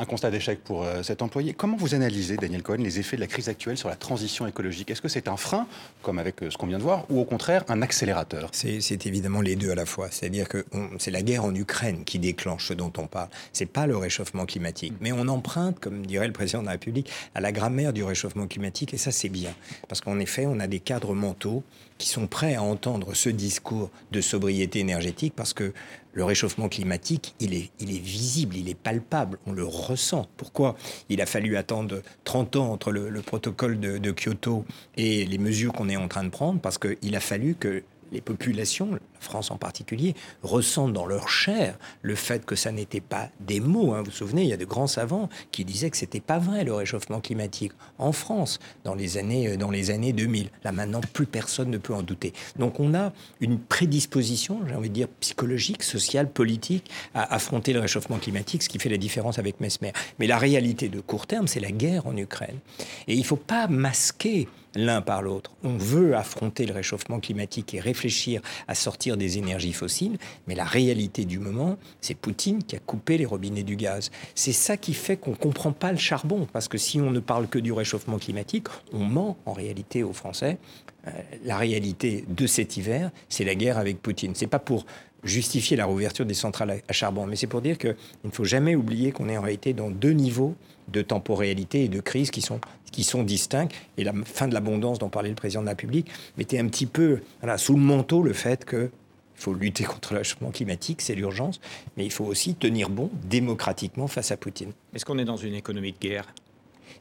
Un 0.00 0.04
constat 0.04 0.32
d'échec 0.32 0.64
pour 0.64 0.82
euh, 0.82 1.04
cet 1.04 1.22
employé. 1.22 1.54
Comment 1.54 1.76
vous 1.76 1.94
analysez, 1.94 2.36
Daniel 2.36 2.64
Cohen, 2.64 2.78
les 2.78 2.98
effets 2.98 3.14
de 3.14 3.20
la 3.20 3.28
crise 3.28 3.48
actuelle 3.48 3.78
sur 3.78 3.88
la 3.88 3.94
transition 3.94 4.48
écologique? 4.48 4.90
Est-ce 4.90 5.00
que 5.00 5.08
c'est 5.08 5.28
un 5.28 5.36
frein, 5.36 5.68
comme 6.02 6.18
avec 6.18 6.42
euh, 6.42 6.50
ce 6.50 6.56
qu'on 6.56 6.66
vient 6.66 6.78
de 6.78 6.82
voir, 6.82 7.04
ou 7.08 7.20
au 7.20 7.24
contraire 7.24 7.64
un 7.68 7.82
accélérateur? 7.82 8.50
C'est 8.52 9.06
évidemment 9.06 9.42
les 9.42 9.54
deux 9.54 9.70
à 9.70 9.76
la 9.76 9.86
fois. 9.86 10.08
C'est-à-dire 10.10 10.48
que 10.48 10.64
c'est 10.98 11.12
la 11.12 11.22
guerre 11.22 11.44
en 11.44 11.54
Ukraine 11.54 12.04
qui 12.04 12.18
déclenche 12.18 12.66
ce 12.66 12.74
dont 12.74 12.92
on 12.98 13.06
parle. 13.06 13.28
C'est 13.52 13.66
pas 13.66 13.86
le 13.86 13.96
réchauffement 13.96 14.44
climatique. 14.44 14.94
Mais 15.00 15.12
on 15.12 15.28
emprunte, 15.28 15.78
comme 15.78 16.04
dirait 16.04 16.26
le 16.26 16.32
président 16.32 16.60
de 16.60 16.66
la 16.66 16.72
République, 16.72 17.12
à 17.36 17.40
la 17.40 17.52
grammaire 17.52 17.92
du 17.92 18.02
réchauffement 18.02 18.48
climatique, 18.48 18.92
et 18.92 18.98
ça 18.98 19.12
c'est 19.12 19.28
bien. 19.28 19.54
Parce 19.86 20.00
qu'en 20.00 20.18
effet, 20.18 20.46
on 20.46 20.58
a 20.58 20.66
des 20.66 20.80
cadres 20.80 21.14
mentaux 21.14 21.62
qui 21.98 22.08
sont 22.08 22.26
prêts 22.26 22.54
à 22.54 22.62
entendre 22.62 23.14
ce 23.14 23.28
discours 23.28 23.90
de 24.12 24.20
sobriété 24.20 24.78
énergétique 24.78 25.34
parce 25.36 25.52
que 25.52 25.72
le 26.12 26.24
réchauffement 26.24 26.68
climatique, 26.68 27.34
il 27.40 27.54
est, 27.54 27.70
il 27.80 27.94
est 27.94 28.00
visible, 28.00 28.56
il 28.56 28.68
est 28.68 28.74
palpable, 28.74 29.38
on 29.46 29.52
le 29.52 29.64
ressent. 29.64 30.26
Pourquoi 30.36 30.76
il 31.08 31.20
a 31.20 31.26
fallu 31.26 31.56
attendre 31.56 32.02
30 32.24 32.56
ans 32.56 32.72
entre 32.72 32.90
le, 32.90 33.20
protocole 33.20 33.78
de, 33.78 33.98
de 33.98 34.12
Kyoto 34.12 34.64
et 34.96 35.26
les 35.26 35.38
mesures 35.38 35.72
qu'on 35.72 35.88
est 35.88 35.96
en 35.96 36.08
train 36.08 36.24
de 36.24 36.30
prendre? 36.30 36.60
Parce 36.60 36.78
qu'il 36.78 37.14
a 37.14 37.20
fallu 37.20 37.54
que 37.54 37.82
les 38.10 38.20
populations, 38.20 38.98
France 39.20 39.50
en 39.50 39.56
particulier, 39.56 40.14
ressentent 40.42 40.92
dans 40.92 41.06
leur 41.06 41.28
chair 41.28 41.78
le 42.02 42.14
fait 42.14 42.44
que 42.44 42.56
ça 42.56 42.72
n'était 42.72 43.00
pas 43.00 43.28
des 43.40 43.60
mots. 43.60 43.94
Hein. 43.94 43.98
Vous 43.98 44.06
vous 44.06 44.16
souvenez, 44.16 44.42
il 44.42 44.48
y 44.48 44.52
a 44.52 44.56
de 44.56 44.64
grands 44.64 44.86
savants 44.86 45.28
qui 45.50 45.64
disaient 45.64 45.90
que 45.90 45.96
c'était 45.96 46.20
pas 46.20 46.38
vrai 46.38 46.64
le 46.64 46.74
réchauffement 46.74 47.20
climatique 47.20 47.72
en 47.98 48.12
France 48.12 48.58
dans 48.84 48.94
les 48.94 49.18
années 49.18 49.48
euh, 49.48 49.56
dans 49.56 49.70
les 49.70 49.90
années 49.90 50.12
2000. 50.12 50.50
Là 50.64 50.72
maintenant, 50.72 51.00
plus 51.12 51.26
personne 51.26 51.70
ne 51.70 51.78
peut 51.78 51.94
en 51.94 52.02
douter. 52.02 52.32
Donc 52.58 52.80
on 52.80 52.94
a 52.94 53.12
une 53.40 53.58
prédisposition, 53.58 54.60
j'ai 54.68 54.74
envie 54.74 54.88
de 54.88 54.94
dire 54.94 55.08
psychologique, 55.20 55.82
sociale, 55.82 56.30
politique, 56.30 56.90
à 57.14 57.34
affronter 57.34 57.72
le 57.72 57.80
réchauffement 57.80 58.18
climatique, 58.18 58.62
ce 58.62 58.68
qui 58.68 58.78
fait 58.78 58.88
la 58.88 58.96
différence 58.96 59.38
avec 59.38 59.60
Mesmer. 59.60 59.92
Mais 60.18 60.26
la 60.26 60.38
réalité 60.38 60.88
de 60.88 61.00
court 61.00 61.26
terme, 61.26 61.46
c'est 61.46 61.60
la 61.60 61.70
guerre 61.70 62.06
en 62.06 62.16
Ukraine. 62.16 62.58
Et 63.06 63.14
il 63.14 63.20
ne 63.20 63.24
faut 63.24 63.36
pas 63.36 63.66
masquer 63.66 64.48
l'un 64.74 65.00
par 65.00 65.22
l'autre. 65.22 65.52
On 65.64 65.76
veut 65.76 66.14
affronter 66.16 66.66
le 66.66 66.74
réchauffement 66.74 67.20
climatique 67.20 67.74
et 67.74 67.80
réfléchir 67.80 68.40
à 68.68 68.74
sortir 68.74 69.07
des 69.16 69.38
énergies 69.38 69.72
fossiles, 69.72 70.18
mais 70.46 70.54
la 70.54 70.64
réalité 70.64 71.24
du 71.24 71.38
moment, 71.38 71.76
c'est 72.00 72.14
Poutine 72.14 72.62
qui 72.62 72.76
a 72.76 72.78
coupé 72.78 73.18
les 73.18 73.26
robinets 73.26 73.62
du 73.62 73.76
gaz. 73.76 74.10
C'est 74.34 74.52
ça 74.52 74.76
qui 74.76 74.94
fait 74.94 75.16
qu'on 75.16 75.30
ne 75.30 75.36
comprend 75.36 75.72
pas 75.72 75.92
le 75.92 75.98
charbon, 75.98 76.46
parce 76.52 76.68
que 76.68 76.78
si 76.78 77.00
on 77.00 77.10
ne 77.10 77.20
parle 77.20 77.48
que 77.48 77.58
du 77.58 77.72
réchauffement 77.72 78.18
climatique, 78.18 78.68
on 78.92 79.04
ment 79.04 79.36
en 79.46 79.52
réalité 79.52 80.02
aux 80.02 80.12
Français. 80.12 80.58
Euh, 81.06 81.10
la 81.44 81.56
réalité 81.56 82.24
de 82.28 82.46
cet 82.46 82.76
hiver, 82.76 83.10
c'est 83.28 83.44
la 83.44 83.54
guerre 83.54 83.78
avec 83.78 84.02
Poutine. 84.02 84.32
C'est 84.34 84.46
pas 84.46 84.58
pour 84.58 84.84
justifier 85.24 85.76
la 85.76 85.86
réouverture 85.86 86.26
des 86.26 86.34
centrales 86.34 86.82
à 86.86 86.92
charbon. 86.92 87.26
Mais 87.26 87.36
c'est 87.36 87.46
pour 87.46 87.60
dire 87.60 87.78
qu'il 87.78 87.96
ne 88.24 88.30
faut 88.30 88.44
jamais 88.44 88.74
oublier 88.74 89.12
qu'on 89.12 89.28
est 89.28 89.36
en 89.36 89.42
réalité 89.42 89.72
dans 89.72 89.90
deux 89.90 90.12
niveaux 90.12 90.54
de 90.92 91.02
temporalité 91.02 91.84
et 91.84 91.88
de 91.88 92.00
crise 92.00 92.30
qui 92.30 92.40
sont, 92.40 92.60
qui 92.92 93.04
sont 93.04 93.22
distincts. 93.22 93.68
Et 93.96 94.04
la 94.04 94.12
fin 94.24 94.48
de 94.48 94.54
l'abondance 94.54 94.98
dont 94.98 95.08
parlait 95.08 95.28
le 95.28 95.34
président 95.34 95.60
de 95.60 95.66
la 95.66 95.72
République 95.72 96.08
mettait 96.36 96.58
un 96.58 96.66
petit 96.66 96.86
peu 96.86 97.20
sous 97.56 97.74
le 97.74 97.80
manteau 97.80 98.22
le 98.22 98.32
fait 98.32 98.64
que 98.64 98.90
il 99.38 99.42
faut 99.42 99.54
lutter 99.54 99.84
contre 99.84 100.14
le 100.14 100.24
changement 100.24 100.50
climatique, 100.50 101.00
c'est 101.00 101.14
l'urgence, 101.14 101.60
mais 101.96 102.04
il 102.04 102.10
faut 102.10 102.24
aussi 102.24 102.56
tenir 102.56 102.90
bon 102.90 103.08
démocratiquement 103.22 104.08
face 104.08 104.32
à 104.32 104.36
Poutine. 104.36 104.72
Est-ce 104.94 105.04
qu'on 105.04 105.16
est 105.18 105.24
dans 105.24 105.36
une 105.36 105.54
économie 105.54 105.92
de 105.92 105.98
guerre? 105.98 106.26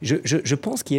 Je, 0.02 0.56
pense 0.56 0.84
que 0.84 0.96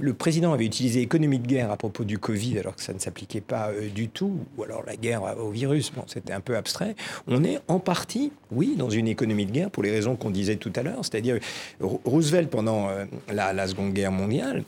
le 0.00 0.14
président 0.14 0.52
avait 0.52 0.66
utilisé 0.66 1.00
économie 1.00 1.38
de 1.38 1.46
guerre 1.46 1.70
à 1.70 1.76
propos 1.76 2.04
du 2.04 2.18
Covid, 2.18 2.58
alors 2.58 2.76
que 2.76 2.82
ça 2.82 2.92
ne 2.92 2.98
s'appliquait 2.98 3.40
pas 3.40 3.68
euh, 3.68 3.88
du 3.88 4.08
tout, 4.08 4.38
ou 4.56 4.64
alors 4.64 4.84
la 4.86 4.96
guerre 4.96 5.22
au 5.38 5.50
virus, 5.50 5.92
c'était 6.06 6.32
un 6.32 6.40
peu 6.40 6.56
abstrait. 6.56 6.94
On 7.26 7.44
est 7.44 7.60
en 7.68 7.78
partie, 7.78 8.32
oui, 8.50 8.74
dans 8.76 8.90
une 8.90 9.08
économie 9.08 9.46
de 9.46 9.52
guerre 9.52 9.70
pour 9.70 9.82
les 9.82 9.90
raisons 9.90 10.16
qu'on 10.16 10.30
disait 10.30 10.56
tout 10.56 10.72
à 10.76 10.82
l'heure, 10.82 11.04
c'est-à-dire 11.04 11.38
Roosevelt 11.80 12.50
pendant 12.50 12.88
euh, 12.88 13.04
la 13.32 13.66
Seconde 13.66 13.92
Guerre 13.92 14.12
mondiale 14.12 14.64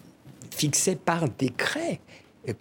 fixait 0.50 0.96
par 0.96 1.28
décret 1.28 2.00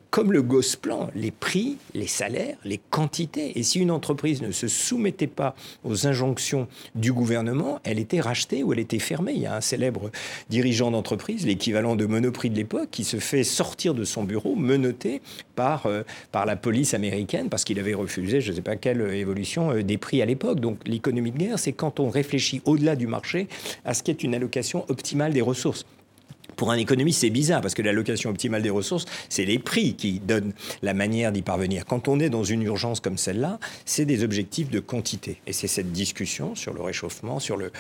comme 0.10 0.32
le 0.32 0.42
Gosplan, 0.42 1.10
les 1.16 1.32
prix, 1.32 1.78
les 1.94 2.08
salaires, 2.08 2.58
les 2.64 2.78
quantités. 2.78 3.58
Et 3.58 3.64
si 3.64 3.80
une 3.80 3.92
entreprise 3.92 4.42
ne 4.42 4.52
se 4.52 4.68
soumettait 4.68 5.28
pas 5.28 5.56
aux 5.84 6.08
injonctions 6.08 6.68
du 6.96 7.12
gouvernement, 7.12 7.80
elle 7.84 8.00
était 8.00 8.20
rachetée 8.20 8.64
ou 8.64 8.74
elle 8.74 8.80
était 8.80 9.00
fermée. 9.00 9.34
Il 9.34 9.42
y 9.42 9.48
a 9.48 9.56
un 9.56 9.62
célèbre 9.62 10.12
dirigeant 10.50 10.92
d'entreprise, 10.92 11.46
l'équivalent 11.46 11.96
de 11.96 12.06
Monoprix 12.06 12.50
de 12.50 12.56
l'époque, 12.56 12.90
qui 12.92 13.04
se 13.04 13.18
fait 13.18 13.44
sortir 13.44 13.94
de 13.94 14.04
son 14.04 14.24
bureau, 14.24 14.56
menotté 14.56 15.22
par, 15.56 15.86
euh, 15.86 16.04
par 16.32 16.46
la 16.46 16.56
police 16.56 16.94
américaine 16.94 17.50
parce 17.50 17.64
qu'il 17.64 17.80
avait 17.80 17.94
refusé, 17.94 18.42
je 18.42 18.52
ne 18.52 18.58
sais 18.58 18.62
pas 18.62 18.76
quelle 18.76 19.02
évolution 19.14 19.72
euh, 19.72 19.84
des 19.84 19.98
prix 19.98 20.22
à 20.22 20.26
l'époque. 20.26 20.60
Donc 20.60 20.80
l'économie 20.86 21.32
de 21.32 21.38
guerre, 21.38 21.60
c'est 21.60 21.74
quand 21.74 22.00
on 22.00 22.10
réfléchit 22.10 22.62
au-delà 22.66 22.96
du 22.96 23.08
marché 23.08 23.48
à 23.86 23.94
ce 23.94 24.04
qui 24.04 24.12
est 24.12 24.24
une 24.24 24.36
allocation 24.36 24.86
optimale 24.90 25.34
des 25.34 25.42
ressources. 25.42 25.86
Pour 26.62 26.70
un 26.70 26.78
économiste, 26.78 27.22
c'est 27.22 27.32
bizarre 27.32 27.60
parce 27.60 27.74
que 27.74 27.82
l'allocation 27.82 28.30
optimale 28.30 28.62
des 28.62 28.70
ressources, 28.70 29.06
c'est 29.30 29.46
les 29.46 29.58
prix 29.58 29.96
qui 29.96 30.20
donnent 30.20 30.54
la 30.84 30.94
manière 30.94 31.32
d'y 31.32 31.42
parvenir. 31.42 31.88
Quand 31.88 32.08
on 32.08 32.20
est 32.20 32.30
dans 32.30 32.44
une 32.44 32.62
urgence 32.62 33.00
comme 33.00 33.18
celle-là, 33.18 33.58
c'est 33.84 34.06
des 34.06 34.24
objectifs 34.24 34.70
de 34.70 34.80
quantité. 34.80 35.42
Et 35.48 35.54
c'est 35.54 35.68
cette 35.68 35.92
discussion 35.92 36.54
sur 36.54 36.76
le 36.76 36.84
réchauffement, 36.84 37.40
sur, 37.40 37.58
le, 37.58 37.72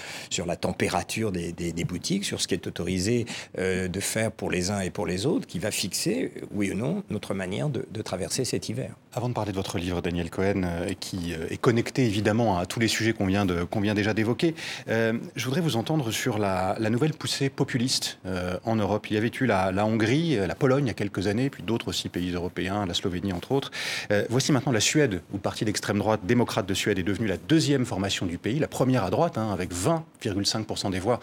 la 0.48 0.56
température 0.56 1.32
des, 1.32 1.52
des, 1.52 1.84
boutiques, 1.84 2.26
sur 2.26 2.42
ce 2.42 2.48
qui 2.48 2.56
est 2.56 2.66
autorisé 2.66 3.28
euh, 3.60 3.88
de 3.88 4.00
faire 4.00 4.32
pour 4.32 4.50
les 4.50 4.72
uns 4.72 4.80
et 4.80 4.90
pour 4.90 5.06
les 5.06 5.28
autres, 5.28 5.46
qui 5.46 5.60
va 5.60 5.70
fixer, 5.70 6.32
oui 6.52 6.72
ou 6.72 6.74
non, 6.74 7.04
notre 7.12 7.36
manière 7.36 7.70
de, 7.70 7.86
de 7.92 8.02
traverser 8.02 8.46
cet 8.46 8.68
hiver. 8.68 8.96
Avant 9.14 9.28
de 9.28 9.34
parler 9.34 9.52
de 9.52 9.58
votre 9.58 9.78
livre, 9.78 10.02
Daniel 10.02 10.30
Cohen, 10.30 10.64
euh, 10.64 10.94
qui 10.98 11.34
euh, 11.34 11.46
est 11.50 11.58
connecté 11.58 12.06
évidemment 12.06 12.58
à 12.58 12.66
tous 12.66 12.80
les 12.80 12.88
sujets 12.88 13.12
qu'on 13.12 13.26
vient, 13.26 13.46
déjà 13.94 14.14
d'évoquer, 14.14 14.56
je 14.88 15.46
voudrais 15.46 15.62
vous 15.62 15.76
entendre 15.76 16.12
sur 16.12 16.38
la, 16.38 16.78
nouvelle 16.90 17.14
poussée 17.14 17.50
populiste 17.50 18.20
en 18.66 18.76
Europe. 18.76 19.08
Il 19.10 19.16
y 19.16 19.18
avait 19.18 19.32
eu 19.40 19.46
la, 19.46 19.86
Hongrie, 19.86 20.36
la 20.36 20.56
Pologne 20.56 20.86
il 20.86 20.88
y 20.88 20.92
a 20.92 20.94
quelques 20.94 21.28
années, 21.28 21.50
puis 21.50 21.64
d'autres 21.64 21.90
aussi 21.90 22.10
pays 22.10 22.32
européens, 22.32 22.86
la 22.86 22.94
Slovénie 22.94 23.34
entre 23.34 23.52
autres. 23.52 23.72
Euh, 24.12 24.26
voici 24.30 24.52
maintenant 24.52 24.72
la 24.72 24.80
Suède, 24.80 25.22
où 25.32 25.36
le 25.36 25.42
parti 25.42 25.66
d'extrême 25.66 25.98
droite 25.98 26.22
démocrate 26.24 26.66
de 26.66 26.74
Suède 26.74 27.00
est 27.00 27.04
devenu 27.04 27.28
la 27.28 27.38
deuxième 27.38 27.86
formation 27.86 28.26
du 28.26 28.38
pays, 28.38 28.60
la 28.60 28.68
première 28.68 29.04
à 29.04 29.10
droite, 29.10 29.38
hein, 29.38 29.52
avec 29.52 29.74
20,5% 29.74 30.92
des 30.92 31.00
voix 31.00 31.20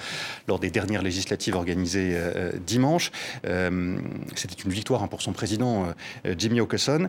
lors 0.46 0.58
des 0.58 0.70
dernières 0.70 1.02
législatives 1.02 1.54
organisées 1.56 2.12
euh, 2.14 2.32
euh, 2.36 2.52
dimanche. 2.66 3.10
C'était 4.34 4.62
une 4.64 4.72
victoire 4.72 5.02
hein, 5.02 5.08
pour 5.08 5.22
son 5.22 5.32
président 5.32 5.86
Jimmy 6.36 6.60
Åkesson. 6.60 7.08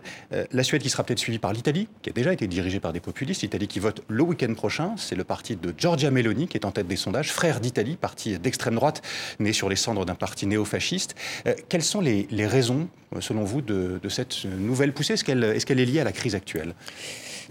Suède 0.70 0.84
qui 0.84 0.90
sera 0.92 1.04
peut-être 1.04 1.18
suivie 1.18 1.40
par 1.40 1.52
l'Italie, 1.52 1.88
qui 2.04 2.12
a 2.12 2.14
déjà 2.14 2.32
été 2.32 2.46
dirigée 2.46 2.80
par 2.80 2.94
des 2.94 3.00
populistes. 3.00 3.42
L'Italie 3.42 3.68
qui 3.68 3.80
vote 3.80 4.04
le 4.08 4.22
week-end 4.22 4.54
prochain, 4.54 4.94
c'est 4.98 5.16
le 5.16 5.24
parti 5.24 5.56
de 5.56 5.74
Giorgia 5.76 6.12
Meloni 6.12 6.48
qui 6.48 6.58
est 6.58 6.66
en 6.66 6.70
tête 6.72 6.88
des 6.88 6.96
sondages, 6.96 7.32
frère 7.32 7.60
d'Italie, 7.60 7.98
parti 8.00 8.38
d'extrême 8.38 8.76
droite, 8.76 9.02
né 9.40 9.52
sur 9.52 9.68
les 9.68 9.76
cendres 9.76 10.06
d'un 10.06 10.14
parti 10.14 10.46
néo-fasciste. 10.46 11.16
Euh, 11.48 11.56
quelles 11.70 11.82
sont 11.82 12.02
les, 12.02 12.28
raisons, 12.46 12.88
euh, 13.16 13.20
selon 13.20 13.44
vous, 13.46 13.62
de, 13.62 14.00
cette 14.10 14.46
nouvelle 14.46 14.94
poussée? 14.94 15.14
Est-ce 15.14 15.24
qu'elle 15.24 15.44
est, 15.44 15.72
est 15.72 15.86
liée 15.86 16.02
à 16.02 16.04
la 16.04 16.12
crise 16.12 16.36
actuelle? 16.36 16.76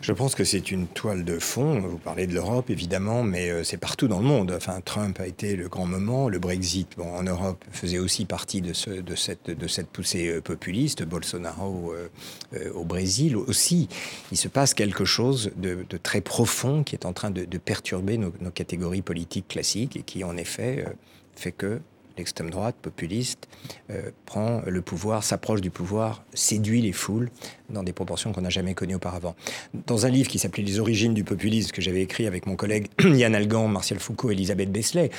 Je 0.00 0.12
pense 0.12 0.34
que 0.34 0.44
c'est 0.44 0.70
une 0.70 0.86
toile 0.86 1.24
de 1.24 1.38
fond. 1.38 1.80
Vous 1.80 1.98
parlez 1.98 2.26
de 2.26 2.34
l'Europe, 2.34 2.70
évidemment, 2.70 3.22
mais 3.22 3.50
euh, 3.50 3.64
c'est 3.64 3.76
partout 3.76 4.08
dans 4.08 4.20
le 4.20 4.26
monde. 4.26 4.52
Enfin, 4.56 4.80
Trump 4.84 5.18
a 5.20 5.26
été 5.26 5.56
le 5.56 5.68
grand 5.68 5.86
moment. 5.86 6.28
Le 6.28 6.38
Brexit, 6.38 6.88
bon, 6.96 7.12
en 7.12 7.22
Europe, 7.22 7.64
faisait 7.72 7.98
aussi 7.98 8.24
partie 8.24 8.60
de, 8.60 8.72
ce, 8.72 8.90
de, 8.90 9.14
cette, 9.14 9.88
poussée 9.88 10.40
populiste. 10.40 11.02
Bolsonaro 11.02 11.94
au 12.74 12.84
Brésil 12.84 13.36
aussi. 13.36 13.88
Il 14.32 14.38
se 14.38 14.48
passe 14.48 14.74
quelque 14.74 15.04
chose 15.04 15.50
de, 15.56 15.84
très 16.02 16.20
profond 16.20 16.84
qui 16.84 16.94
est 16.94 17.06
en 17.06 17.12
train 17.12 17.30
de, 17.30 17.58
perturber 17.58 18.18
nos, 18.18 18.30
catégories 18.50 19.02
politiques 19.02 19.48
classiques 19.48 19.96
et 19.96 20.02
qui, 20.02 20.24
en 20.24 20.36
effet, 20.36 20.84
fait 21.34 21.52
que 21.52 21.80
l'extrême 22.18 22.50
droite 22.50 22.76
populiste 22.80 23.48
euh, 23.90 24.10
prend 24.26 24.62
le 24.66 24.82
pouvoir, 24.82 25.24
s'approche 25.24 25.60
du 25.60 25.70
pouvoir, 25.70 26.24
séduit 26.34 26.82
les 26.82 26.92
foules 26.92 27.30
dans 27.70 27.82
des 27.82 27.92
proportions 27.92 28.32
qu'on 28.32 28.42
n'a 28.42 28.50
jamais 28.50 28.74
connues 28.74 28.96
auparavant. 28.96 29.34
Dans 29.86 30.06
un 30.06 30.10
livre 30.10 30.28
qui 30.28 30.38
s'appelait 30.38 30.62
Les 30.62 30.80
origines 30.80 31.14
du 31.14 31.24
populisme, 31.24 31.70
que 31.70 31.80
j'avais 31.80 32.02
écrit 32.02 32.26
avec 32.26 32.46
mon 32.46 32.56
collègue 32.56 32.88
Yann 33.00 33.34
Algan, 33.34 33.68
Martial 33.68 33.98
Foucault, 33.98 34.30
Elisabeth 34.30 34.70
Besselet, 34.70 35.10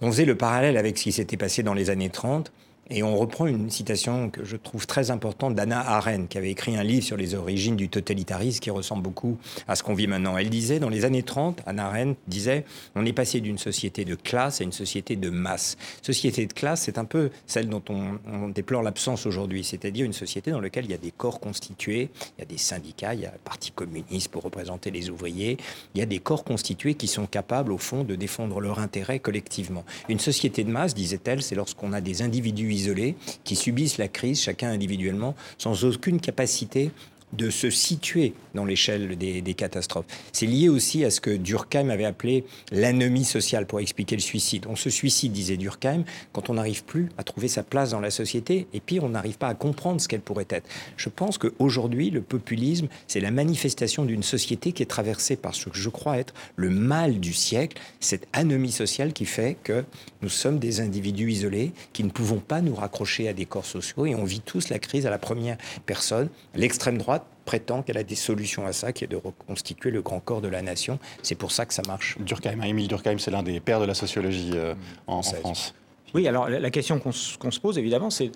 on 0.00 0.10
faisait 0.10 0.24
le 0.24 0.36
parallèle 0.36 0.76
avec 0.76 0.96
ce 0.96 1.04
qui 1.04 1.12
s'était 1.12 1.36
passé 1.36 1.62
dans 1.62 1.74
les 1.74 1.90
années 1.90 2.10
30 2.10 2.52
et 2.90 3.02
on 3.02 3.16
reprend 3.16 3.46
une 3.46 3.70
citation 3.70 4.28
que 4.28 4.44
je 4.44 4.56
trouve 4.56 4.86
très 4.86 5.10
importante 5.10 5.54
d'Anna 5.54 5.80
Arendt, 5.80 6.26
qui 6.28 6.36
avait 6.36 6.50
écrit 6.50 6.76
un 6.76 6.82
livre 6.82 7.04
sur 7.04 7.16
les 7.16 7.34
origines 7.34 7.76
du 7.76 7.88
totalitarisme 7.88 8.60
qui 8.60 8.70
ressemble 8.70 9.02
beaucoup 9.02 9.38
à 9.66 9.74
ce 9.74 9.82
qu'on 9.82 9.94
vit 9.94 10.06
maintenant. 10.06 10.36
Elle 10.36 10.50
disait, 10.50 10.80
dans 10.80 10.90
les 10.90 11.06
années 11.06 11.22
30, 11.22 11.62
Anna 11.66 11.86
Arendt 11.86 12.18
disait, 12.28 12.64
on 12.94 13.06
est 13.06 13.14
passé 13.14 13.40
d'une 13.40 13.56
société 13.56 14.04
de 14.04 14.14
classe 14.14 14.60
à 14.60 14.64
une 14.64 14.72
société 14.72 15.16
de 15.16 15.30
masse. 15.30 15.78
Société 16.02 16.44
de 16.44 16.52
classe, 16.52 16.82
c'est 16.82 16.98
un 16.98 17.06
peu 17.06 17.30
celle 17.46 17.68
dont 17.68 17.82
on, 17.88 18.48
déplore 18.48 18.82
l'absence 18.82 19.26
aujourd'hui, 19.26 19.64
c'est-à-dire 19.64 20.04
une 20.04 20.12
société 20.12 20.50
dans 20.50 20.60
laquelle 20.60 20.84
il 20.84 20.90
y 20.90 20.94
a 20.94 20.98
des 20.98 21.10
corps 21.10 21.40
constitués, 21.40 22.10
il 22.36 22.40
y 22.40 22.42
a 22.42 22.46
des 22.46 22.58
syndicats, 22.58 23.14
il 23.14 23.20
y 23.20 23.26
a 23.26 23.32
le 23.32 23.38
Parti 23.42 23.70
communiste 23.70 24.30
pour 24.30 24.42
représenter 24.42 24.90
les 24.90 25.10
ouvriers, 25.10 25.56
il 25.94 25.98
y 25.98 26.02
a 26.02 26.06
des 26.06 26.18
corps 26.18 26.44
constitués 26.44 26.94
qui 26.94 27.06
sont 27.06 27.26
capables, 27.26 27.72
au 27.72 27.78
fond, 27.78 28.04
de 28.04 28.14
défendre 28.14 28.60
leurs 28.60 28.78
intérêts 28.78 29.18
collectivement. 29.18 29.84
Une 30.08 30.20
société 30.20 30.64
de 30.64 30.70
masse, 30.70 30.94
disait-elle, 30.94 31.42
c'est 31.42 31.54
lorsqu'on 31.54 31.92
a 31.92 32.00
des 32.00 32.22
individus 32.22 32.73
isolés 32.74 33.14
qui 33.44 33.56
subissent 33.56 33.98
la 33.98 34.08
crise, 34.08 34.40
chacun 34.40 34.70
individuellement, 34.70 35.34
sans 35.58 35.84
aucune 35.84 36.20
capacité 36.20 36.90
de 37.36 37.50
se 37.50 37.70
situer 37.70 38.34
dans 38.54 38.64
l'échelle 38.64 39.16
des, 39.16 39.54
catastrophes. 39.54 40.06
C'est 40.32 40.46
lié 40.46 40.68
aussi 40.68 41.04
à 41.04 41.10
ce 41.10 41.20
que 41.20 41.30
Durkheim 41.30 41.90
avait 41.90 42.04
appelé 42.04 42.44
l'anomie 42.72 43.24
sociale 43.24 43.66
pour 43.66 43.80
expliquer 43.80 44.16
le 44.16 44.22
suicide. 44.22 44.66
On 44.68 44.76
se 44.76 44.90
suicide, 44.90 45.32
disait 45.32 45.56
Durkheim, 45.56 46.04
quand 46.32 46.50
on 46.50 46.54
n'arrive 46.54 46.84
plus 46.84 47.08
à 47.18 47.24
trouver 47.24 47.48
sa 47.48 47.62
place 47.62 47.90
dans 47.90 48.00
la 48.00 48.10
société 48.10 48.66
et 48.72 48.80
puis 48.80 49.00
on 49.00 49.08
n'arrive 49.08 49.38
pas 49.38 49.48
à 49.48 49.54
comprendre 49.54 50.00
ce 50.00 50.08
qu'elle 50.08 50.20
pourrait 50.20 50.46
être. 50.50 50.68
Je 50.96 51.08
pense 51.08 51.38
qu'aujourd'hui, 51.38 52.10
le 52.10 52.20
populisme, 52.20 52.88
c'est 53.06 53.20
la 53.20 53.30
manifestation 53.30 54.04
d'une 54.04 54.22
société 54.22 54.72
qui 54.72 54.82
est 54.82 54.86
traversée 54.86 55.36
par 55.36 55.54
ce 55.54 55.68
que 55.68 55.78
je 55.78 55.88
crois 55.88 56.18
être 56.18 56.34
le 56.56 56.70
mal 56.70 57.20
du 57.20 57.32
siècle, 57.32 57.80
cette 58.00 58.26
anomie 58.32 58.72
sociale 58.72 59.12
qui 59.12 59.24
fait 59.24 59.56
que 59.62 59.84
nous 60.24 60.30
sommes 60.30 60.58
des 60.58 60.80
individus 60.80 61.30
isolés 61.30 61.72
qui 61.92 62.02
ne 62.02 62.08
pouvons 62.08 62.38
pas 62.38 62.62
nous 62.62 62.74
raccrocher 62.74 63.28
à 63.28 63.34
des 63.34 63.44
corps 63.44 63.66
sociaux 63.66 64.06
et 64.06 64.14
on 64.14 64.24
vit 64.24 64.40
tous 64.40 64.70
la 64.70 64.78
crise 64.78 65.06
à 65.06 65.10
la 65.10 65.18
première 65.18 65.58
personne. 65.84 66.30
L'extrême 66.54 66.96
droite 66.96 67.26
prétend 67.44 67.82
qu'elle 67.82 67.98
a 67.98 68.04
des 68.04 68.14
solutions 68.14 68.64
à 68.64 68.72
ça, 68.72 68.94
qui 68.94 69.04
est 69.04 69.06
de 69.06 69.16
reconstituer 69.16 69.90
le 69.90 70.00
grand 70.00 70.20
corps 70.20 70.40
de 70.40 70.48
la 70.48 70.62
nation. 70.62 70.98
C'est 71.22 71.34
pour 71.34 71.52
ça 71.52 71.66
que 71.66 71.74
ça 71.74 71.82
marche. 71.86 72.16
Durkheim, 72.20 72.58
hein, 72.62 72.64
Émile 72.64 72.88
Durkheim, 72.88 73.18
c'est 73.18 73.30
l'un 73.30 73.42
des 73.42 73.60
pères 73.60 73.80
de 73.80 73.84
la 73.84 73.92
sociologie 73.92 74.52
euh, 74.54 74.74
en, 75.06 75.20
France. 75.20 75.74
Oui, 76.14 76.26
alors 76.26 76.48
la 76.48 76.70
question 76.70 76.98
qu'on 76.98 77.12
se 77.12 77.60
pose 77.60 77.76
évidemment, 77.76 78.08
c'est 78.08 78.32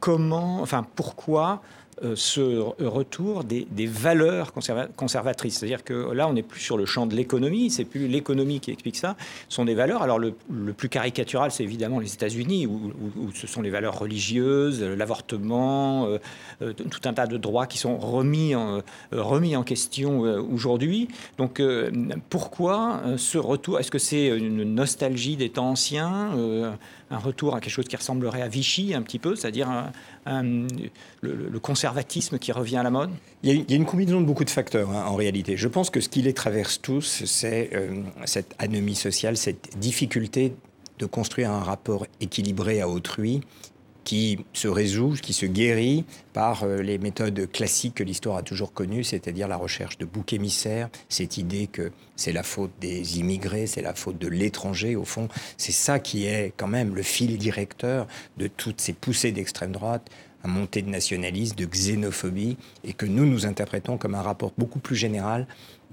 comment, 0.00 0.62
enfin 0.62 0.86
pourquoi 0.96 1.60
euh, 1.60 1.83
ce 2.14 2.58
retour 2.84 3.44
des, 3.44 3.86
valeurs 3.86 4.52
conservatrices. 4.96 5.58
C'est-à-dire 5.58 5.84
que 5.84 6.12
là, 6.12 6.28
on 6.28 6.32
n'est 6.32 6.42
plus 6.42 6.60
sur 6.60 6.76
le 6.76 6.86
champ 6.86 7.06
de 7.06 7.14
l'économie, 7.14 7.70
c'est 7.70 7.84
plus 7.84 8.08
l'économie 8.08 8.60
qui 8.60 8.70
explique 8.70 8.96
ça, 8.96 9.16
ce 9.48 9.56
sont 9.56 9.64
des 9.64 9.74
valeurs. 9.74 10.02
Alors 10.02 10.18
le, 10.18 10.34
plus 10.76 10.88
caricatural, 10.88 11.50
c'est 11.50 11.62
évidemment 11.62 12.00
les 12.00 12.12
États-Unis, 12.14 12.66
où, 12.66 12.92
ce 13.34 13.46
sont 13.46 13.62
les 13.62 13.70
valeurs 13.70 13.98
religieuses, 13.98 14.82
l'avortement, 14.82 16.06
euh, 16.06 16.18
euh, 16.62 16.72
tout 16.72 17.00
un 17.04 17.12
tas 17.12 17.26
de 17.26 17.36
droits 17.36 17.66
qui 17.66 17.78
sont 17.78 17.98
remis 17.98 18.54
remis 19.12 19.56
en 19.56 19.62
question 19.62 20.20
aujourd'hui. 20.20 21.08
Donc 21.38 21.62
pourquoi 22.30 23.02
ce 23.16 23.38
retour 23.38 23.78
Est-ce 23.80 23.90
que 23.90 23.98
c'est 23.98 24.26
une 24.26 24.62
nostalgie 24.74 25.36
des 25.36 25.50
temps 25.50 25.70
anciens 25.70 26.30
un 27.10 27.18
retour 27.18 27.54
à 27.54 27.60
quelque 27.60 27.72
chose 27.72 27.86
qui 27.86 27.96
ressemblerait 27.96 28.42
à 28.42 28.48
Vichy 28.48 28.94
un 28.94 29.02
petit 29.02 29.18
peu, 29.18 29.36
c'est-à-dire 29.36 29.92
le, 30.26 31.58
conservatisme 31.58 32.38
qui 32.38 32.52
revient 32.52 32.78
à 32.78 32.82
la 32.82 32.90
mode? 32.90 33.10
Il 33.42 33.64
y, 33.70 33.72
a, 33.72 33.76
une 33.76 33.86
combinaison 33.86 34.20
de 34.20 34.26
beaucoup 34.26 34.44
de 34.44 34.50
facteurs 34.50 34.90
hein, 34.90 35.04
en 35.06 35.14
réalité. 35.14 35.56
Je 35.56 35.68
pense 35.68 35.90
que 35.90 36.00
ce 36.00 36.08
qui 36.08 36.22
les 36.22 36.34
traverse 36.34 36.80
tous, 36.80 37.24
c'est 37.24 37.70
euh, 37.74 38.02
cette 38.24 38.54
anomie 38.58 38.94
sociale, 38.94 39.36
cette 39.36 39.78
difficulté 39.78 40.54
de 40.98 41.06
construire 41.06 41.50
un 41.50 41.62
rapport 41.62 42.06
équilibré 42.20 42.80
à 42.80 42.88
autrui 42.88 43.40
qui 44.04 44.44
se 44.52 44.68
résout, 44.68 45.14
qui 45.20 45.32
se 45.32 45.46
guérit 45.46 46.04
par 46.32 46.64
euh, 46.64 46.82
les 46.82 46.98
méthodes 46.98 47.50
classiques 47.50 47.94
que 47.96 48.04
l'histoire 48.04 48.36
a 48.36 48.42
toujours 48.42 48.72
connues, 48.72 49.04
c'est-à-dire 49.04 49.48
la 49.48 49.56
recherche 49.56 49.98
de 49.98 50.04
boucs 50.04 50.32
émissaires, 50.32 50.88
cette 51.08 51.38
idée 51.38 51.66
que 51.66 51.90
c'est 52.16 52.32
la 52.32 52.42
faute 52.42 52.72
des 52.80 53.18
immigrés, 53.18 53.66
c'est 53.66 53.82
la 53.82 53.94
faute 53.94 54.18
de 54.18 54.28
l'étranger, 54.28 54.96
au 54.96 55.04
fond, 55.04 55.28
c'est 55.56 55.72
ça 55.72 55.98
qui 55.98 56.26
est 56.26 56.52
quand 56.56 56.68
même 56.68 56.94
le 56.94 57.02
fil 57.02 57.38
directeur 57.38 58.06
de 58.36 58.46
toutes 58.46 58.80
ces 58.80 58.92
poussées 58.92 59.32
d'extrême 59.32 59.72
droite, 59.72 60.10
à 60.44 60.48
montée 60.48 60.82
de 60.82 60.90
nationalisme, 60.90 61.56
de 61.56 61.64
xénophobie, 61.64 62.58
et 62.84 62.92
que 62.92 63.06
nous, 63.06 63.24
nous 63.24 63.46
interprétons 63.46 63.96
comme 63.96 64.14
un 64.14 64.22
rapport 64.22 64.52
beaucoup 64.58 64.78
plus 64.78 64.94
général 64.94 65.46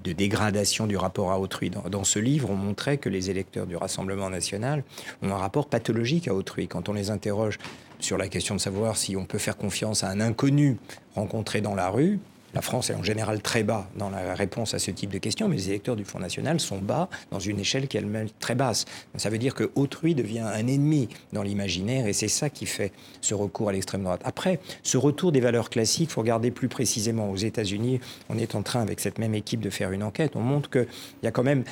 de 0.04 0.12
dégradation 0.12 0.86
du 0.86 0.96
rapport 0.96 1.30
à 1.32 1.38
autrui. 1.38 1.70
Dans, 1.70 2.04
ce 2.04 2.18
livre, 2.18 2.50
on 2.50 2.56
montrait 2.56 2.98
que 2.98 3.08
les 3.08 3.30
électeurs 3.30 3.66
du 3.66 3.76
Rassemblement 3.76 4.30
national 4.30 4.84
ont 5.22 5.30
un 5.30 5.36
rapport 5.36 5.68
pathologique 5.68 6.28
à 6.28 6.34
autrui. 6.34 6.68
Quand 6.68 6.88
on 6.88 6.92
les 6.92 7.10
interroge 7.10 7.58
sur 8.04 8.18
la 8.18 8.28
question 8.28 8.54
de 8.54 8.60
savoir 8.60 8.96
si 8.96 9.16
on 9.16 9.24
peut 9.24 9.38
faire 9.38 9.56
confiance 9.56 10.04
à 10.04 10.08
un 10.08 10.20
inconnu 10.20 10.76
rencontré 11.14 11.60
dans 11.60 11.74
la 11.74 11.88
rue, 11.88 12.18
la 12.54 12.60
France 12.60 12.90
est 12.90 12.94
en 12.94 13.02
général 13.02 13.40
très 13.40 13.62
bas 13.62 13.88
dans 13.96 14.10
la 14.10 14.34
réponse 14.34 14.74
à 14.74 14.78
ce 14.78 14.90
type 14.90 15.10
de 15.10 15.18
questions, 15.18 15.48
mais 15.48 15.56
les 15.56 15.70
électeurs 15.70 15.96
du 15.96 16.04
Front 16.04 16.18
National 16.18 16.60
sont 16.60 16.78
bas 16.78 17.08
dans 17.30 17.38
une 17.38 17.58
échelle 17.58 17.88
qui 17.88 17.96
est 17.96 18.00
elle-même 18.00 18.28
très 18.40 18.54
basse. 18.54 18.84
Ça 19.16 19.30
veut 19.30 19.38
dire 19.38 19.54
que 19.54 19.70
autrui 19.74 20.14
devient 20.14 20.40
un 20.40 20.66
ennemi 20.66 21.08
dans 21.32 21.42
l'imaginaire 21.42 22.06
et 22.06 22.12
c'est 22.12 22.28
ça 22.28 22.50
qui 22.50 22.66
fait 22.66 22.92
ce 23.22 23.34
recours 23.34 23.70
à 23.70 23.72
l'extrême 23.72 24.02
droite. 24.02 24.20
Après, 24.24 24.60
ce 24.82 24.98
retour 24.98 25.32
des 25.32 25.40
valeurs 25.40 25.70
classiques, 25.70 26.10
il 26.10 26.12
faut 26.12 26.20
regarder 26.20 26.50
plus 26.50 26.68
précisément. 26.68 27.30
Aux 27.30 27.36
États-Unis, 27.36 28.00
on 28.28 28.36
est 28.36 28.54
en 28.54 28.62
train, 28.62 28.82
avec 28.82 29.00
cette 29.00 29.18
même 29.18 29.34
équipe, 29.34 29.60
de 29.60 29.70
faire 29.70 29.90
une 29.90 30.02
enquête. 30.02 30.36
On 30.36 30.42
montre 30.42 30.68
qu'il 30.68 30.88
y 31.22 31.26
a 31.26 31.30
quand 31.30 31.44
même 31.44 31.64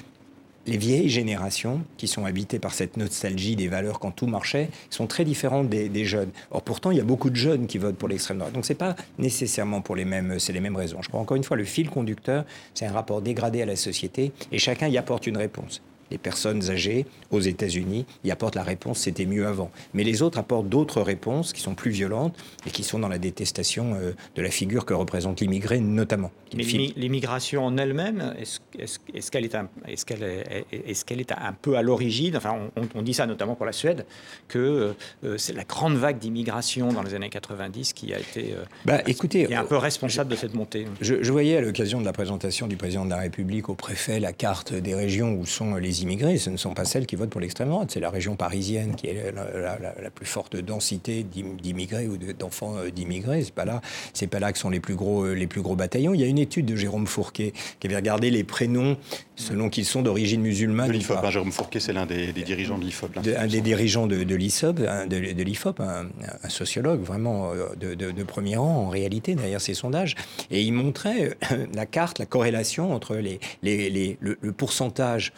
les 0.66 0.76
vieilles 0.76 1.08
générations, 1.08 1.82
qui 1.96 2.08
sont 2.08 2.24
habitées 2.24 2.58
par 2.58 2.74
cette 2.74 2.96
nostalgie 2.96 3.56
des 3.56 3.68
valeurs 3.68 3.98
quand 3.98 4.10
tout 4.10 4.26
marchait, 4.26 4.68
sont 4.90 5.06
très 5.06 5.24
différentes 5.24 5.68
des, 5.68 6.04
jeunes. 6.04 6.30
Or, 6.50 6.62
pourtant, 6.62 6.90
il 6.90 6.98
y 6.98 7.00
a 7.00 7.04
beaucoup 7.04 7.30
de 7.30 7.36
jeunes 7.36 7.66
qui 7.66 7.78
votent 7.78 7.96
pour 7.96 8.08
l'extrême 8.08 8.38
droite. 8.38 8.52
Donc, 8.52 8.64
ce 8.64 8.72
n'est 8.72 8.78
pas 8.78 8.96
nécessairement 9.18 9.80
pour 9.80 9.96
les 9.96 10.04
mêmes, 10.04 10.38
c'est 10.38 10.52
les 10.52 10.60
mêmes 10.60 10.76
raisons. 10.76 11.02
Je 11.02 11.08
crois 11.08 11.20
encore 11.20 11.36
une 11.36 11.44
fois, 11.44 11.56
le 11.56 11.64
fil 11.64 11.88
conducteur, 11.88 12.44
c'est 12.74 12.86
un 12.86 12.92
rapport 12.92 13.22
dégradé 13.22 13.62
à 13.62 13.66
la 13.66 13.76
société, 13.76 14.32
et 14.52 14.58
chacun 14.58 14.88
y 14.88 14.98
apporte 14.98 15.26
une 15.26 15.36
réponse 15.36 15.82
les 16.10 16.18
personnes 16.18 16.70
âgées 16.70 17.06
aux 17.30 17.40
États-Unis 17.40 18.06
y 18.24 18.30
apportent 18.30 18.56
la 18.56 18.62
réponse 18.62 19.00
c'était 19.00 19.26
mieux 19.26 19.46
avant. 19.46 19.70
Mais 19.94 20.04
les 20.04 20.22
autres 20.22 20.38
apportent 20.38 20.68
d'autres 20.68 21.00
réponses 21.00 21.52
qui 21.52 21.60
sont 21.60 21.74
plus 21.74 21.90
violentes 21.90 22.36
et 22.66 22.70
qui 22.70 22.82
sont 22.82 22.98
dans 22.98 23.08
la 23.08 23.18
détestation 23.18 23.94
euh, 23.94 24.12
de 24.36 24.42
la 24.42 24.50
figure 24.50 24.84
que 24.84 24.94
représente 24.94 25.40
l'immigré 25.40 25.80
notamment. 25.80 26.30
Mais 26.54 26.64
l'immigration 26.64 27.64
en 27.64 27.76
elle-même, 27.76 28.34
est-ce 28.38 29.30
qu'elle 29.30 29.44
est, 29.44 29.54
un, 29.54 29.68
est, 29.86 30.04
qu'elle 30.04 30.22
est, 30.22 30.66
est, 30.72 31.04
qu'elle 31.04 31.20
est, 31.20 31.32
un 31.32 31.52
peu 31.52 31.76
à 31.76 31.82
l'origine, 31.82 32.36
enfin 32.36 32.56
on, 32.94 33.02
dit 33.02 33.14
ça 33.14 33.26
notamment 33.26 33.54
pour 33.54 33.66
la 33.66 33.72
Suède, 33.72 34.04
que 34.48 34.94
euh, 35.24 35.38
c'est 35.38 35.52
la 35.52 35.64
grande 35.64 35.94
vague 35.94 36.18
d'immigration 36.18 36.92
dans 36.92 37.02
les 37.02 37.14
années 37.14 37.30
90 37.30 37.92
qui 37.92 38.12
a 38.12 38.18
été 38.18 38.52
euh, 38.52 38.64
bah, 38.84 39.00
écoutez, 39.06 39.42
est 39.42 39.54
un 39.54 39.64
peu 39.64 39.76
responsable 39.76 40.30
de 40.30 40.36
cette 40.36 40.54
montée. 40.54 40.86
Je, 41.00 41.22
je 41.22 41.32
voyais 41.32 41.56
à 41.56 41.60
l'occasion 41.60 42.00
de 42.00 42.04
la 42.04 42.12
présentation 42.12 42.66
du 42.66 42.76
président 42.76 43.04
de 43.04 43.10
la 43.10 43.18
République 43.18 43.68
au 43.68 43.74
préfet 43.74 44.20
la 44.20 44.32
carte 44.32 44.74
des 44.74 44.94
régions 44.94 45.34
où 45.34 45.46
sont 45.46 45.76
les 45.76 45.99
immigrés, 46.02 46.38
ce 46.38 46.50
ne 46.50 46.56
sont 46.56 46.74
pas 46.74 46.84
celles 46.84 47.06
qui 47.06 47.16
votent 47.16 47.30
pour 47.30 47.40
l'extrême 47.40 47.68
droite. 47.68 47.90
C'est 47.90 48.00
la 48.00 48.10
région 48.10 48.36
parisienne 48.36 48.94
qui 48.94 49.06
est 49.08 49.32
la, 49.32 50.10
plus 50.10 50.26
forte 50.26 50.56
densité 50.56 51.24
d'immigrés 51.24 52.08
ou 52.08 52.16
d'enfants 52.16 52.76
euh, 52.76 52.90
d'immigrés. 52.90 53.44
C'est 53.44 53.54
pas 53.54 53.64
là, 53.64 53.80
c'est 54.12 54.26
pas 54.26 54.40
là 54.40 54.52
que 54.52 54.58
sont 54.58 54.70
les 54.70 54.80
plus 54.80 54.94
gros, 54.94 55.24
euh, 55.24 55.32
les 55.34 55.46
plus 55.46 55.62
gros 55.62 55.76
bataillons. 55.76 56.14
Il 56.14 56.20
y 56.20 56.24
a 56.24 56.26
une 56.26 56.38
étude 56.38 56.66
de 56.66 56.76
Jérôme 56.76 57.06
Fourquet 57.06 57.52
qui 57.78 57.86
avait 57.86 57.96
regardé 57.96 58.30
les 58.30 58.44
prénoms 58.44 58.96
selon 59.36 59.70
qu'ils 59.70 59.86
sont 59.86 60.02
d'origine 60.02 60.42
musulmane. 60.42 60.88
De 60.88 60.92
l'IFOP, 60.92 61.18
hein, 61.22 61.30
Jérôme 61.30 61.52
Fourquet, 61.52 61.80
c'est 61.80 61.92
l'un 61.92 62.06
des, 62.06 62.32
dirigeants 62.32 62.78
de 62.78 62.84
l'IFOP. 62.84 63.10
un 63.16 63.46
des 63.46 63.60
dirigeants 63.60 64.06
de, 64.06 64.22
de 64.22 64.34
l'IFOP, 64.34 64.76
de, 64.78 65.42
l'IFOP, 65.42 65.80
un, 65.80 66.08
sociologue 66.48 67.02
vraiment 67.02 67.52
euh, 67.52 67.74
de, 67.74 68.22
premier 68.22 68.56
rang 68.56 68.86
en 68.86 68.88
réalité 68.88 69.34
derrière 69.34 69.60
ces 69.60 69.74
sondages. 69.74 70.14
Et 70.50 70.62
il 70.62 70.72
montrait 70.72 71.36
la 71.74 71.86
carte, 71.86 72.18
la 72.18 72.26
corrélation 72.26 72.92
entre 72.94 73.16
les, 73.16 73.40
les, 73.62 74.18
le 74.20 74.52
pourcentage 74.52 75.32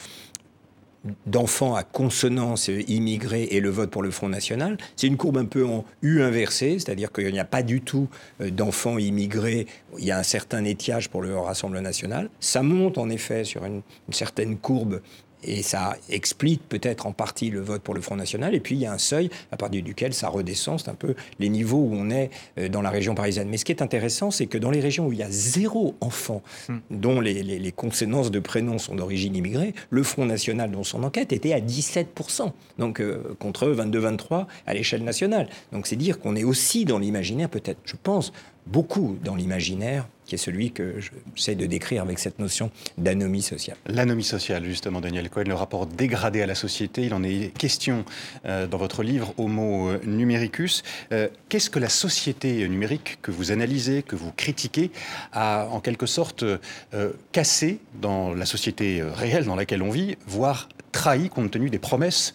d'enfants 1.26 1.74
à 1.74 1.82
consonance 1.82 2.68
immigrés 2.68 3.48
et 3.50 3.60
le 3.60 3.70
vote 3.70 3.90
pour 3.90 4.02
le 4.02 4.10
Front 4.10 4.28
National. 4.28 4.76
C'est 4.96 5.06
une 5.06 5.16
courbe 5.16 5.38
un 5.38 5.44
peu 5.44 5.66
en 5.66 5.84
U 6.02 6.22
inversée, 6.22 6.78
c'est-à-dire 6.78 7.12
qu'il 7.12 7.32
n'y 7.32 7.40
a 7.40 7.44
pas 7.44 7.62
du 7.62 7.80
tout 7.80 8.08
euh, 8.40 8.50
d'enfants 8.50 8.98
immigrés. 8.98 9.66
Il 9.98 10.04
y 10.04 10.10
a 10.10 10.18
un 10.18 10.22
certain 10.22 10.64
étiage 10.64 11.08
pour 11.08 11.22
le 11.22 11.36
Rassemblement 11.36 11.82
national. 11.82 12.30
Ça 12.40 12.62
monte 12.62 12.98
en 12.98 13.08
effet 13.10 13.44
sur 13.44 13.64
une 13.64 13.82
certaine 14.10 14.58
courbe 14.58 15.00
et 15.42 15.62
ça 15.62 15.96
explique 16.08 16.68
peut-être 16.68 17.06
en 17.06 17.12
partie 17.12 17.50
le 17.50 17.60
vote 17.60 17.82
pour 17.82 17.94
le 17.94 18.00
Front 18.00 18.16
National. 18.16 18.54
Et 18.54 18.60
puis 18.60 18.74
il 18.74 18.80
y 18.80 18.86
a 18.86 18.92
un 18.92 18.98
seuil 18.98 19.30
à 19.50 19.56
partir 19.56 19.82
duquel 19.82 20.14
ça 20.14 20.28
redescend. 20.28 20.80
C'est 20.80 20.90
un 20.90 20.94
peu 20.94 21.14
les 21.38 21.48
niveaux 21.48 21.78
où 21.78 21.94
on 21.94 22.10
est 22.10 22.30
euh, 22.58 22.68
dans 22.68 22.82
la 22.82 22.90
région 22.90 23.14
parisienne. 23.14 23.48
Mais 23.48 23.56
ce 23.56 23.64
qui 23.64 23.72
est 23.72 23.82
intéressant, 23.82 24.30
c'est 24.30 24.46
que 24.46 24.58
dans 24.58 24.70
les 24.70 24.80
régions 24.80 25.06
où 25.06 25.12
il 25.12 25.18
y 25.18 25.22
a 25.22 25.30
zéro 25.30 25.94
enfant, 26.00 26.42
hmm. 26.68 26.78
dont 26.90 27.20
les, 27.20 27.42
les, 27.42 27.72
consonances 27.72 28.30
de 28.30 28.38
prénoms 28.38 28.78
sont 28.78 28.94
d'origine 28.94 29.34
immigrée, 29.34 29.74
le 29.90 30.02
Front 30.02 30.26
National, 30.26 30.70
dans 30.70 30.84
son 30.84 31.02
enquête, 31.02 31.32
était 31.32 31.52
à 31.52 31.60
17%. 31.60 32.52
Donc 32.78 33.00
euh, 33.00 33.34
contre 33.38 33.68
22-23 33.68 34.46
à 34.66 34.74
l'échelle 34.74 35.04
nationale. 35.04 35.48
Donc 35.72 35.86
c'est 35.86 35.96
dire 35.96 36.20
qu'on 36.20 36.36
est 36.36 36.44
aussi 36.44 36.84
dans 36.84 36.98
l'imaginaire, 36.98 37.48
peut-être, 37.48 37.80
je 37.84 37.96
pense, 38.00 38.32
beaucoup 38.66 39.16
dans 39.24 39.34
l'imaginaire, 39.34 40.06
qui 40.32 40.36
est 40.36 40.38
celui 40.38 40.70
que 40.70 40.94
j'essaie 41.34 41.54
de 41.56 41.66
décrire 41.66 42.00
avec 42.00 42.18
cette 42.18 42.38
notion 42.38 42.70
d'anomie 42.96 43.42
sociale. 43.42 43.76
L'anomie 43.84 44.24
sociale, 44.24 44.64
justement, 44.64 45.02
Daniel 45.02 45.28
Cohen, 45.28 45.44
le 45.46 45.52
rapport 45.52 45.86
dégradé 45.86 46.40
à 46.40 46.46
la 46.46 46.54
société, 46.54 47.02
il 47.04 47.12
en 47.12 47.22
est 47.22 47.52
question 47.58 48.06
euh, 48.46 48.66
dans 48.66 48.78
votre 48.78 49.02
livre 49.02 49.34
Homo 49.36 49.92
numericus. 50.06 50.84
Euh, 51.12 51.28
qu'est-ce 51.50 51.68
que 51.68 51.78
la 51.78 51.90
société 51.90 52.66
numérique 52.66 53.18
que 53.20 53.30
vous 53.30 53.52
analysez, 53.52 54.02
que 54.02 54.16
vous 54.16 54.32
critiquez, 54.34 54.90
a 55.34 55.66
en 55.70 55.80
quelque 55.80 56.06
sorte 56.06 56.44
euh, 56.44 57.12
cassé 57.32 57.80
dans 58.00 58.32
la 58.32 58.46
société 58.46 59.02
réelle 59.02 59.44
dans 59.44 59.56
laquelle 59.56 59.82
on 59.82 59.90
vit, 59.90 60.16
voire 60.26 60.70
trahi 60.92 61.28
compte 61.28 61.50
tenu 61.50 61.68
des 61.68 61.78
promesses 61.78 62.32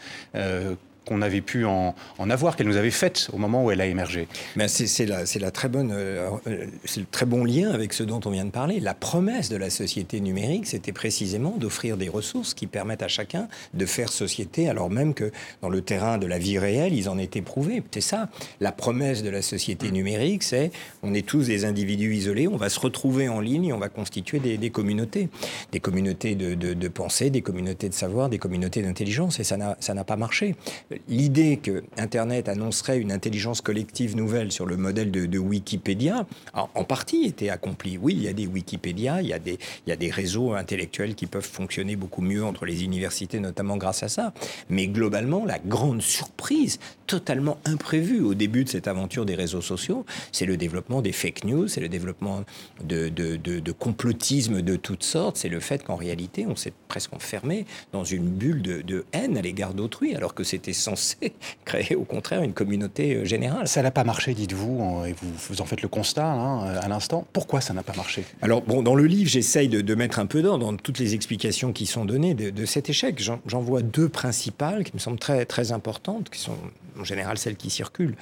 qu'on 1.07 1.21
avait 1.21 1.41
pu 1.41 1.65
en, 1.65 1.95
avoir, 2.19 2.55
qu'elle 2.55 2.67
nous 2.67 2.77
avait 2.77 2.91
faites 2.91 3.29
au 3.33 3.37
moment 3.37 3.63
où 3.63 3.71
elle 3.71 3.81
a 3.81 3.85
émergé. 3.85 4.27
Mais 4.55 4.67
c'est 4.67 5.05
la, 5.05 5.23
bonne, 5.69 5.91
euh, 5.93 6.29
c'est 6.85 6.99
le 6.99 7.05
très 7.09 7.25
bon 7.25 7.45
lien 7.45 7.71
avec 7.71 7.93
ce 7.93 8.03
dont 8.03 8.19
on 8.25 8.29
vient 8.29 8.45
de 8.45 8.51
parler. 8.51 8.79
La 8.79 8.93
promesse 8.93 9.49
de 9.49 9.55
la 9.55 9.69
société 9.69 10.19
numérique, 10.19 10.67
c'était 10.67 10.91
précisément 10.91 11.55
d'offrir 11.57 11.97
des 11.97 12.09
ressources 12.09 12.53
qui 12.53 12.67
permettent 12.67 13.03
à 13.03 13.07
chacun 13.07 13.47
de 13.73 13.85
faire 13.85 14.09
société, 14.09 14.69
alors 14.69 14.89
même 14.89 15.13
que 15.13 15.31
dans 15.61 15.69
le 15.69 15.81
terrain 15.81 16.17
de 16.17 16.27
la 16.27 16.37
vie 16.37 16.59
réelle, 16.59 16.93
ils 16.93 17.09
en 17.09 17.17
étaient 17.17 17.41
prouvés. 17.41 17.81
C'est 17.91 18.01
ça, 18.01 18.29
la 18.59 18.71
promesse 18.71 19.23
de 19.23 19.29
la 19.29 19.41
société 19.41 19.91
numérique, 19.91 20.43
c'est 20.43 20.71
on 21.03 21.13
est 21.13 21.25
tous 21.25 21.47
des 21.47 21.65
individus 21.65 22.13
isolés, 22.15 22.47
on 22.47 22.57
va 22.57 22.69
se 22.69 22.79
retrouver 22.79 23.29
en 23.29 23.39
ligne, 23.39 23.73
on 23.73 23.79
va 23.79 23.89
constituer 23.89 24.39
des, 24.39 24.69
communautés, 24.69 25.29
des 25.71 25.79
communautés 25.79 26.35
de, 26.35 26.87
pensée, 26.89 27.29
des 27.29 27.41
communautés 27.41 27.89
de 27.89 27.93
savoir, 27.93 28.29
des 28.29 28.37
communautés 28.37 28.81
d'intelligence, 28.81 29.39
et 29.39 29.43
ça 29.43 29.57
n'a 29.57 30.03
pas 30.03 30.17
marché 30.17 30.55
l'idée 31.07 31.57
que 31.57 31.83
Internet 31.97 32.49
annoncerait 32.49 32.99
une 32.99 33.11
intelligence 33.11 33.61
collective 33.61 34.15
nouvelle 34.15 34.51
sur 34.51 34.65
le 34.65 34.77
modèle 34.77 35.11
de, 35.11 35.37
Wikipédia, 35.37 36.25
en, 36.53 36.83
partie 36.83 37.25
était 37.25 37.49
accomplie. 37.49 37.97
Oui, 37.97 38.13
il 38.17 38.23
y 38.23 38.27
a 38.27 38.33
des 38.33 38.47
Wikipédia, 38.47 39.21
il 39.21 39.27
y 39.27 39.33
a 39.33 39.39
des, 39.39 40.11
réseaux 40.11 40.53
intellectuels 40.53 41.15
qui 41.15 41.27
peuvent 41.27 41.45
fonctionner 41.45 41.95
beaucoup 41.95 42.21
mieux 42.21 42.43
entre 42.43 42.65
les 42.65 42.83
universités, 42.83 43.39
notamment 43.39 43.77
grâce 43.77 44.03
à 44.03 44.09
ça. 44.09 44.33
Mais 44.69 44.87
globalement, 44.87 45.45
la 45.45 45.59
grande 45.59 46.01
surprise, 46.01 46.79
totalement 47.07 47.57
imprévue 47.65 48.21
au 48.21 48.33
début 48.33 48.65
de 48.65 48.69
cette 48.69 48.87
aventure 48.87 49.25
des 49.25 49.35
réseaux 49.35 49.61
sociaux, 49.61 50.05
c'est 50.31 50.45
le 50.45 50.57
développement 50.57 51.01
des 51.01 51.13
fake 51.13 51.45
news, 51.45 51.67
c'est 51.67 51.81
le 51.81 51.89
développement 51.89 52.43
de, 52.83 53.71
complotisme 53.71 54.61
de 54.61 54.75
toutes 54.75 55.03
sortes, 55.03 55.37
c'est 55.37 55.49
le 55.49 55.59
fait 55.59 55.83
qu'en 55.83 55.95
réalité, 55.95 56.45
on 56.47 56.55
s'est 56.55 56.73
presque 56.87 57.13
enfermé 57.13 57.65
dans 57.93 58.03
une 58.03 58.27
bulle 58.27 58.61
de, 58.61 59.05
haine 59.13 59.37
à 59.37 59.41
l'égard 59.41 59.73
d'autrui, 59.73 60.15
alors 60.15 60.33
que 60.33 60.43
c'était 60.43 60.73
censé 60.87 61.33
créer 61.65 61.95
au 61.95 62.03
contraire 62.03 62.43
une 62.43 62.53
communauté 62.53 63.25
générale. 63.25 63.67
Ça 63.67 63.81
n'a 63.81 63.91
pas 63.91 64.03
marché, 64.03 64.33
dites-vous, 64.33 65.05
et 65.05 65.13
vous, 65.13 65.31
vous 65.49 65.61
en 65.61 65.65
faites 65.65 65.81
le 65.81 65.87
constat 65.87 66.25
hein, 66.25 66.75
à 66.81 66.87
l'instant. 66.87 67.25
Pourquoi 67.33 67.61
ça 67.61 67.73
n'a 67.73 67.83
pas 67.83 67.95
marché? 67.95 68.23
Alors, 68.41 68.61
bon, 68.61 68.81
dans 68.81 68.95
le 68.95 69.05
livre, 69.05 69.29
j'essaye 69.29 69.67
de, 69.67 69.95
mettre 69.95 70.19
un 70.19 70.27
peu 70.27 70.41
d'ordre 70.41 70.65
dans 70.65 70.77
toutes 70.77 70.99
les 70.99 71.15
explications 71.15 71.73
qui 71.73 71.85
sont 71.87 72.05
données 72.05 72.35
de, 72.35 72.51
de 72.51 72.65
cet 72.65 72.89
échec. 72.89 73.19
J'en 73.19 73.61
vois 73.61 73.81
deux 73.81 74.09
principales 74.09 74.83
qui 74.83 74.91
me 74.93 74.99
semblent 74.99 75.19
très, 75.19 75.45
très 75.45 75.71
importantes, 75.71 76.29
qui 76.29 76.39
sont 76.39 76.57
en 76.99 77.03
général 77.03 77.37
celles 77.37 77.55
qui 77.55 77.69
circulent 77.69 78.15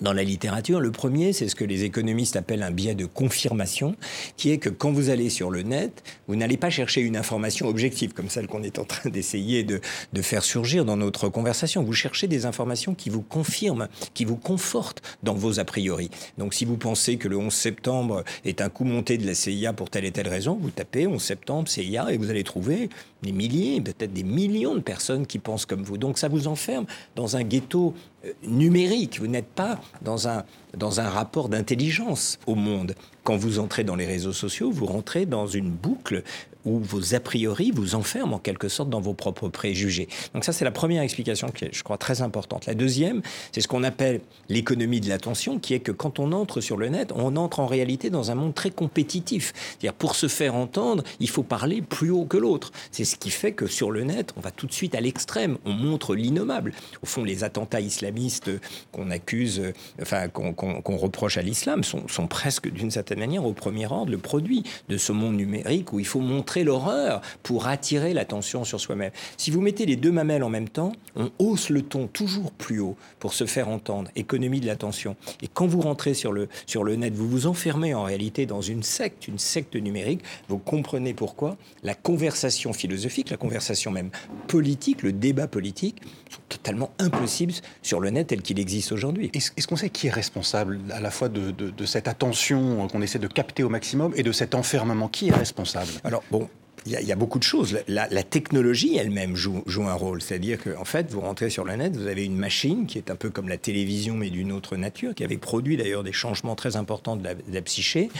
dans 0.00 0.12
la 0.12 0.24
littérature. 0.24 0.80
Le 0.80 0.90
premier, 0.90 1.32
c'est 1.32 1.48
ce 1.48 1.54
que 1.54 1.64
les 1.64 1.84
économistes 1.84 2.36
appellent 2.36 2.62
un 2.62 2.70
biais 2.70 2.94
de 2.94 3.06
confirmation, 3.06 3.96
qui 4.36 4.50
est 4.50 4.58
que 4.58 4.68
quand 4.68 4.92
vous 4.92 5.10
allez 5.10 5.30
sur 5.30 5.50
le 5.50 5.62
net, 5.62 6.02
vous 6.28 6.36
n'allez 6.36 6.56
pas 6.56 6.70
chercher 6.70 7.00
une 7.00 7.16
information 7.16 7.68
objective, 7.68 8.12
comme 8.12 8.28
celle 8.28 8.46
qu'on 8.46 8.62
est 8.62 8.78
en 8.78 8.84
train 8.84 9.10
d'essayer 9.14 9.64
de, 9.64 9.80
faire 10.22 10.44
surgir 10.44 10.84
dans 10.84 10.96
notre 10.96 11.28
conversation. 11.28 11.82
Vous 11.82 11.92
cherchez 11.92 12.26
des 12.26 12.46
informations 12.46 12.94
qui 12.94 13.10
vous 13.10 13.20
confirment, 13.20 13.88
qui 14.14 14.24
vous 14.24 14.36
confortent 14.36 15.02
dans 15.22 15.34
vos 15.34 15.60
a 15.60 15.64
priori. 15.64 16.10
Donc 16.38 16.54
si 16.54 16.64
vous 16.64 16.78
pensez 16.78 17.18
que 17.18 17.28
le 17.28 17.36
11 17.36 17.52
septembre 17.52 18.24
est 18.44 18.62
un 18.62 18.70
coup 18.70 18.84
monté 18.84 19.18
de 19.18 19.26
la 19.26 19.34
CIA 19.34 19.74
pour 19.74 19.90
telle 19.90 20.06
et 20.06 20.12
telle 20.12 20.28
raison, 20.28 20.58
vous 20.60 20.70
tapez 20.70 21.06
11 21.06 21.22
septembre 21.22 21.68
CIA 21.68 22.10
et 22.10 22.16
vous 22.16 22.30
allez 22.30 22.42
trouver 22.42 22.88
des 23.24 23.32
milliers, 23.32 23.80
peut-être 23.80 24.12
des 24.12 24.22
millions 24.22 24.74
de 24.74 24.80
personnes 24.80 25.26
qui 25.26 25.38
pensent 25.38 25.66
comme 25.66 25.82
vous. 25.82 25.98
Donc 25.98 26.18
ça 26.18 26.28
vous 26.28 26.46
enferme 26.46 26.86
dans 27.16 27.36
un 27.36 27.42
ghetto 27.42 27.94
euh, 28.24 28.32
numérique. 28.46 29.18
Vous 29.18 29.26
n'êtes 29.26 29.48
pas 29.48 29.80
dans 30.02 30.28
un, 30.28 30.44
dans 30.76 31.00
un 31.00 31.08
rapport 31.08 31.48
d'intelligence 31.48 32.38
au 32.46 32.54
monde. 32.54 32.94
Quand 33.24 33.36
vous 33.36 33.58
entrez 33.58 33.84
dans 33.84 33.96
les 33.96 34.06
réseaux 34.06 34.32
sociaux, 34.32 34.70
vous 34.70 34.86
rentrez 34.86 35.26
dans 35.26 35.46
une 35.46 35.70
boucle 35.70 36.22
où 36.64 36.78
vos 36.78 37.14
a 37.14 37.20
priori 37.20 37.70
vous 37.70 37.94
enferment 37.94 38.36
en 38.36 38.38
quelque 38.38 38.68
sorte 38.68 38.90
dans 38.90 39.00
vos 39.00 39.14
propres 39.14 39.48
préjugés. 39.48 40.08
Donc 40.32 40.44
ça, 40.44 40.52
c'est 40.52 40.64
la 40.64 40.70
première 40.70 41.02
explication 41.02 41.48
qui 41.48 41.66
est, 41.66 41.74
je 41.74 41.82
crois, 41.82 41.98
très 41.98 42.22
importante. 42.22 42.66
La 42.66 42.74
deuxième, 42.74 43.22
c'est 43.52 43.60
ce 43.60 43.68
qu'on 43.68 43.82
appelle 43.82 44.20
l'économie 44.48 45.00
de 45.00 45.08
l'attention, 45.08 45.58
qui 45.58 45.74
est 45.74 45.80
que 45.80 45.92
quand 45.92 46.18
on 46.18 46.32
entre 46.32 46.60
sur 46.60 46.76
le 46.76 46.88
net, 46.88 47.12
on 47.14 47.36
entre 47.36 47.60
en 47.60 47.66
réalité 47.66 48.10
dans 48.10 48.30
un 48.30 48.34
monde 48.34 48.54
très 48.54 48.70
compétitif. 48.70 49.52
C'est-à-dire, 49.54 49.94
pour 49.94 50.14
se 50.14 50.28
faire 50.28 50.54
entendre, 50.54 51.02
il 51.20 51.28
faut 51.28 51.42
parler 51.42 51.82
plus 51.82 52.10
haut 52.10 52.24
que 52.24 52.36
l'autre. 52.36 52.72
C'est 52.90 53.04
ce 53.04 53.16
qui 53.16 53.30
fait 53.30 53.52
que 53.52 53.66
sur 53.66 53.90
le 53.90 54.04
net, 54.04 54.32
on 54.36 54.40
va 54.40 54.50
tout 54.50 54.66
de 54.66 54.72
suite 54.72 54.94
à 54.94 55.00
l'extrême. 55.00 55.58
On 55.64 55.72
montre 55.72 56.14
l'innommable. 56.14 56.72
Au 57.02 57.06
fond, 57.06 57.24
les 57.24 57.44
attentats 57.44 57.80
islamistes 57.80 58.50
qu'on 58.92 59.10
accuse, 59.10 59.62
enfin, 60.00 60.28
qu'on 60.28 60.96
reproche 60.96 61.36
à 61.36 61.42
l'islam 61.42 61.84
sont, 61.84 62.08
sont 62.08 62.26
presque 62.26 62.70
d'une 62.70 62.90
certaine 62.90 63.18
manière 63.18 63.44
au 63.44 63.52
premier 63.52 63.86
ordre 63.86 64.10
le 64.10 64.18
produit 64.18 64.62
de 64.88 64.96
ce 64.96 65.12
monde 65.12 65.36
numérique 65.36 65.92
où 65.92 66.00
il 66.00 66.06
faut 66.06 66.20
montrer 66.20 66.53
l'horreur 66.62 67.22
pour 67.42 67.66
attirer 67.66 68.14
l'attention 68.14 68.64
sur 68.64 68.78
soi-même. 68.78 69.10
Si 69.36 69.50
vous 69.50 69.60
mettez 69.60 69.86
les 69.86 69.96
deux 69.96 70.12
mamelles 70.12 70.44
en 70.44 70.50
même 70.50 70.68
temps, 70.68 70.92
on 71.16 71.30
hausse 71.38 71.70
le 71.70 71.82
ton 71.82 72.06
toujours 72.06 72.52
plus 72.52 72.78
haut 72.78 72.96
pour 73.18 73.34
se 73.34 73.46
faire 73.46 73.68
entendre, 73.68 74.10
économie 74.14 74.60
de 74.60 74.66
l'attention. 74.66 75.16
Et 75.42 75.48
quand 75.48 75.66
vous 75.66 75.80
rentrez 75.80 76.14
sur 76.14 76.32
le, 76.32 76.48
sur 76.66 76.84
le 76.84 76.94
net, 76.96 77.14
vous 77.14 77.28
vous 77.28 77.46
enfermez 77.46 77.94
en 77.94 78.04
réalité 78.04 78.46
dans 78.46 78.60
une 78.60 78.82
secte, 78.82 79.26
une 79.26 79.38
secte 79.38 79.74
numérique. 79.74 80.20
Vous 80.48 80.58
comprenez 80.58 81.14
pourquoi 81.14 81.56
la 81.82 81.94
conversation 81.94 82.72
philosophique, 82.72 83.30
la 83.30 83.36
conversation 83.36 83.90
même 83.90 84.10
politique, 84.46 85.02
le 85.02 85.12
débat 85.12 85.48
politique, 85.48 86.02
sont 86.30 86.42
totalement 86.48 86.90
impossibles 86.98 87.54
sur 87.82 88.00
le 88.00 88.10
net 88.10 88.26
tel 88.26 88.42
qu'il 88.42 88.60
existe 88.60 88.92
aujourd'hui. 88.92 89.30
Est-ce 89.32 89.66
qu'on 89.66 89.76
sait 89.76 89.88
qui 89.88 90.08
est 90.08 90.10
responsable 90.10 90.80
à 90.90 91.00
la 91.00 91.10
fois 91.10 91.28
de, 91.28 91.50
de, 91.50 91.70
de 91.70 91.86
cette 91.86 92.08
attention 92.08 92.86
qu'on 92.88 93.00
essaie 93.00 93.18
de 93.18 93.26
capter 93.26 93.62
au 93.62 93.68
maximum 93.68 94.12
et 94.16 94.22
de 94.22 94.32
cet 94.32 94.54
enfermement? 94.54 95.08
Qui 95.08 95.28
est 95.28 95.34
responsable? 95.34 95.90
Alors, 96.02 96.22
bon, 96.30 96.43
il 96.86 96.92
y, 96.92 97.12
a 97.12 97.16
beaucoup 97.16 97.38
de 97.38 97.44
choses. 97.44 97.78
La, 97.88 98.06
technologie 98.22 98.96
elle-même 98.96 99.36
joue, 99.36 99.62
joue, 99.66 99.84
un 99.84 99.94
rôle. 99.94 100.20
C'est-à-dire 100.20 100.62
qu'en 100.62 100.82
en 100.82 100.84
fait, 100.84 101.10
vous 101.10 101.20
rentrez 101.20 101.48
sur 101.48 101.64
le 101.64 101.74
net, 101.76 101.96
vous 101.96 102.06
avez 102.06 102.24
une 102.24 102.36
machine 102.36 102.86
qui 102.86 102.98
est 102.98 103.10
un 103.10 103.16
peu 103.16 103.30
comme 103.30 103.48
la 103.48 103.56
télévision, 103.56 104.14
mais 104.14 104.28
d'une 104.28 104.52
autre 104.52 104.76
nature, 104.76 105.14
qui 105.14 105.24
avait 105.24 105.38
produit 105.38 105.76
d'ailleurs 105.76 106.02
des 106.02 106.12
changements 106.12 106.54
très 106.54 106.76
importants 106.76 107.16
de 107.16 107.24
la, 107.24 107.62
psyché. 107.62 108.10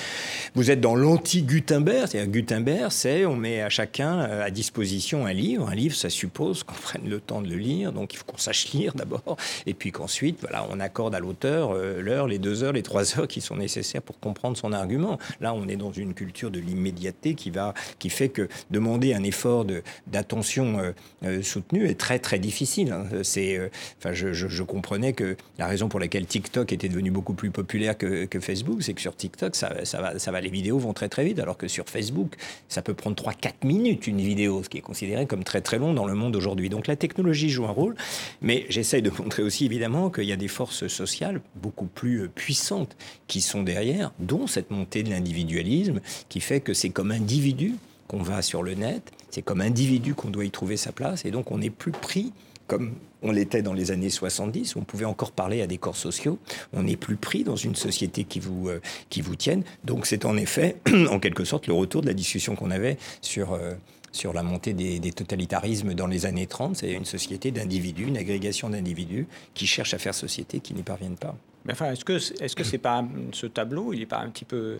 Vous 0.55 0.71
êtes 0.71 0.81
dans 0.81 0.95
l'anti-Gutenberg. 0.95 2.09
C'est-à-dire 2.09 2.31
Gutenberg, 2.31 2.91
c'est 2.91 3.27
on 3.27 3.37
met 3.37 3.61
à 3.61 3.69
chacun 3.69 4.21
euh, 4.21 4.45
à 4.47 4.51
disposition 4.51 5.27
un 5.27 5.33
livre. 5.33 5.69
Un 5.69 5.75
livre, 5.75 5.95
ça 5.95 6.09
suppose 6.09 6.63
qu'on 6.63 6.75
prenne 6.83 7.09
le 7.09 7.21
temps 7.21 7.43
de 7.43 7.49
le 7.49 7.57
lire. 7.57 7.93
Donc 7.93 8.15
il 8.15 8.17
faut 8.17 8.25
qu'on 8.25 8.39
sache 8.39 8.73
lire 8.73 8.95
d'abord. 8.95 9.37
Et 9.67 9.75
puis 9.75 9.93
qu'ensuite, 9.93 10.39
voilà, 10.41 10.67
on 10.71 10.81
accorde 10.81 11.15
à 11.15 11.21
l'auteur 11.21 11.73
euh, 11.73 12.01
l'heure, 12.01 12.29
les 12.29 12.39
deux 12.39 12.63
heures, 12.63 12.73
les 12.73 12.83
trois 12.83 13.19
heures 13.19 13.29
qui 13.29 13.41
sont 13.41 13.57
nécessaires 13.57 14.03
pour 14.03 14.19
comprendre 14.19 14.57
son 14.57 14.73
argument. 14.73 15.19
Là, 15.41 15.53
on 15.53 15.69
est 15.69 15.77
dans 15.77 15.93
une 15.93 16.15
culture 16.15 16.51
de 16.51 16.61
l'immédiateté 16.61 17.35
qui, 17.35 17.51
va, 17.51 17.75
qui 17.99 18.09
fait 18.09 18.31
que 18.31 18.49
demander 18.71 19.15
un 19.15 19.23
effort 19.23 19.65
d'attention 20.07 20.79
euh, 20.79 20.93
euh, 21.25 21.43
soutenu 21.43 21.87
est 21.87 21.99
très 21.99 22.19
très 22.19 22.39
difficile. 22.39 22.93
Hein. 22.93 23.07
C'est, 23.23 23.57
euh, 23.57 23.69
je, 24.13 24.33
je, 24.33 24.63
comprenais 24.63 25.13
que 25.13 25.37
la 25.59 25.67
raison 25.67 25.89
pour 25.89 26.01
laquelle 26.01 26.27
TikTok 26.27 26.73
était 26.73 26.89
devenu 26.89 27.11
beaucoup 27.11 27.35
plus 27.35 27.51
populaire 27.51 27.97
que, 27.97 28.25
que 28.25 28.41
Facebook, 28.41 28.83
c'est 28.83 28.95
que 28.95 29.01
sur 29.01 29.17
TikTok, 29.17 29.55
ça, 29.55 29.71
va, 29.71 30.19
ça 30.19 30.33
va, 30.33 30.41
les 30.41 30.51
vidéos 30.51 30.79
vont 30.79 30.93
très 30.93 31.09
très 31.09 31.25
vite, 31.25 31.39
alors 31.39 31.57
que 31.57 31.69
sur 31.69 31.89
Facebook, 31.89 32.35
ça 32.69 32.83
peut 32.83 32.95
prendre 32.95 33.17
3-4 33.17 33.67
minutes 33.67 34.07
une 34.07 34.21
vidéo, 34.21 34.63
ce 34.63 34.69
qui 34.69 34.79
est 34.79 34.83
considéré 34.83 35.27
comme 35.27 35.45
très 35.45 35.61
très 35.61 35.79
long 35.79 35.95
dans 35.95 36.07
le 36.07 36.15
monde 36.15 36.37
aujourd'hui. 36.37 36.69
Donc 36.69 36.87
la 36.87 36.97
technologie 36.97 37.51
joue 37.51 37.67
un 37.67 37.71
rôle, 37.71 37.95
mais 38.41 38.67
j'essaye 38.69 39.03
de 39.03 39.11
montrer 39.11 39.43
aussi 39.43 39.65
évidemment 39.65 40.11
qu'il 40.11 40.25
y 40.25 40.33
a 40.33 40.37
des 40.37 40.49
forces 40.49 40.87
sociales 40.89 41.41
beaucoup 41.57 41.87
plus 41.87 42.29
puissantes 42.29 42.97
qui 43.27 43.41
sont 43.41 43.63
derrière, 43.63 44.13
dont 44.19 44.47
cette 44.47 44.71
montée 44.71 45.03
de 45.03 45.11
l'individualisme 45.11 46.01
qui 46.29 46.41
fait 46.41 46.61
que 46.61 46.75
c'est 46.75 46.91
comme 46.91 47.11
individu 47.11 47.75
qu'on 48.15 48.23
va 48.23 48.43
sur 48.43 48.63
le 48.63 48.75
net, 48.75 49.11
c'est 49.31 49.43
comme 49.43 49.61
individu 49.61 50.15
qu'on 50.15 50.31
doit 50.31 50.45
y 50.45 50.51
trouver 50.51 50.77
sa 50.77 50.93
place, 50.93 51.25
et 51.25 51.33
donc 51.33 51.51
on 51.51 51.59
n'est 51.59 51.71
plus 51.71 51.91
pris 51.91 52.33
comme 52.67 52.95
on 53.23 53.33
l'était 53.33 53.61
dans 53.61 53.73
les 53.73 53.91
années 53.91 54.09
70, 54.09 54.77
où 54.77 54.79
on 54.79 54.85
pouvait 54.85 55.05
encore 55.05 55.33
parler 55.33 55.61
à 55.61 55.67
des 55.67 55.77
corps 55.77 55.97
sociaux. 55.97 56.39
On 56.73 56.85
n'est 56.85 56.97
plus 56.97 57.17
pris 57.17 57.45
dans 57.45 57.57
une 57.57 57.75
société 57.75 58.25
qui 58.25 58.41
vous, 58.41 58.69
euh, 58.69 58.81
qui 59.11 59.21
vous 59.21 59.37
tienne. 59.37 59.65
Donc 59.85 60.07
c'est 60.07 60.25
en 60.25 60.37
effet, 60.37 60.77
en 61.11 61.19
quelque 61.19 61.45
sorte, 61.45 61.67
le 61.67 61.75
retour 61.75 62.01
de 62.01 62.07
la 62.07 62.15
discussion 62.15 62.55
qu'on 62.57 62.71
avait 62.71 62.97
sur, 63.21 63.53
euh, 63.53 63.75
sur 64.13 64.33
la 64.33 64.43
montée 64.43 64.73
des, 64.73 64.99
des, 64.99 65.13
totalitarismes 65.13 65.93
dans 65.93 66.07
les 66.07 66.25
années 66.25 66.47
30. 66.47 66.77
C'est 66.77 66.93
une 66.93 67.05
société 67.05 67.51
d'individus, 67.51 68.07
une 68.07 68.17
agrégation 68.17 68.71
d'individus 68.71 69.27
qui 69.53 69.67
cherchent 69.67 69.95
à 69.95 69.99
faire 69.99 70.15
société, 70.15 70.61
qui 70.61 70.73
n'y 70.73 70.83
parviennent 70.83 71.17
pas. 71.17 71.37
Mais 71.65 71.73
enfin, 71.73 71.93
est-ce 71.93 72.05
que 72.05 72.15
est-ce 72.43 72.55
que 72.55 72.65
c'est 72.65 72.79
pas 72.79 73.05
ce 73.33 73.47
tableau, 73.47 73.93
il 73.93 74.01
n'est 74.01 74.07
pas 74.07 74.19
un 74.19 74.29
petit 74.29 74.45
peu 74.45 74.79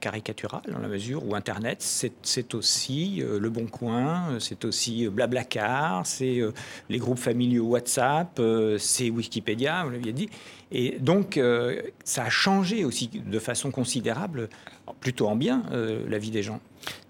caricatural 0.00 0.62
dans 0.70 0.78
la 0.78 0.88
mesure 0.88 1.24
où 1.26 1.34
Internet, 1.34 1.78
c'est 1.80 2.54
aussi 2.54 3.22
euh, 3.22 3.38
Le 3.38 3.50
Bon 3.50 3.66
Coin, 3.66 4.30
euh, 4.30 4.38
c'est 4.40 4.64
aussi 4.64 5.06
euh, 5.06 5.10
Blablacar, 5.10 6.06
c'est 6.06 6.40
les 6.88 6.98
groupes 6.98 7.18
familiaux 7.18 7.66
WhatsApp, 7.66 8.40
c'est 8.78 9.10
Wikipédia, 9.10 9.84
vous 9.84 9.90
l'aviez 9.90 10.12
dit. 10.12 10.28
Et 10.70 10.98
donc, 10.98 11.40
ça 12.04 12.24
a 12.24 12.30
changé 12.30 12.84
aussi 12.84 13.08
de 13.08 13.38
façon 13.38 13.70
considérable, 13.70 14.48
plutôt 15.00 15.28
en 15.28 15.36
bien, 15.36 15.62
la 15.70 16.18
vie 16.18 16.30
des 16.30 16.42
gens. 16.42 16.60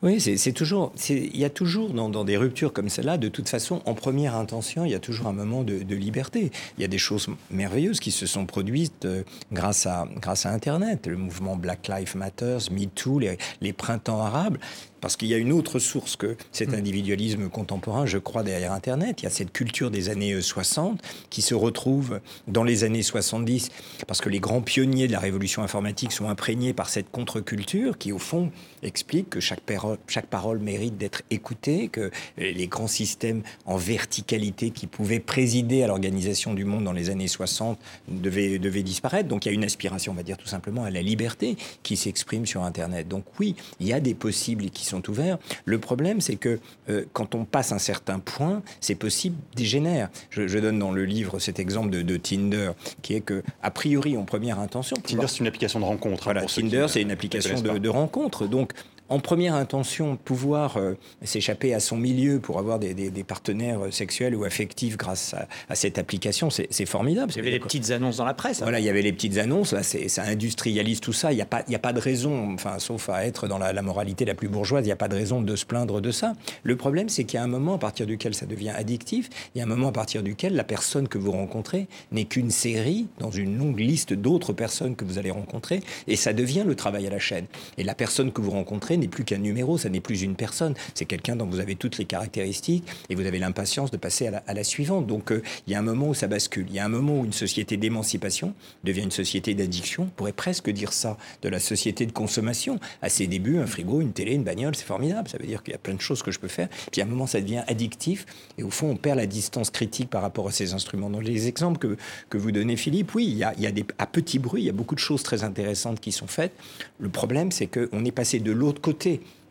Oui, 0.02 0.20
c'est 0.20 0.52
toujours, 0.52 0.92
il 1.08 1.36
y 1.36 1.44
a 1.44 1.50
toujours 1.50 1.90
dans, 1.90 2.24
des 2.24 2.36
ruptures 2.36 2.72
comme 2.72 2.88
celle-là, 2.88 3.18
de 3.18 3.28
toute 3.28 3.48
façon, 3.48 3.82
en 3.84 3.94
première 3.94 4.36
intention, 4.36 4.84
il 4.84 4.92
y 4.92 4.94
a 4.94 5.00
toujours 5.00 5.26
un 5.26 5.32
moment 5.32 5.64
de 5.64 5.94
liberté. 5.94 6.52
Il 6.76 6.82
y 6.82 6.84
a 6.84 6.88
des 6.88 6.98
choses 6.98 7.28
merveilleuses 7.50 7.98
qui 7.98 8.12
se 8.12 8.26
sont 8.26 8.46
produites 8.46 9.07
grâce 9.52 9.86
à 9.86 10.06
grâce 10.16 10.46
à 10.46 10.50
Internet, 10.50 11.06
le 11.06 11.16
mouvement 11.16 11.56
Black 11.56 11.88
Lives 11.88 12.16
Matter 12.16 12.58
MeToo, 12.70 13.18
les, 13.18 13.38
les 13.60 13.72
printemps 13.72 14.20
arabes, 14.20 14.58
parce 15.00 15.16
qu'il 15.16 15.28
y 15.28 15.34
a 15.34 15.38
une 15.38 15.52
autre 15.52 15.78
source 15.78 16.16
que 16.16 16.36
cet 16.52 16.70
hmm. 16.70 16.74
individualisme 16.74 17.48
contemporain, 17.48 18.06
je 18.06 18.18
crois, 18.18 18.42
derrière 18.42 18.72
Internet. 18.72 19.22
Il 19.22 19.24
y 19.24 19.26
a 19.26 19.30
cette 19.30 19.52
culture 19.52 19.90
des 19.90 20.08
années 20.08 20.40
60 20.40 21.00
qui 21.30 21.42
se 21.42 21.54
retrouve 21.54 22.20
dans 22.46 22.64
les 22.64 22.84
années 22.84 23.02
70, 23.02 23.70
parce 24.06 24.20
que 24.20 24.28
les 24.28 24.40
grands 24.40 24.62
pionniers 24.62 25.06
de 25.06 25.12
la 25.12 25.20
révolution 25.20 25.62
informatique 25.62 26.12
sont 26.12 26.28
imprégnés 26.28 26.72
par 26.72 26.88
cette 26.88 27.10
contre-culture 27.10 27.98
qui, 27.98 28.12
au 28.12 28.18
fond, 28.18 28.50
explique 28.82 29.30
que 29.30 29.40
chaque 29.40 29.60
parole, 29.60 29.98
chaque 30.06 30.26
parole 30.26 30.58
mérite 30.58 30.96
d'être 30.96 31.22
écoutée, 31.30 31.88
que 31.88 32.10
les 32.36 32.66
grands 32.66 32.86
systèmes 32.86 33.42
en 33.66 33.76
verticalité 33.76 34.70
qui 34.70 34.86
pouvaient 34.86 35.20
présider 35.20 35.82
à 35.82 35.86
l'organisation 35.86 36.54
du 36.54 36.64
monde 36.64 36.84
dans 36.84 36.92
les 36.92 37.10
années 37.10 37.28
60 37.28 37.78
devaient, 38.08 38.58
devaient 38.58 38.82
disparaître. 38.82 39.28
Donc 39.28 39.44
il 39.44 39.48
y 39.48 39.52
a 39.52 39.54
une 39.54 39.64
aspiration, 39.64 40.12
on 40.12 40.14
va 40.14 40.22
dire 40.22 40.36
tout 40.36 40.46
simplement, 40.46 40.84
à 40.84 40.90
la 40.90 41.02
liberté 41.02 41.56
qui 41.82 41.96
s'exprime 41.96 42.46
sur 42.46 42.62
Internet. 42.62 43.08
Donc 43.08 43.24
oui, 43.38 43.54
il 43.80 43.86
y 43.86 43.92
a 43.92 44.00
des 44.00 44.14
possibles 44.14 44.70
qui 44.70 44.84
sont 44.88 45.08
ouverts. 45.08 45.38
Le 45.64 45.78
problème, 45.78 46.20
c'est 46.20 46.36
que 46.36 46.58
euh, 46.88 47.04
quand 47.12 47.34
on 47.34 47.44
passe 47.44 47.72
un 47.72 47.78
certain 47.78 48.18
point, 48.18 48.62
ces 48.80 48.94
possibles 48.94 49.36
dégénèrent. 49.54 50.08
Je, 50.30 50.48
je, 50.48 50.58
donne 50.58 50.78
dans 50.78 50.92
le 50.92 51.04
livre 51.04 51.38
cet 51.38 51.58
exemple 51.58 51.90
de, 51.90 52.02
de, 52.02 52.16
Tinder, 52.16 52.72
qui 53.02 53.14
est 53.14 53.20
que, 53.20 53.42
a 53.62 53.70
priori, 53.70 54.16
en 54.16 54.24
première 54.24 54.58
intention... 54.58 54.96
Tinder, 54.96 55.26
c'est 55.28 55.38
une 55.38 55.46
application 55.46 55.80
de 55.80 55.84
rencontre. 55.84 56.28
Hein, 56.28 56.32
voilà, 56.32 56.46
Tinder, 56.46 56.86
c'est 56.88 57.02
une 57.02 57.10
application 57.10 57.60
de, 57.60 57.78
de 57.78 57.88
rencontre. 57.88 58.46
Donc, 58.46 58.72
en 59.08 59.20
première 59.20 59.54
intention, 59.54 60.16
pouvoir 60.16 60.76
euh, 60.76 60.94
s'échapper 61.22 61.74
à 61.74 61.80
son 61.80 61.96
milieu 61.96 62.40
pour 62.40 62.58
avoir 62.58 62.78
des, 62.78 62.94
partenaires 63.26 63.80
sexuels 63.90 64.34
ou 64.34 64.44
affectifs 64.44 64.96
grâce 64.96 65.34
à, 65.68 65.74
cette 65.74 65.98
application, 65.98 66.50
c'est 66.50 66.86
formidable. 66.86 67.32
Il 67.34 67.36
y 67.36 67.40
avait 67.40 67.50
les 67.50 67.60
petites 67.60 67.90
annonces 67.90 68.18
dans 68.18 68.24
la 68.24 68.34
presse. 68.34 68.60
Voilà, 68.60 68.80
il 68.80 68.84
y 68.84 68.88
avait 68.88 69.02
les 69.02 69.12
petites 69.12 69.38
annonces. 69.38 69.72
Là, 69.72 69.82
ça 69.82 70.22
industrialise 70.22 71.00
tout 71.00 71.12
ça. 71.12 71.32
Il 71.32 71.36
n'y 71.36 71.42
a, 71.42 71.46
pas, 71.46 71.64
a 71.72 71.78
pas 71.78 71.92
de 71.92 72.00
raison, 72.00 72.54
enfin, 72.54 72.78
sauf 72.78 73.08
à 73.08 73.26
être 73.26 73.48
dans 73.48 73.58
la, 73.58 73.72
la 73.72 73.82
moralité 73.82 74.24
la 74.24 74.34
plus 74.34 74.48
bourgeoise, 74.48 74.84
il 74.84 74.88
n'y 74.88 74.92
a 74.92 74.96
pas 74.96 75.08
de 75.08 75.16
raison 75.16 75.40
de 75.42 75.56
se 75.56 75.64
plaindre 75.64 76.00
de 76.00 76.10
ça. 76.10 76.34
Le 76.62 76.76
problème, 76.76 77.08
c'est 77.08 77.24
qu'il 77.24 77.38
y 77.38 77.40
a 77.40 77.44
un 77.44 77.48
moment 77.48 77.74
à 77.74 77.78
partir 77.78 78.06
duquel 78.06 78.34
ça 78.34 78.46
devient 78.46 78.70
addictif. 78.70 79.28
Il 79.54 79.58
y 79.58 79.60
a 79.60 79.64
un 79.64 79.68
moment 79.68 79.88
à 79.88 79.92
partir 79.92 80.22
duquel 80.22 80.54
la 80.54 80.64
personne 80.64 81.08
que 81.08 81.18
vous 81.18 81.32
rencontrez 81.32 81.88
n'est 82.12 82.24
qu'une 82.24 82.50
série 82.50 83.08
dans 83.18 83.30
une 83.30 83.58
longue 83.58 83.80
liste 83.80 84.12
d'autres 84.12 84.52
personnes 84.52 84.96
que 84.96 85.04
vous 85.04 85.18
allez 85.18 85.30
rencontrer, 85.30 85.82
et 86.06 86.16
ça 86.16 86.32
devient 86.32 86.64
le 86.66 86.74
travail 86.74 87.06
à 87.06 87.10
la 87.10 87.18
chaîne. 87.18 87.46
Et 87.78 87.84
la 87.84 87.94
personne 87.94 88.32
que 88.32 88.40
vous 88.40 88.50
rencontrez 88.50 88.97
n'est 88.98 89.08
plus 89.08 89.24
qu'un 89.24 89.38
numéro, 89.38 89.78
ça 89.78 89.88
n'est 89.88 90.00
plus 90.00 90.22
une 90.22 90.36
personne, 90.36 90.74
c'est 90.94 91.04
quelqu'un 91.04 91.36
dont 91.36 91.46
vous 91.46 91.60
avez 91.60 91.76
toutes 91.76 91.98
les 91.98 92.04
caractéristiques, 92.04 92.84
et 93.08 93.14
vous 93.14 93.26
avez 93.26 93.38
l'impatience 93.38 93.90
de 93.90 93.96
passer 93.96 94.28
à 94.28 94.54
la, 94.54 94.64
suivante. 94.64 95.06
Donc 95.06 95.32
euh, 95.32 95.42
il 95.66 95.72
y 95.72 95.76
a 95.76 95.78
un 95.78 95.82
moment 95.82 96.08
où 96.08 96.14
ça 96.14 96.26
bascule, 96.26 96.66
il 96.68 96.74
y 96.74 96.78
a 96.78 96.84
un 96.84 96.88
moment 96.88 97.20
où 97.20 97.24
une 97.24 97.32
société 97.32 97.76
d'émancipation 97.76 98.54
devient 98.84 99.02
une 99.02 99.10
société 99.10 99.54
d'addiction, 99.54 100.04
on 100.04 100.06
pourrait 100.16 100.32
presque 100.32 100.70
dire 100.70 100.92
ça 100.92 101.16
de 101.42 101.48
la 101.48 101.60
société 101.60 102.06
de 102.06 102.12
consommation. 102.12 102.78
À 103.02 103.08
ses 103.08 103.26
débuts, 103.26 103.58
un 103.58 103.66
frigo, 103.66 104.00
une 104.00 104.12
télé, 104.12 104.34
une 104.34 104.44
bagnole, 104.44 104.74
c'est 104.74 104.84
formidable, 104.84 105.28
ça 105.28 105.38
veut 105.38 105.46
dire 105.46 105.62
qu'il 105.62 105.72
y 105.72 105.74
a 105.74 105.78
plein 105.78 105.94
de 105.94 106.00
choses 106.00 106.22
que 106.22 106.30
je 106.30 106.38
peux 106.38 106.48
faire, 106.48 106.68
puis 106.90 107.00
à 107.00 107.04
un 107.04 107.08
moment 107.08 107.26
ça 107.26 107.40
devient 107.40 107.62
addictif, 107.66 108.26
et 108.58 108.62
au 108.62 108.70
fond 108.70 108.90
on 108.90 108.96
perd 108.96 109.18
la 109.18 109.26
distance 109.26 109.70
critique 109.70 110.10
par 110.10 110.22
rapport 110.22 110.48
à 110.48 110.52
ces 110.52 110.74
instruments. 110.74 111.10
Dans 111.10 111.20
les 111.20 111.48
exemples 111.48 111.78
que, 111.78 111.96
que 112.28 112.38
vous 112.38 112.52
donnez, 112.52 112.76
Philippe, 112.76 113.14
oui, 113.14 113.26
il 113.26 113.36
y 113.36 113.44
a, 113.44 113.54
il 113.56 113.62
y 113.62 113.66
a 113.66 113.72
à 113.98 114.06
petit 114.06 114.38
bruit, 114.38 114.62
il 114.62 114.66
y 114.66 114.70
a 114.70 114.72
beaucoup 114.72 114.94
de 114.94 115.00
choses 115.00 115.22
très 115.22 115.44
intéressantes 115.44 116.00
qui 116.00 116.12
sont 116.12 116.26
faites. 116.26 116.52
Le 116.98 117.08
problème, 117.08 117.52
c'est 117.52 117.66
qu'on 117.66 118.04
est 118.04 118.12
passé 118.12 118.40
de 118.40 118.52
l'autre 118.52 118.80
côté 118.80 118.87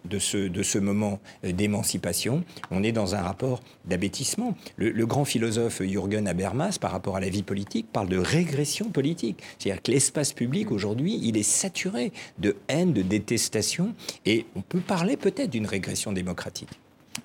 de 0.07 0.19
ce, 0.19 0.37
de 0.37 0.63
ce 0.63 0.77
moment 0.77 1.19
euh, 1.43 1.51
d'émancipation. 1.51 2.43
On 2.71 2.83
est 2.83 2.91
dans 2.91 3.15
un 3.15 3.21
rapport 3.21 3.61
d'abêtissement. 3.85 4.55
Le, 4.77 5.05
grand 5.05 5.25
philosophe 5.25 5.81
Jürgen 5.81 6.27
Habermas, 6.27 6.77
par 6.79 6.91
rapport 6.91 7.15
à 7.15 7.19
la 7.19 7.29
vie 7.29 7.43
politique, 7.43 7.87
parle 7.91 8.09
de 8.09 8.17
régression 8.17 8.89
politique. 8.89 9.41
C'est-à-dire 9.57 9.81
que 9.81 9.91
l'espace 9.91 10.33
public, 10.33 10.71
aujourd'hui, 10.71 11.19
il 11.21 11.37
est 11.37 11.43
saturé 11.43 12.11
de 12.39 12.55
haine, 12.67 12.93
de 12.93 13.01
détestation, 13.01 13.93
et 14.25 14.45
on 14.55 14.61
peut 14.61 14.79
parler 14.79 15.17
peut-être 15.17 15.49
d'une 15.49 15.67
régression 15.67 16.11
démocratique. 16.11 16.69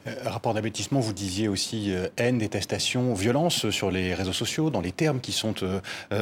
Euh, 0.06 0.14
rapport 0.24 0.54
d'abêtissement, 0.54 1.00
vous 1.00 1.12
disiez 1.12 1.48
aussi 1.48 1.92
euh, 1.92 2.08
haine, 2.16 2.38
détestation, 2.38 3.14
violence 3.14 3.70
sur 3.70 3.90
les 3.90 4.14
réseaux 4.14 4.32
sociaux, 4.32 4.70
dans 4.70 4.80
les 4.80 4.92
termes 4.92 5.20
qui 5.20 5.32
sont 5.32 5.54
euh, 5.62 5.80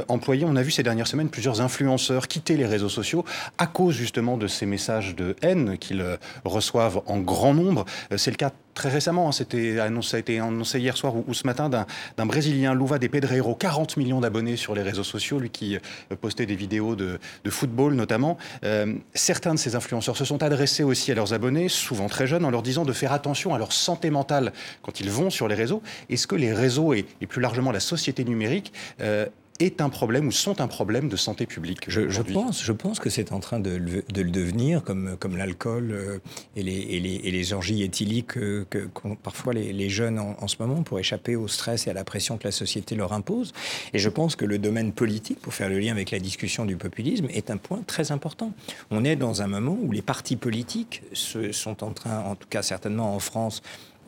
employés. 0.08 0.44
On 0.46 0.56
a 0.56 0.62
vu 0.62 0.70
ces 0.70 0.82
dernières 0.82 1.06
semaines 1.06 1.28
plusieurs 1.28 1.60
influenceurs 1.60 2.28
quitter 2.28 2.56
les 2.56 2.66
réseaux 2.66 2.88
sociaux 2.88 3.24
à 3.58 3.66
cause 3.66 3.94
justement 3.94 4.36
de 4.36 4.46
ces 4.46 4.66
messages 4.66 5.14
de 5.14 5.36
haine 5.42 5.78
qu'ils 5.78 6.04
reçoivent 6.44 7.02
en 7.06 7.18
grand 7.18 7.54
nombre. 7.54 7.84
C'est 8.16 8.30
le 8.30 8.36
cas 8.36 8.50
très 8.80 8.88
récemment, 8.88 9.28
hein, 9.28 9.32
ça 9.32 9.44
a 9.44 10.18
été 10.18 10.40
annoncé 10.40 10.80
hier 10.80 10.96
soir 10.96 11.12
ou, 11.14 11.34
ce 11.34 11.46
matin 11.46 11.68
d'un 11.68 12.26
Brésilien, 12.26 12.72
Louva 12.72 12.98
de 12.98 13.08
Pedreiro, 13.08 13.54
40 13.54 13.98
millions 13.98 14.22
d'abonnés 14.22 14.56
sur 14.56 14.74
les 14.74 14.80
réseaux 14.80 15.04
sociaux, 15.04 15.38
lui 15.38 15.50
qui 15.50 15.76
euh, 15.76 16.16
postait 16.18 16.46
des 16.46 16.56
vidéos 16.56 16.96
de, 16.96 17.18
football 17.50 17.92
notamment. 17.92 18.38
Euh, 18.64 18.94
certains 19.12 19.52
de 19.52 19.58
ces 19.58 19.76
influenceurs 19.76 20.16
se 20.16 20.24
sont 20.24 20.42
adressés 20.42 20.82
aussi 20.82 21.12
à 21.12 21.14
leurs 21.14 21.34
abonnés, 21.34 21.68
souvent 21.68 22.06
très 22.06 22.26
jeunes, 22.26 22.46
en 22.46 22.50
leur 22.50 22.62
disant 22.62 22.86
de 22.86 22.94
faire 22.94 23.12
attention 23.12 23.54
à 23.54 23.58
leur 23.58 23.72
santé 23.72 24.08
mentale 24.08 24.50
quand 24.80 24.98
ils 25.00 25.10
vont 25.10 25.28
sur 25.28 25.46
les 25.46 25.56
réseaux. 25.56 25.82
Est-ce 26.08 26.26
que 26.26 26.36
les 26.36 26.54
réseaux 26.54 26.94
et, 26.94 27.04
plus 27.28 27.42
largement 27.42 27.72
la 27.72 27.80
société 27.80 28.24
numérique 28.24 28.72
euh, 29.02 29.26
est 29.60 29.80
un 29.80 29.88
problème 29.88 30.26
ou 30.26 30.32
sont 30.32 30.60
un 30.60 30.68
problème 30.68 31.08
de 31.08 31.16
santé 31.16 31.46
publique 31.46 31.88
je, 31.88 32.22
pense, 32.22 32.62
je 32.62 32.72
pense 32.72 32.98
que 32.98 33.10
c'est 33.10 33.32
en 33.32 33.40
train 33.40 33.60
de, 33.60 33.70
le 33.70 34.30
devenir, 34.30 34.82
comme, 34.82 35.16
comme 35.18 35.36
l'alcool 35.36 35.90
euh, 35.92 36.18
et, 36.56 36.62
les, 36.62 36.72
et, 36.72 37.00
les, 37.00 37.14
et 37.24 37.30
les 37.30 37.52
orgies 37.52 37.82
éthyliques 37.82 38.36
euh, 38.36 38.64
que, 38.70 38.88
parfois 39.22 39.52
les, 39.52 39.90
jeunes 39.90 40.18
en, 40.18 40.48
ce 40.48 40.56
moment 40.60 40.82
pour 40.82 40.98
échapper 40.98 41.36
au 41.36 41.48
stress 41.48 41.86
et 41.86 41.90
à 41.90 41.92
la 41.92 42.04
pression 42.04 42.38
que 42.38 42.44
la 42.44 42.52
société 42.52 42.94
leur 42.94 43.12
impose. 43.12 43.52
Et 43.92 43.98
je 43.98 44.08
pense 44.08 44.36
que 44.36 44.44
le 44.44 44.58
domaine 44.58 44.92
politique, 44.92 45.40
pour 45.40 45.52
faire 45.52 45.68
le 45.68 45.78
lien 45.78 45.92
avec 45.92 46.10
la 46.10 46.18
discussion 46.18 46.64
du 46.64 46.76
populisme, 46.76 47.26
est 47.30 47.50
un 47.50 47.56
point 47.56 47.82
très 47.86 48.12
important. 48.12 48.52
On 48.90 49.04
est 49.04 49.16
dans 49.16 49.42
un 49.42 49.46
moment 49.46 49.76
où 49.80 49.90
les 49.90 50.02
partis 50.02 50.36
politiques 50.36 51.02
se, 51.12 51.52
sont 51.52 51.82
en 51.82 51.90
train, 51.92 52.20
en 52.20 52.34
tout 52.36 52.48
cas 52.48 52.62
certainement 52.62 53.14
en 53.14 53.18
France, 53.18 53.62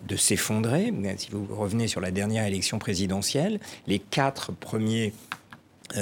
de 0.07 0.16
s'effondrer. 0.16 0.92
Si 1.16 1.30
vous 1.30 1.46
revenez 1.50 1.88
sur 1.88 2.00
la 2.00 2.11
dernière 2.11 2.46
élection 2.46 2.78
présidentielle, 2.78 3.61
les 3.86 3.98
quatre 3.98 4.53
premiers 4.53 5.12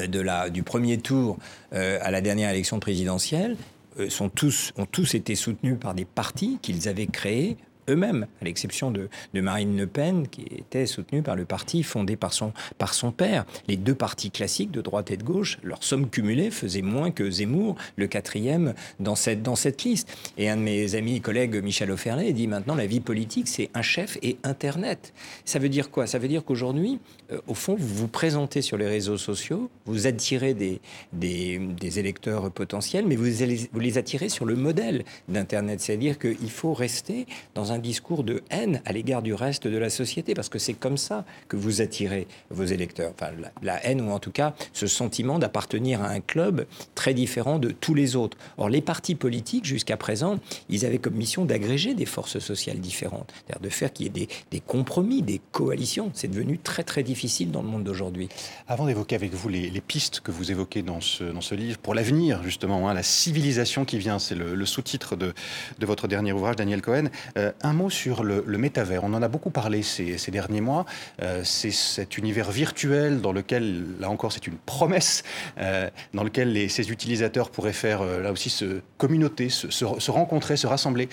de 0.07 0.21
la, 0.21 0.51
du 0.51 0.63
premier 0.63 0.99
tour 0.99 1.39
euh, 1.73 1.99
à 2.03 2.11
la 2.11 2.21
dernière 2.21 2.51
élection 2.51 2.81
présidentielle 2.81 3.57
euh, 3.99 4.09
sont 4.09 4.29
tous, 4.29 4.73
ont 4.77 4.87
tous 4.87 5.15
été 5.15 5.35
soutenus 5.35 5.77
par 5.81 5.95
des 5.95 6.05
partis 6.05 6.59
qu'ils 6.63 6.89
avaient 6.89 7.07
créés 7.07 7.57
eux-mêmes, 7.89 8.27
à 8.41 8.45
l'exception 8.45 8.91
de, 8.91 9.09
Marine 9.35 9.77
Le 9.77 9.87
Pen, 9.87 10.29
qui 10.29 10.43
était 10.43 10.87
soutenue 10.87 11.23
par 11.23 11.37
le 11.37 11.45
parti 11.45 11.83
fondé 11.83 12.17
par 12.17 12.33
son, 12.33 12.53
par 12.79 12.95
son 12.95 13.11
père. 13.13 13.45
Les 13.69 13.77
deux 13.77 13.95
partis 13.95 14.31
classiques 14.31 14.71
de 14.71 14.81
droite 14.81 15.11
et 15.11 15.17
de 15.17 15.23
gauche, 15.23 15.59
leur 15.63 15.83
somme 15.83 16.09
cumulée 16.09 16.51
faisait 16.51 16.83
moins 16.83 17.11
que 17.11 17.31
Zemmour, 17.31 17.77
le 17.97 18.07
quatrième 18.07 18.75
dans 18.99 19.15
cette, 19.15 19.43
dans 19.43 19.57
cette 19.57 19.83
liste. 19.83 20.09
Et 20.37 20.49
un 20.49 20.57
de 20.57 20.63
mes 20.63 20.95
amis 20.95 21.17
et 21.17 21.21
collègues, 21.21 21.63
Michel 21.63 21.91
Oferlet, 21.91 22.33
dit 22.33 22.47
maintenant 22.47 22.75
la 22.75 22.87
vie 22.87 23.01
politique, 23.01 23.49
c'est 23.49 23.71
un 23.75 23.83
chef 23.83 24.19
et 24.23 24.37
Internet. 24.45 25.13
Ça 25.45 25.59
veut 25.59 25.69
dire 25.69 25.91
quoi? 25.91 26.07
Ça 26.07 26.19
veut 26.19 26.29
dire 26.29 26.45
qu'aujourd'hui, 26.45 26.99
euh, 27.33 27.41
au 27.47 27.55
fond, 27.55 27.77
vous 27.79 27.95
vous 27.95 28.09
présentez 28.09 28.63
sur 28.63 28.77
les 28.77 28.87
réseaux 28.87 29.19
sociaux, 29.19 29.71
vous 29.87 30.07
attirez 30.07 30.55
des, 30.55 30.81
des, 31.13 31.99
électeurs 31.99 32.51
potentiels, 32.51 33.07
mais 33.07 33.17
vous, 33.17 33.27
vous 33.73 33.81
les 33.81 33.99
attirez 33.99 34.29
sur 34.29 34.45
le 34.45 34.55
modèle 34.55 35.05
d'Internet. 35.29 35.81
C'est-à-dire 35.81 36.19
qu'il 36.19 36.51
faut 36.51 36.73
rester 36.73 37.27
dans 37.55 37.73
un 37.73 37.79
discours 37.81 38.25
de 38.25 38.43
haine 38.51 38.81
à 38.85 38.93
l'égard 38.93 39.23
du 39.23 39.35
reste 39.35 39.67
de 39.67 39.77
la 39.77 39.91
société, 39.91 40.35
parce 40.35 40.49
que 40.49 40.59
c'est 40.59 40.75
comme 40.75 40.97
ça 40.97 41.25
que 41.49 41.57
vous 41.57 41.81
attirez 41.81 42.27
vos 42.51 42.65
électeurs. 42.65 43.13
Enfin, 43.15 43.31
la, 43.63 43.85
haine, 43.85 44.01
ou 44.01 44.11
en 44.11 44.19
tout 44.19 44.31
cas 44.31 44.55
ce 44.73 44.87
sentiment 44.87 45.39
d'appartenir 45.39 46.03
à 46.03 46.09
un 46.09 46.21
club 46.21 46.67
très 46.95 47.15
différent 47.15 47.59
de 47.59 47.71
tous 47.71 47.95
les 47.95 48.17
autres. 48.17 48.37
Or, 48.59 48.69
les 48.69 48.81
partis 48.81 49.15
politiques, 49.15 49.65
jusqu'à 49.65 49.97
présent, 49.97 50.39
ils 50.69 50.85
avaient 50.85 50.99
comme 50.99 51.15
mission 51.15 51.45
d'agréger 51.45 51.95
des 51.95 52.07
forces 52.07 52.39
sociales 52.39 52.79
différentes, 52.79 53.33
c'est-à-dire 53.47 53.63
de 53.63 53.69
faire 53.69 53.93
qu'il 53.93 54.07
y 54.07 54.23
ait 54.23 54.29
des, 54.51 54.61
compromis, 54.61 55.23
des 55.23 55.41
coalitions. 55.53 56.11
C'est 56.15 56.31
devenu 56.31 56.59
très 56.59 56.85
très 56.85 57.03
difficile 57.03 57.51
dans 57.51 57.63
le 57.63 57.69
monde 57.69 57.85
d'aujourd'hui. 57.85 58.29
Avant 58.69 58.87
d'évoquer 58.87 59.17
avec 59.17 59.33
vous 59.33 59.49
les, 59.49 59.81
pistes 59.81 60.21
que 60.21 60.31
vous 60.31 60.51
évoquez 60.51 60.83
dans 60.83 61.01
ce, 61.01 61.25
dans 61.25 61.41
ce 61.41 61.55
livre, 61.55 61.79
pour 61.79 61.95
l'avenir 61.95 62.43
justement, 62.43 62.89
hein, 62.89 62.95
la 62.95 63.03
civilisation 63.03 63.85
qui 63.85 63.99
vient, 63.99 64.19
c'est 64.19 64.35
le, 64.35 64.67
sous-titre 64.67 65.17
de, 65.17 65.33
de, 65.79 65.87
votre 65.87 66.07
dernier 66.07 66.33
ouvrage, 66.33 66.57
Daniel 66.57 66.83
Cohen. 66.83 67.05
Euh, 67.37 67.53
un 67.63 67.73
mot 67.73 67.91
sur 67.91 68.25
le, 68.25 68.43
métavers. 68.59 69.05
On 69.05 69.15
en 69.15 69.23
a 69.23 69.29
beaucoup 69.29 69.51
parlé 69.51 69.83
ces, 69.83 70.17
derniers 70.31 70.61
mois. 70.61 70.87
Euh, 71.23 71.43
c'est 71.45 71.71
cet 71.71 72.19
univers 72.19 72.51
virtuel 72.51 73.21
dans 73.21 73.33
lequel, 73.33 73.85
là 73.99 74.11
encore, 74.11 74.33
c'est 74.33 74.47
une 74.47 74.57
promesse, 74.57 75.23
euh, 75.59 75.89
dans 76.15 76.25
lequel 76.25 76.53
les, 76.53 76.69
ces 76.69 76.91
utilisateurs 76.91 77.51
pourraient 77.51 77.73
faire, 77.73 78.03
euh, 78.03 78.23
là 78.23 78.33
aussi, 78.33 78.51
se 78.51 78.81
communauter, 78.99 79.49
se 79.49 80.11
rencontrer, 80.11 80.57
se 80.57 80.67
rassembler. 80.67 81.09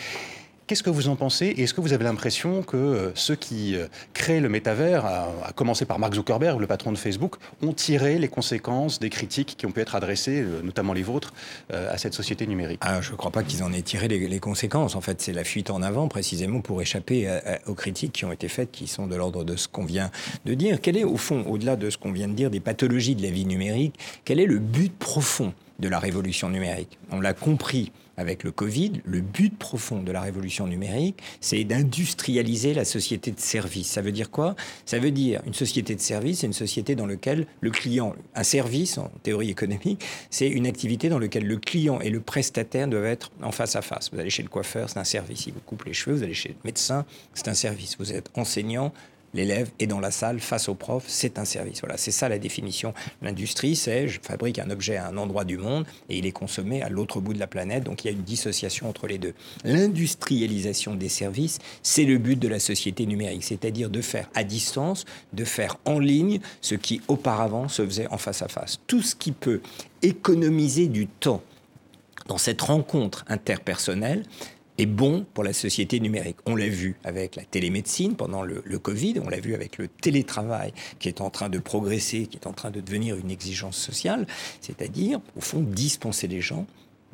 Qu'est-ce 0.68 0.84
que 0.84 0.90
vous 0.90 1.08
en 1.08 1.16
pensez 1.16 1.46
Et 1.46 1.64
est-ce 1.64 1.74
que 1.74 1.80
vous 1.80 1.94
avez 1.94 2.04
l'impression 2.04 2.62
que 2.62 2.76
euh, 2.76 3.12
ceux 3.16 3.38
qui 3.38 3.78
euh, 3.78 3.88
créent 4.14 4.42
le 4.42 4.50
métavers, 4.50 5.06
à, 5.06 5.54
commencer 5.56 5.86
par 5.86 5.98
Mark 5.98 6.14
Zuckerberg, 6.14 6.60
le 6.60 6.68
patron 6.68 6.92
de 6.92 6.98
Facebook, 6.98 7.38
ont 7.62 7.72
tiré 7.72 8.20
les 8.20 8.28
conséquences 8.28 9.00
des 9.00 9.10
critiques 9.10 9.56
qui 9.58 9.66
ont 9.66 9.72
pu 9.72 9.80
être 9.80 9.96
adressées, 9.96 10.42
euh, 10.42 10.62
notamment 10.62 10.92
les 10.92 11.04
vôtres, 11.04 11.34
à 11.70 11.98
cette 11.98 12.14
société 12.14 12.46
numérique? 12.48 12.80
Ah, 12.84 13.00
Je 13.00 13.12
ne 13.12 13.16
crois 13.16 13.32
pas 13.32 13.44
qu'ils 13.44 13.64
en 13.64 13.72
aient 13.72 13.82
tiré 13.82 14.10
les, 14.10 14.40
conséquences. 14.40 14.96
En 14.96 15.02
fait, 15.02 15.22
c'est 15.22 15.32
la 15.32 15.46
fuite 15.46 15.70
en 15.70 15.82
avant, 15.82 16.10
précisément 16.10 16.60
pour 16.60 16.82
échapper 16.82 17.30
aux 17.66 17.74
critiques 17.74 18.12
qui 18.12 18.26
ont 18.26 18.32
été 18.32 18.50
faites, 18.50 18.72
qui 18.72 18.88
sont 18.88 19.08
de 19.08 19.16
l'ordre 19.16 19.44
de 19.44 19.56
ce 19.56 19.68
qu'on 19.68 19.86
vient 19.86 20.12
de 20.46 20.54
dire. 20.54 20.80
Quel 20.82 20.98
est, 20.98 21.04
au 21.04 21.18
fond, 21.18 21.46
au-delà 21.48 21.76
de 21.76 21.90
ce 21.90 21.98
qu'on 21.98 22.12
vient 22.12 22.28
de 22.28 22.34
dire, 22.34 22.50
des 22.50 22.60
pathologies 22.60 23.16
de 23.16 23.24
la 23.24 23.30
vie 23.30 23.46
numérique, 23.46 23.96
quel 24.26 24.40
est 24.40 24.46
le 24.46 24.60
but 24.60 24.94
profond 24.94 25.54
de 25.80 25.88
la 25.88 26.00
révolution 26.00 26.50
numérique? 26.50 26.98
On 27.12 27.22
l'a 27.22 27.34
compris 27.34 27.92
avec 28.18 28.44
le 28.44 28.52
Covid, 28.52 29.02
le 29.06 29.22
but 29.22 29.58
profond 29.58 30.02
de 30.02 30.12
la 30.12 30.22
révolution 30.22 30.68
numérique, 30.68 31.20
c'est 31.40 31.64
d'industrialiser 31.64 32.74
la 32.74 32.86
société 32.86 33.32
de 33.32 33.40
service. 33.40 33.88
Ça 33.88 34.02
veut 34.02 34.12
dire 34.12 34.32
quoi? 34.32 34.56
Ça 34.86 35.00
veut 35.00 35.12
dire 35.12 35.42
une 35.46 35.54
société 35.54 35.96
de 35.96 36.02
service, 36.02 36.40
c'est 36.40 36.48
une 36.48 36.54
société 36.54 36.96
dans 36.96 37.06
laquelle 37.06 37.46
le 37.62 37.70
client, 37.70 38.16
un 38.36 38.44
service 38.44 38.98
en 38.98 39.12
théorie 39.24 39.50
économique, 39.50 40.04
c'est 40.30 40.48
une 40.48 40.68
activité 40.68 41.10
dans 41.10 41.20
laquelle 41.20 41.46
le 41.46 41.58
client 41.58 42.00
et 42.02 42.10
le 42.10 42.20
prestataire 42.20 42.88
doivent 42.88 43.06
être 43.06 43.32
en 43.42 43.52
face 43.52 43.76
à 43.76 43.82
face. 43.82 44.10
Vous 44.12 44.20
allez 44.20 44.30
chez 44.30 44.44
le 44.44 44.50
coiffeur, 44.50 44.90
c'est 44.90 45.00
un 45.00 45.04
service. 45.04 45.46
Il 45.48 45.54
vous 45.54 45.60
coupe 45.60 45.86
les 45.86 45.94
cheveux. 45.94 46.16
Vous 46.16 46.24
allez 46.24 46.34
chez 46.34 46.50
le 46.50 46.56
médecin, 46.64 47.06
c'est 47.34 47.48
un 47.48 47.54
service. 47.54 47.98
Vous 48.00 48.14
êtes 48.14 48.30
enseignant, 48.36 48.92
l'élève 49.34 49.72
est 49.80 49.88
dans 49.88 50.00
la 50.00 50.12
salle 50.12 50.40
face 50.40 50.70
au 50.70 50.76
prof, 50.76 51.04
c'est 51.08 51.40
un 51.40 51.46
service. 51.46 51.82
Voilà, 51.82 51.98
c'est 51.98 52.12
ça 52.12 52.30
la 52.30 52.40
définition. 52.40 52.94
L'industrie, 53.22 53.76
c'est 53.76 54.08
je 54.08 54.20
fabrique 54.22 54.60
un 54.60 54.70
objet 54.70 54.98
à 54.98 55.08
un 55.08 55.18
endroit 55.18 55.44
du 55.44 55.58
monde 55.58 55.86
et 56.10 56.18
il 56.18 56.26
est 56.26 56.32
consommé 56.32 56.82
à 56.82 56.90
l'autre 56.90 57.20
bout 57.20 57.34
de 57.34 57.40
la 57.40 57.48
planète, 57.48 57.84
donc 57.84 58.04
il 58.04 58.08
y 58.08 58.10
a 58.10 58.14
une 58.14 58.24
dissociation 58.24 58.90
entre 58.90 59.08
les 59.08 59.18
deux. 59.18 59.34
L'industrialisation 59.64 60.96
des 60.96 61.10
services, 61.10 61.60
c'est 61.84 62.06
le 62.06 62.18
but 62.18 62.38
de 62.38 62.48
la 62.48 62.60
société 62.60 63.06
numérique, 63.06 63.44
c'est-à-dire 63.44 63.90
de 63.90 64.02
faire 64.02 64.30
à 64.36 64.44
distance, 64.44 65.06
de 65.34 65.44
faire 65.44 65.78
en 65.86 66.00
ligne 66.00 66.40
ce 66.62 66.76
qui 66.76 67.02
auparavant 67.08 67.68
se 67.68 67.86
faisait 67.86 68.08
en 68.08 68.18
face 68.18 68.42
à 68.42 68.48
face. 68.48 68.80
Tout 68.88 69.02
ce 69.02 69.16
qui 69.16 69.32
peut 69.32 69.62
économiser 70.02 70.88
du 70.88 71.08
temps 71.08 71.42
dans 72.28 72.38
cette 72.38 72.62
rencontre 72.62 73.26
interpersonnelle, 73.28 74.24
est 74.78 74.86
bon 74.86 75.26
pour 75.34 75.44
la 75.44 75.54
société 75.54 76.00
numérique. 76.00 76.38
On 76.46 76.56
l'a 76.56 76.68
vu 76.68 76.96
avec 77.04 77.36
la 77.36 77.44
télémédecine 77.44 78.16
pendant 78.16 78.44
le, 78.44 78.62
Covid, 78.80 79.16
on 79.24 79.30
l'a 79.30 79.40
vu 79.40 79.56
avec 79.56 79.78
le 79.78 79.88
télétravail 79.88 80.74
qui 81.00 81.08
est 81.08 81.22
en 81.22 81.30
train 81.30 81.50
de 81.50 81.60
progresser, 81.60 82.28
qui 82.28 82.38
est 82.38 82.48
en 82.48 82.54
train 82.54 82.72
de 82.72 82.80
devenir 82.80 83.18
une 83.18 83.32
exigence 83.32 83.78
sociale, 83.78 84.28
c'est-à-dire, 84.62 85.20
au 85.36 85.42
fond, 85.42 85.62
dispenser 85.62 86.28
les 86.28 86.42
gens 86.42 86.66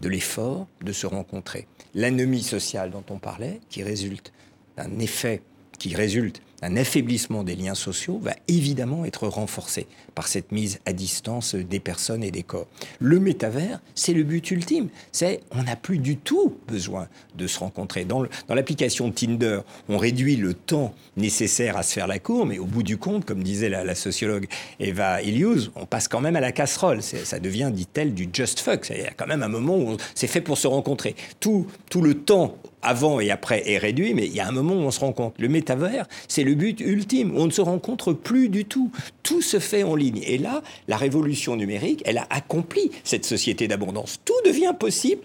de 0.02 0.10
l'effort 0.10 0.68
de 0.82 0.92
se 0.92 1.06
rencontrer. 1.06 1.68
L'anomie 1.96 2.44
sociale 2.44 2.92
dont 2.92 3.04
on 3.10 3.20
parlait, 3.20 3.60
qui 3.70 3.84
résulte 3.84 4.34
d'un 4.76 5.00
effet, 5.00 5.42
qui 5.84 5.96
résulte 5.96 6.42
un 6.62 6.78
affaiblissement 6.78 7.44
des 7.44 7.58
liens 7.58 7.76
sociaux 7.76 8.18
va 8.24 8.32
évidemment 8.48 9.04
être 9.04 9.28
renforcé 9.28 9.86
par 10.16 10.30
cette 10.30 10.54
mise 10.54 10.80
à 10.86 10.94
distance 10.94 11.56
des 11.56 11.82
personnes 11.82 12.24
et 12.24 12.32
des 12.32 12.44
corps. 12.44 12.68
Le 13.02 13.20
métavers, 13.20 13.82
c'est 13.94 14.14
le 14.14 14.24
but 14.24 14.50
ultime. 14.50 14.88
C'est 15.12 15.42
on 15.52 15.64
n'a 15.64 15.76
plus 15.76 15.98
du 15.98 16.16
tout 16.16 16.56
besoin 16.70 17.10
de 17.36 17.48
se 17.48 17.60
rencontrer. 17.60 18.06
Dans 18.06 18.26
l'application 18.48 19.12
Tinder, 19.12 19.60
on 19.90 19.98
réduit 19.98 20.38
le 20.38 20.54
temps 20.54 20.96
nécessaire 21.18 21.76
à 21.76 21.84
se 21.84 21.92
faire 21.92 22.08
la 22.08 22.20
cour, 22.20 22.46
mais 22.46 22.60
au 22.60 22.66
bout 22.66 22.84
du 22.84 22.96
compte, 22.96 23.26
comme 23.26 23.44
disait 23.44 23.68
la, 23.68 23.94
sociologue 23.94 24.48
Eva 24.80 25.22
Ilius, 25.22 25.70
on 25.76 25.86
passe 25.86 26.08
quand 26.08 26.22
même 26.22 26.38
à 26.38 26.42
la 26.42 26.54
casserole. 26.54 27.04
Ça 27.04 27.40
devient, 27.40 27.72
dit-elle, 27.74 28.14
du 28.14 28.30
just 28.32 28.62
fuck. 28.62 28.90
A 28.90 29.14
quand 29.18 29.28
même 29.28 29.44
un 29.44 29.50
moment 29.50 29.78
où 29.78 29.98
c'est 30.16 30.28
fait 30.28 30.40
pour 30.40 30.58
se 30.58 30.68
rencontrer. 30.68 31.18
Tout, 31.42 31.68
tout 31.90 32.02
le 32.02 32.14
temps 32.14 32.58
avant 32.84 33.20
et 33.20 33.32
après 33.32 33.70
est 33.70 33.78
réduit, 33.78 34.14
mais 34.14 34.26
il 34.26 34.34
y 34.34 34.40
a 34.40 34.48
un 34.48 34.52
moment 34.52 34.76
où 34.76 34.80
on 34.80 34.92
se 34.92 35.00
rencontre. 35.00 35.36
Le 35.40 35.48
métavers, 35.48 36.08
c'est 36.28 36.44
le 36.44 36.56
but 36.56 36.80
ultime. 36.80 37.34
On 37.36 37.46
ne 37.46 37.52
se 37.52 37.62
rencontre 37.62 38.14
plus 38.14 38.50
du 38.50 38.66
tout. 38.66 38.92
Tout 39.24 39.42
se 39.42 39.60
fait 39.60 39.84
en 39.84 39.96
ligne. 39.96 40.22
Et 40.26 40.38
là, 40.38 40.62
la 40.88 40.98
révolution 40.98 41.56
numérique, 41.56 42.04
elle 42.06 42.18
a 42.18 42.28
accompli 42.30 42.92
cette 43.04 43.26
société 43.26 43.68
d'abondance. 43.68 44.20
Tout 44.26 44.34
devient 44.46 44.74
possible 44.78 45.24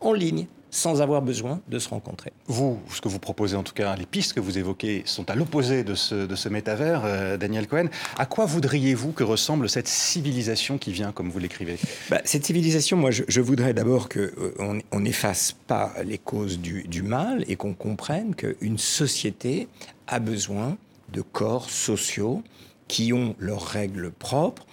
en 0.00 0.12
ligne 0.12 0.46
sans 0.76 1.00
avoir 1.00 1.22
besoin 1.22 1.60
de 1.68 1.78
se 1.78 1.88
rencontrer. 1.88 2.32
Vous, 2.46 2.78
ce 2.92 3.00
que 3.00 3.08
vous 3.08 3.18
proposez 3.18 3.56
en 3.56 3.62
tout 3.62 3.72
cas, 3.72 3.96
les 3.96 4.04
pistes 4.04 4.34
que 4.34 4.40
vous 4.40 4.58
évoquez 4.58 5.02
sont 5.06 5.28
à 5.30 5.34
l'opposé 5.34 5.84
de 5.84 5.94
ce, 5.94 6.26
de 6.26 6.36
ce 6.36 6.50
métavers, 6.50 7.02
euh, 7.04 7.36
Daniel 7.38 7.66
Cohen. 7.66 7.86
À 8.18 8.26
quoi 8.26 8.44
voudriez-vous 8.44 9.12
que 9.12 9.24
ressemble 9.24 9.70
cette 9.70 9.88
civilisation 9.88 10.76
qui 10.76 10.92
vient, 10.92 11.12
comme 11.12 11.30
vous 11.30 11.38
l'écrivez? 11.38 11.78
Bah, 12.10 12.20
Cette 12.24 12.44
civilisation, 12.44 12.98
moi, 12.98 13.10
je, 13.10 13.40
voudrais 13.40 13.72
d'abord 13.72 14.08
qu'on 14.10 14.80
on 14.92 15.00
n'efface 15.00 15.56
pas 15.66 15.94
les 16.04 16.18
causes 16.18 16.58
du, 16.58 16.82
du 16.82 17.02
mal 17.02 17.44
et 17.48 17.56
qu'on 17.56 17.72
comprenne 17.72 18.34
qu'une 18.34 18.78
société 18.78 19.68
a 20.06 20.18
besoin 20.18 20.76
de 21.12 21.22
corps 21.22 21.70
sociaux 21.70 22.42
qui 22.88 23.12
ont 23.12 23.34
leurs 23.38 23.64
règles 23.64 24.10
propres, 24.10 24.66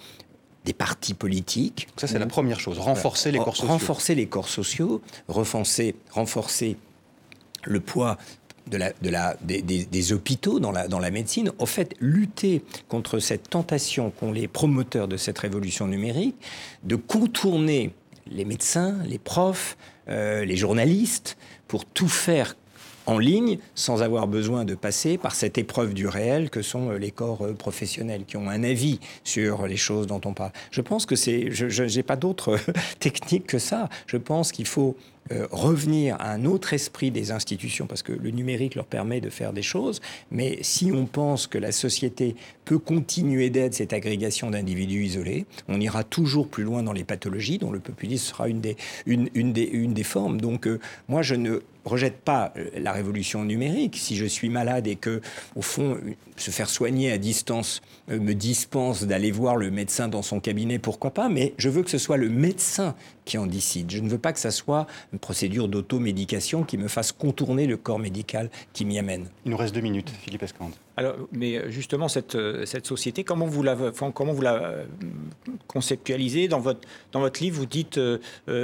des 0.64 0.72
partis 0.72 1.14
politiques. 1.14 1.88
Ça, 1.96 2.06
c'est 2.06 2.18
la 2.18 2.26
première 2.26 2.60
chose, 2.60 2.78
renforcer 2.78 3.30
les 3.30 3.38
corps 3.38 3.56
sociaux. 3.56 3.68
Renforcer 3.68 4.14
les 4.14 4.26
corps 4.26 4.48
sociaux, 4.48 5.02
renforcer, 5.28 5.94
renforcer 6.10 6.76
le 7.64 7.80
poids 7.80 8.18
de 8.66 8.78
la, 8.78 8.92
de 9.02 9.10
la, 9.10 9.36
des, 9.42 9.62
des, 9.62 10.12
hôpitaux 10.12 10.58
dans 10.58 10.72
la, 10.72 10.88
dans 10.88 10.98
la 10.98 11.10
médecine, 11.10 11.52
au 11.58 11.66
fait, 11.66 11.94
lutter 12.00 12.64
contre 12.88 13.18
cette 13.18 13.50
tentation 13.50 14.10
qu'ont 14.10 14.32
les 14.32 14.48
promoteurs 14.48 15.06
de 15.06 15.16
cette 15.16 15.38
révolution 15.38 15.86
numérique 15.86 16.36
de 16.82 16.96
contourner 16.96 17.94
les 18.26 18.46
médecins, 18.46 18.96
les 19.04 19.18
profs, 19.18 19.76
euh, 20.08 20.44
les 20.44 20.56
journalistes, 20.56 21.36
pour 21.68 21.84
tout 21.84 22.08
faire 22.08 22.56
en 23.06 23.18
ligne 23.18 23.58
sans 23.74 24.02
avoir 24.02 24.26
besoin 24.26 24.64
de 24.64 24.74
passer 24.74 25.18
par 25.18 25.34
cette 25.34 25.58
épreuve 25.58 25.94
du 25.94 26.06
réel 26.06 26.50
que 26.50 26.62
sont 26.62 26.90
euh, 26.90 26.98
les 26.98 27.10
corps 27.10 27.42
euh, 27.42 27.52
professionnels 27.52 28.24
qui 28.26 28.36
ont 28.36 28.48
un 28.48 28.64
avis 28.64 29.00
sur 29.24 29.66
les 29.66 29.76
choses 29.76 30.06
dont 30.06 30.20
on 30.24 30.34
parle. 30.34 30.52
Je 30.70 30.80
pense 30.80 31.06
que 31.06 31.16
c'est, 31.16 31.50
je 31.50 31.82
n'ai 31.82 32.02
pas 32.02 32.16
d'autre 32.16 32.58
technique 32.98 33.46
que 33.46 33.58
ça. 33.58 33.88
Je 34.06 34.16
pense 34.16 34.52
qu'il 34.52 34.66
faut 34.66 34.96
euh, 35.32 35.46
revenir 35.50 36.16
à 36.20 36.32
un 36.32 36.44
autre 36.44 36.74
esprit 36.74 37.10
des 37.10 37.30
institutions, 37.30 37.86
parce 37.86 38.02
que 38.02 38.12
le 38.12 38.30
numérique 38.30 38.74
leur 38.74 38.84
permet 38.84 39.22
de 39.22 39.30
faire 39.30 39.54
des 39.54 39.62
choses, 39.62 40.02
mais 40.30 40.58
si 40.60 40.92
on 40.92 41.06
pense 41.06 41.46
que 41.46 41.56
la 41.56 41.72
société 41.72 42.36
peut 42.66 42.78
continuer 42.78 43.48
d'être 43.48 43.72
cette 43.72 43.94
agrégation 43.94 44.50
d'individus 44.50 45.02
isolés, 45.02 45.46
on 45.66 45.80
ira 45.80 46.04
toujours 46.04 46.46
plus 46.48 46.62
loin 46.62 46.82
dans 46.82 46.92
les 46.92 47.04
pathologies, 47.04 47.56
dont 47.56 47.72
le 47.72 47.80
populisme 47.80 48.22
sera 48.22 48.48
une 48.48 48.60
des, 48.60 48.76
une, 49.06 49.30
une 49.32 49.54
des, 49.54 49.64
une 49.64 49.94
des 49.94 50.02
formes. 50.02 50.42
Donc 50.42 50.66
euh, 50.66 50.78
moi, 51.08 51.22
je 51.22 51.36
ne 51.36 51.60
rejette 51.84 52.18
pas 52.18 52.52
euh, 52.56 52.70
la 52.76 52.92
révolution 52.92 53.44
numérique. 53.44 53.96
Si 53.96 54.16
je 54.16 54.26
suis 54.26 54.48
malade 54.48 54.86
et 54.86 54.96
que, 54.96 55.20
au 55.56 55.62
fond, 55.62 55.98
se 56.36 56.50
faire 56.50 56.68
soigner 56.68 57.12
à 57.12 57.18
distance 57.18 57.82
me 58.08 58.34
dispense 58.34 59.04
d'aller 59.04 59.30
voir 59.30 59.56
le 59.56 59.70
médecin 59.70 60.08
dans 60.08 60.22
son 60.22 60.40
cabinet, 60.40 60.78
pourquoi 60.78 61.12
pas, 61.12 61.28
mais 61.28 61.54
je 61.56 61.68
veux 61.68 61.82
que 61.82 61.90
ce 61.90 61.98
soit 61.98 62.16
le 62.16 62.28
médecin 62.28 62.94
qui 63.24 63.38
en 63.38 63.46
décide. 63.46 63.90
Je 63.90 64.00
ne 64.00 64.08
veux 64.08 64.18
pas 64.18 64.32
que 64.32 64.40
ça 64.40 64.50
soit 64.50 64.86
une 65.12 65.18
procédure 65.18 65.68
d'automédication 65.68 66.64
qui 66.64 66.78
me 66.78 66.88
fasse 66.88 67.12
contourner 67.12 67.66
le 67.66 67.76
corps 67.76 67.98
médical 67.98 68.50
qui 68.72 68.84
m'y 68.84 68.98
amène. 68.98 69.28
Il 69.44 69.50
nous 69.50 69.56
reste 69.56 69.74
deux 69.74 69.80
minutes, 69.80 70.10
Philippe 70.10 70.42
Escande. 70.42 70.72
Alors, 70.96 71.16
mais 71.32 71.56
euh, 71.56 71.70
justement, 71.70 72.06
cette, 72.06 72.36
euh, 72.36 72.64
cette 72.66 72.86
société, 72.86 73.24
comment 73.24 73.46
vous 73.46 73.64
la, 73.64 73.76
comment 74.14 74.32
vous 74.32 74.42
la 74.42 74.54
euh, 74.54 74.84
conceptualisez 75.66 76.46
dans 76.46 76.60
votre, 76.60 76.80
dans 77.10 77.18
votre 77.18 77.42
livre 77.42 77.56
Vous 77.56 77.66
dites 77.66 78.00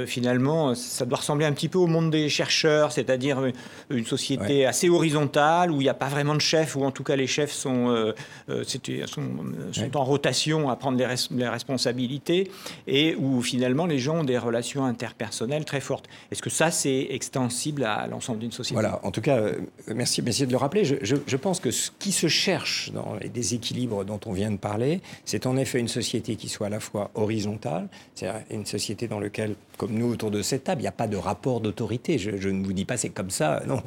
finalement, 0.05 0.75
ça 0.75 1.05
doit 1.05 1.19
ressembler 1.19 1.45
un 1.45 1.51
petit 1.51 1.69
peu 1.69 1.77
au 1.77 1.87
monde 1.87 2.11
des 2.11 2.29
chercheurs, 2.29 2.91
c'est-à-dire 2.91 3.41
une 3.89 4.05
société 4.05 4.65
assez 4.65 4.89
horizontale 4.89 5.71
où 5.71 5.81
il 5.81 5.85
n'y 5.85 5.89
a 5.89 5.93
pas 5.93 6.07
vraiment 6.07 6.35
de 6.35 6.41
chef, 6.41 6.75
ou 6.75 6.83
en 6.83 6.91
tout 6.91 7.03
cas 7.03 7.15
les 7.15 7.27
chefs 7.27 7.51
sont, 7.51 8.13
sont, 8.47 9.25
sont 9.71 9.97
en 9.97 10.03
rotation 10.03 10.69
à 10.69 10.75
prendre 10.75 10.97
les, 10.97 11.07
les, 11.31 11.47
responsabilités, 11.47 12.51
et 12.87 13.15
où 13.15 13.41
finalement 13.41 13.85
les 13.85 13.99
gens 13.99 14.19
ont 14.19 14.23
des 14.23 14.37
relations 14.37 14.50
interpersonnelles 14.83 15.65
très 15.65 15.81
fortes. 15.81 16.07
Est-ce 16.31 16.41
que 16.41 16.49
ça, 16.49 16.71
c'est 16.71 17.07
extensible 17.09 17.83
à 17.83 18.07
l'ensemble 18.07 18.39
d'une 18.39 18.51
société? 18.51 18.73
Voilà, 18.73 18.99
en 19.03 19.11
tout 19.11 19.21
cas, 19.21 19.41
merci, 19.87 20.21
merci 20.21 20.45
de 20.45 20.51
le 20.51 20.57
rappeler. 20.57 20.83
Je, 20.85 21.35
pense 21.37 21.59
que 21.59 21.71
ce 21.71 21.91
qui 21.97 22.11
se 22.11 22.27
cherche 22.27 22.91
dans 22.93 23.15
les 23.21 23.29
déséquilibres 23.29 24.05
dont 24.05 24.19
on 24.25 24.33
vient 24.33 24.51
de 24.51 24.57
parler, 24.57 25.01
c'est 25.25 25.45
en 25.45 25.57
effet 25.57 25.79
une 25.79 25.87
société 25.87 26.35
qui 26.35 26.49
soit 26.49 26.67
à 26.67 26.69
la 26.69 26.79
fois 26.79 27.11
horizontale, 27.15 27.87
c'est-à-dire 28.15 28.41
une 28.51 28.65
société 28.65 29.07
dans 29.07 29.19
laquelle, 29.19 29.55
comme 29.77 29.93
nous 29.93 30.11
autour 30.11 30.31
de 30.31 30.41
cette 30.41 30.65
table, 30.65 30.81
il 30.81 30.83
n'y 30.83 30.87
a 30.87 30.93
pas 30.93 31.07
de 31.07 31.17
rapport 31.17 31.61
d'autorité. 31.61 32.17
Je, 32.19 32.49
ne 32.49 32.63
vous 32.63 32.73
dis 32.73 32.85
pas 32.85 32.97
c'est 32.97 33.09
comme 33.09 33.31
ça, 33.31 33.63
non. 33.67 33.81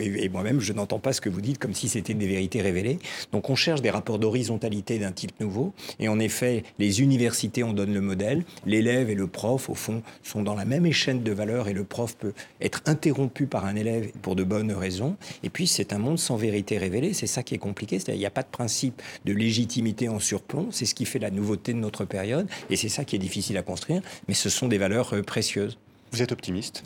Et 0.00 0.28
moi-même, 0.28 0.60
je 0.60 0.72
n'entends 0.72 0.98
pas 0.98 1.12
ce 1.12 1.20
que 1.20 1.28
vous 1.28 1.40
dites 1.40 1.58
comme 1.58 1.74
si 1.74 1.88
c'était 1.88 2.14
des 2.14 2.26
vérités 2.26 2.62
révélées. 2.62 2.98
Donc 3.32 3.50
on 3.50 3.56
cherche 3.56 3.82
des 3.82 3.90
rapports 3.90 4.18
d'horizontalité 4.18 4.98
d'un 4.98 5.12
type 5.12 5.38
nouveau. 5.40 5.72
Et 5.98 6.08
en 6.08 6.18
effet, 6.18 6.64
les 6.78 7.00
universités 7.00 7.62
en 7.62 7.72
donnent 7.72 7.94
le 7.94 8.00
modèle. 8.00 8.44
L'élève 8.66 9.10
et 9.10 9.14
le 9.14 9.26
prof, 9.26 9.68
au 9.68 9.74
fond, 9.78 10.02
sont 10.22 10.42
dans 10.42 10.54
la 10.54 10.64
même 10.64 10.84
échelle 10.84 11.22
de 11.22 11.32
valeur 11.32 11.68
et 11.68 11.72
le 11.72 11.84
prof 11.84 12.16
peut 12.16 12.34
être 12.60 12.82
interrompu 12.86 13.46
par 13.46 13.64
un 13.64 13.76
élève 13.76 14.10
pour 14.20 14.36
de 14.36 14.44
bonnes 14.44 14.72
raisons. 14.72 15.16
Et 15.42 15.48
puis 15.48 15.66
c'est 15.66 15.92
un 15.92 15.98
monde 15.98 16.18
sans 16.18 16.36
vérité 16.36 16.76
révélée. 16.76 17.14
C'est 17.14 17.26
ça 17.26 17.42
qui 17.42 17.54
est 17.54 17.58
compliqué, 17.58 17.98
c'est-à-dire 17.98 18.16
il 18.16 18.20
n'y 18.20 18.26
a 18.26 18.30
pas 18.30 18.42
de 18.42 18.48
principe 18.48 19.00
de 19.24 19.32
légitimité 19.32 20.08
en 20.08 20.18
surplomb, 20.18 20.68
c'est 20.70 20.86
ce 20.86 20.94
qui 20.94 21.04
fait 21.04 21.18
la 21.18 21.30
nouveauté 21.30 21.72
de 21.72 21.78
notre 21.78 22.04
période, 22.04 22.48
et 22.70 22.76
c'est 22.76 22.88
ça 22.88 23.04
qui 23.04 23.16
est 23.16 23.18
difficile 23.18 23.56
à 23.56 23.62
construire, 23.62 24.02
mais 24.26 24.34
ce 24.34 24.50
sont 24.50 24.68
des 24.68 24.78
valeurs 24.78 25.14
euh, 25.14 25.22
précieuses. 25.22 25.78
Vous 26.12 26.22
êtes 26.22 26.32
optimiste? 26.32 26.82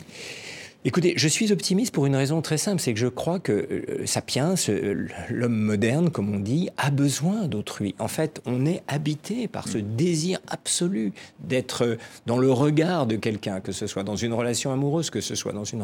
Écoutez, 0.85 1.13
je 1.15 1.29
suis 1.29 1.53
optimiste 1.53 1.93
pour 1.93 2.07
une 2.07 2.15
raison 2.17 2.41
très 2.41 2.57
simple, 2.57 2.81
c'est 2.81 2.93
que 2.93 2.99
je 2.99 3.07
crois 3.07 3.39
que 3.39 3.53
euh, 3.53 4.05
Sapiens, 4.05 4.55
euh, 4.67 5.07
l'homme 5.29 5.55
moderne, 5.55 6.09
comme 6.09 6.35
on 6.35 6.39
dit, 6.41 6.69
a 6.75 6.91
besoin 6.91 7.47
d'autrui. 7.47 7.95
En 7.99 8.09
fait, 8.09 8.41
on 8.45 8.65
est 8.65 8.83
habité 8.89 9.47
par 9.47 9.69
ce 9.69 9.77
désir 9.77 10.39
absolu 10.49 11.13
d'être 11.39 11.97
dans 12.25 12.37
le 12.37 12.51
regard 12.51 13.05
de 13.05 13.15
quelqu'un, 13.15 13.61
que 13.61 13.71
ce 13.71 13.87
soit 13.87 14.03
dans 14.03 14.17
une 14.17 14.33
relation 14.33 14.73
amoureuse, 14.73 15.09
que 15.09 15.21
ce 15.21 15.35
soit 15.35 15.53
dans 15.53 15.63
une 15.63 15.81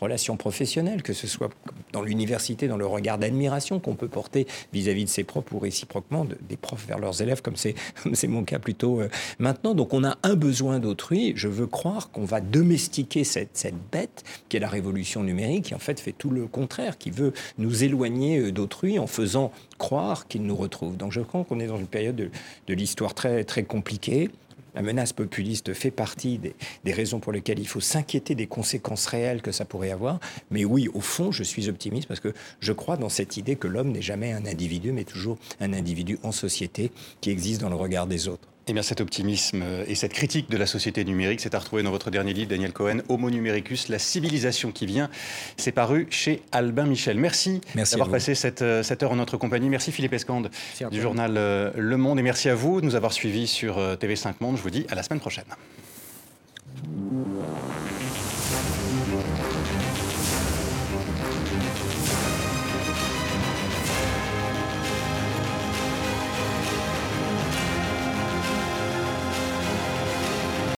relation 0.00 0.36
professionnelle, 0.36 1.02
que 1.02 1.12
ce 1.12 1.26
soit 1.26 1.50
dans 1.90 2.02
l'université, 2.02 2.68
dans 2.68 2.76
le 2.76 2.86
regard 2.86 3.18
d'admiration 3.18 3.80
qu'on 3.80 3.96
peut 3.96 4.06
porter 4.06 4.46
vis-à-vis 4.72 5.06
de 5.06 5.10
ses 5.10 5.24
profs 5.24 5.50
ou 5.50 5.58
réciproquement 5.58 6.24
des 6.48 6.56
profs 6.56 6.86
vers 6.86 7.00
leurs 7.00 7.20
élèves, 7.20 7.42
comme 7.46 7.56
c'est 7.56 8.28
mon 8.28 8.44
cas 8.44 8.60
plutôt 8.60 9.00
euh, 9.00 9.08
maintenant. 9.40 9.74
Donc 9.74 9.92
on 9.92 10.04
a 10.04 10.18
un 10.22 10.36
besoin 10.36 10.78
d'autrui. 10.78 11.32
Je 11.34 11.48
veux 11.48 11.66
croire 11.66 12.12
qu'on 12.12 12.24
va 12.24 12.40
domestiquer 12.40 13.24
cette 13.24 13.74
bête 13.90 14.22
qui 14.48 14.56
est 14.56 14.60
la 14.60 14.68
révolution 14.68 15.22
numérique, 15.22 15.66
qui 15.66 15.74
en 15.74 15.78
fait 15.78 16.00
fait 16.00 16.12
tout 16.12 16.30
le 16.30 16.46
contraire, 16.46 16.98
qui 16.98 17.10
veut 17.10 17.32
nous 17.58 17.84
éloigner 17.84 18.38
euh, 18.38 18.52
d'autrui 18.52 18.98
en 18.98 19.06
faisant 19.06 19.52
croire 19.78 20.28
qu'il 20.28 20.42
nous 20.42 20.56
retrouve. 20.56 20.96
Donc 20.96 21.12
je 21.12 21.20
crois 21.20 21.44
qu'on 21.44 21.60
est 21.60 21.66
dans 21.66 21.78
une 21.78 21.86
période 21.86 22.16
de, 22.16 22.74
l'histoire 22.74 23.14
très, 23.14 23.44
très 23.44 23.64
compliquée. 23.64 24.30
La 24.74 24.82
menace 24.82 25.14
populiste 25.14 25.72
fait 25.72 25.90
partie 25.90 26.36
des, 26.36 26.54
des, 26.84 26.92
raisons 26.92 27.18
pour 27.18 27.32
lesquelles 27.32 27.58
il 27.58 27.66
faut 27.66 27.80
s'inquiéter 27.80 28.34
des 28.34 28.46
conséquences 28.46 29.06
réelles 29.06 29.40
que 29.40 29.50
ça 29.50 29.64
pourrait 29.64 29.90
avoir. 29.90 30.20
Mais 30.50 30.66
oui, 30.66 30.88
au 30.92 31.00
fond, 31.00 31.32
je 31.32 31.42
suis 31.42 31.70
optimiste 31.70 32.06
parce 32.06 32.20
que 32.20 32.34
je 32.60 32.72
crois 32.74 32.98
dans 32.98 33.08
cette 33.08 33.38
idée 33.38 33.56
que 33.56 33.68
l'homme 33.68 33.90
n'est 33.90 34.02
jamais 34.02 34.32
un 34.32 34.44
individu, 34.44 34.92
mais 34.92 35.04
toujours 35.04 35.38
un 35.60 35.72
individu 35.72 36.18
en 36.22 36.32
société 36.32 36.92
qui 37.22 37.30
existe 37.30 37.62
dans 37.62 37.70
le 37.70 37.76
regard 37.76 38.06
des 38.06 38.28
autres. 38.28 38.48
Eh 38.68 38.72
bien, 38.72 38.82
cet 38.82 39.00
optimisme 39.00 39.62
et 39.86 39.94
cette 39.94 40.12
critique 40.12 40.50
de 40.50 40.56
la 40.56 40.66
société 40.66 41.04
numérique, 41.04 41.40
s'est 41.40 41.54
à 41.54 41.58
retrouver 41.60 41.84
dans 41.84 41.92
votre 41.92 42.10
dernier 42.10 42.32
livre, 42.32 42.50
Daniel 42.50 42.72
Cohen, 42.72 42.98
Homo 43.08 43.30
numericus, 43.30 43.88
la 43.88 44.00
civilisation 44.00 44.72
qui 44.72 44.86
vient. 44.86 45.08
C'est 45.56 45.70
paru 45.70 46.08
chez 46.10 46.42
Albin 46.50 46.86
Michel. 46.86 47.16
Merci, 47.16 47.60
d'avoir 47.76 48.08
passé 48.08 48.34
cette, 48.34 48.62
euh, 48.62 48.82
cette, 48.82 49.04
heure 49.04 49.12
en 49.12 49.16
notre 49.16 49.36
compagnie. 49.36 49.68
Merci 49.68 49.92
Philippe 49.92 50.14
Escande 50.14 50.50
du 50.90 51.00
journal 51.00 51.36
euh, 51.36 51.70
Le 51.76 51.96
Monde. 51.96 52.18
Et 52.18 52.22
merci 52.22 52.48
à 52.48 52.56
vous 52.56 52.80
de 52.80 52.86
nous 52.86 52.96
avoir 52.96 53.12
suivis 53.12 53.46
sur 53.46 53.78
euh, 53.78 53.94
TV5 53.94 54.34
Monde. 54.40 54.56
Je 54.56 54.62
vous 54.62 54.70
dis 54.70 54.84
à 54.88 54.96
la 54.96 55.04
semaine 55.04 55.20
prochaine. 55.20 55.44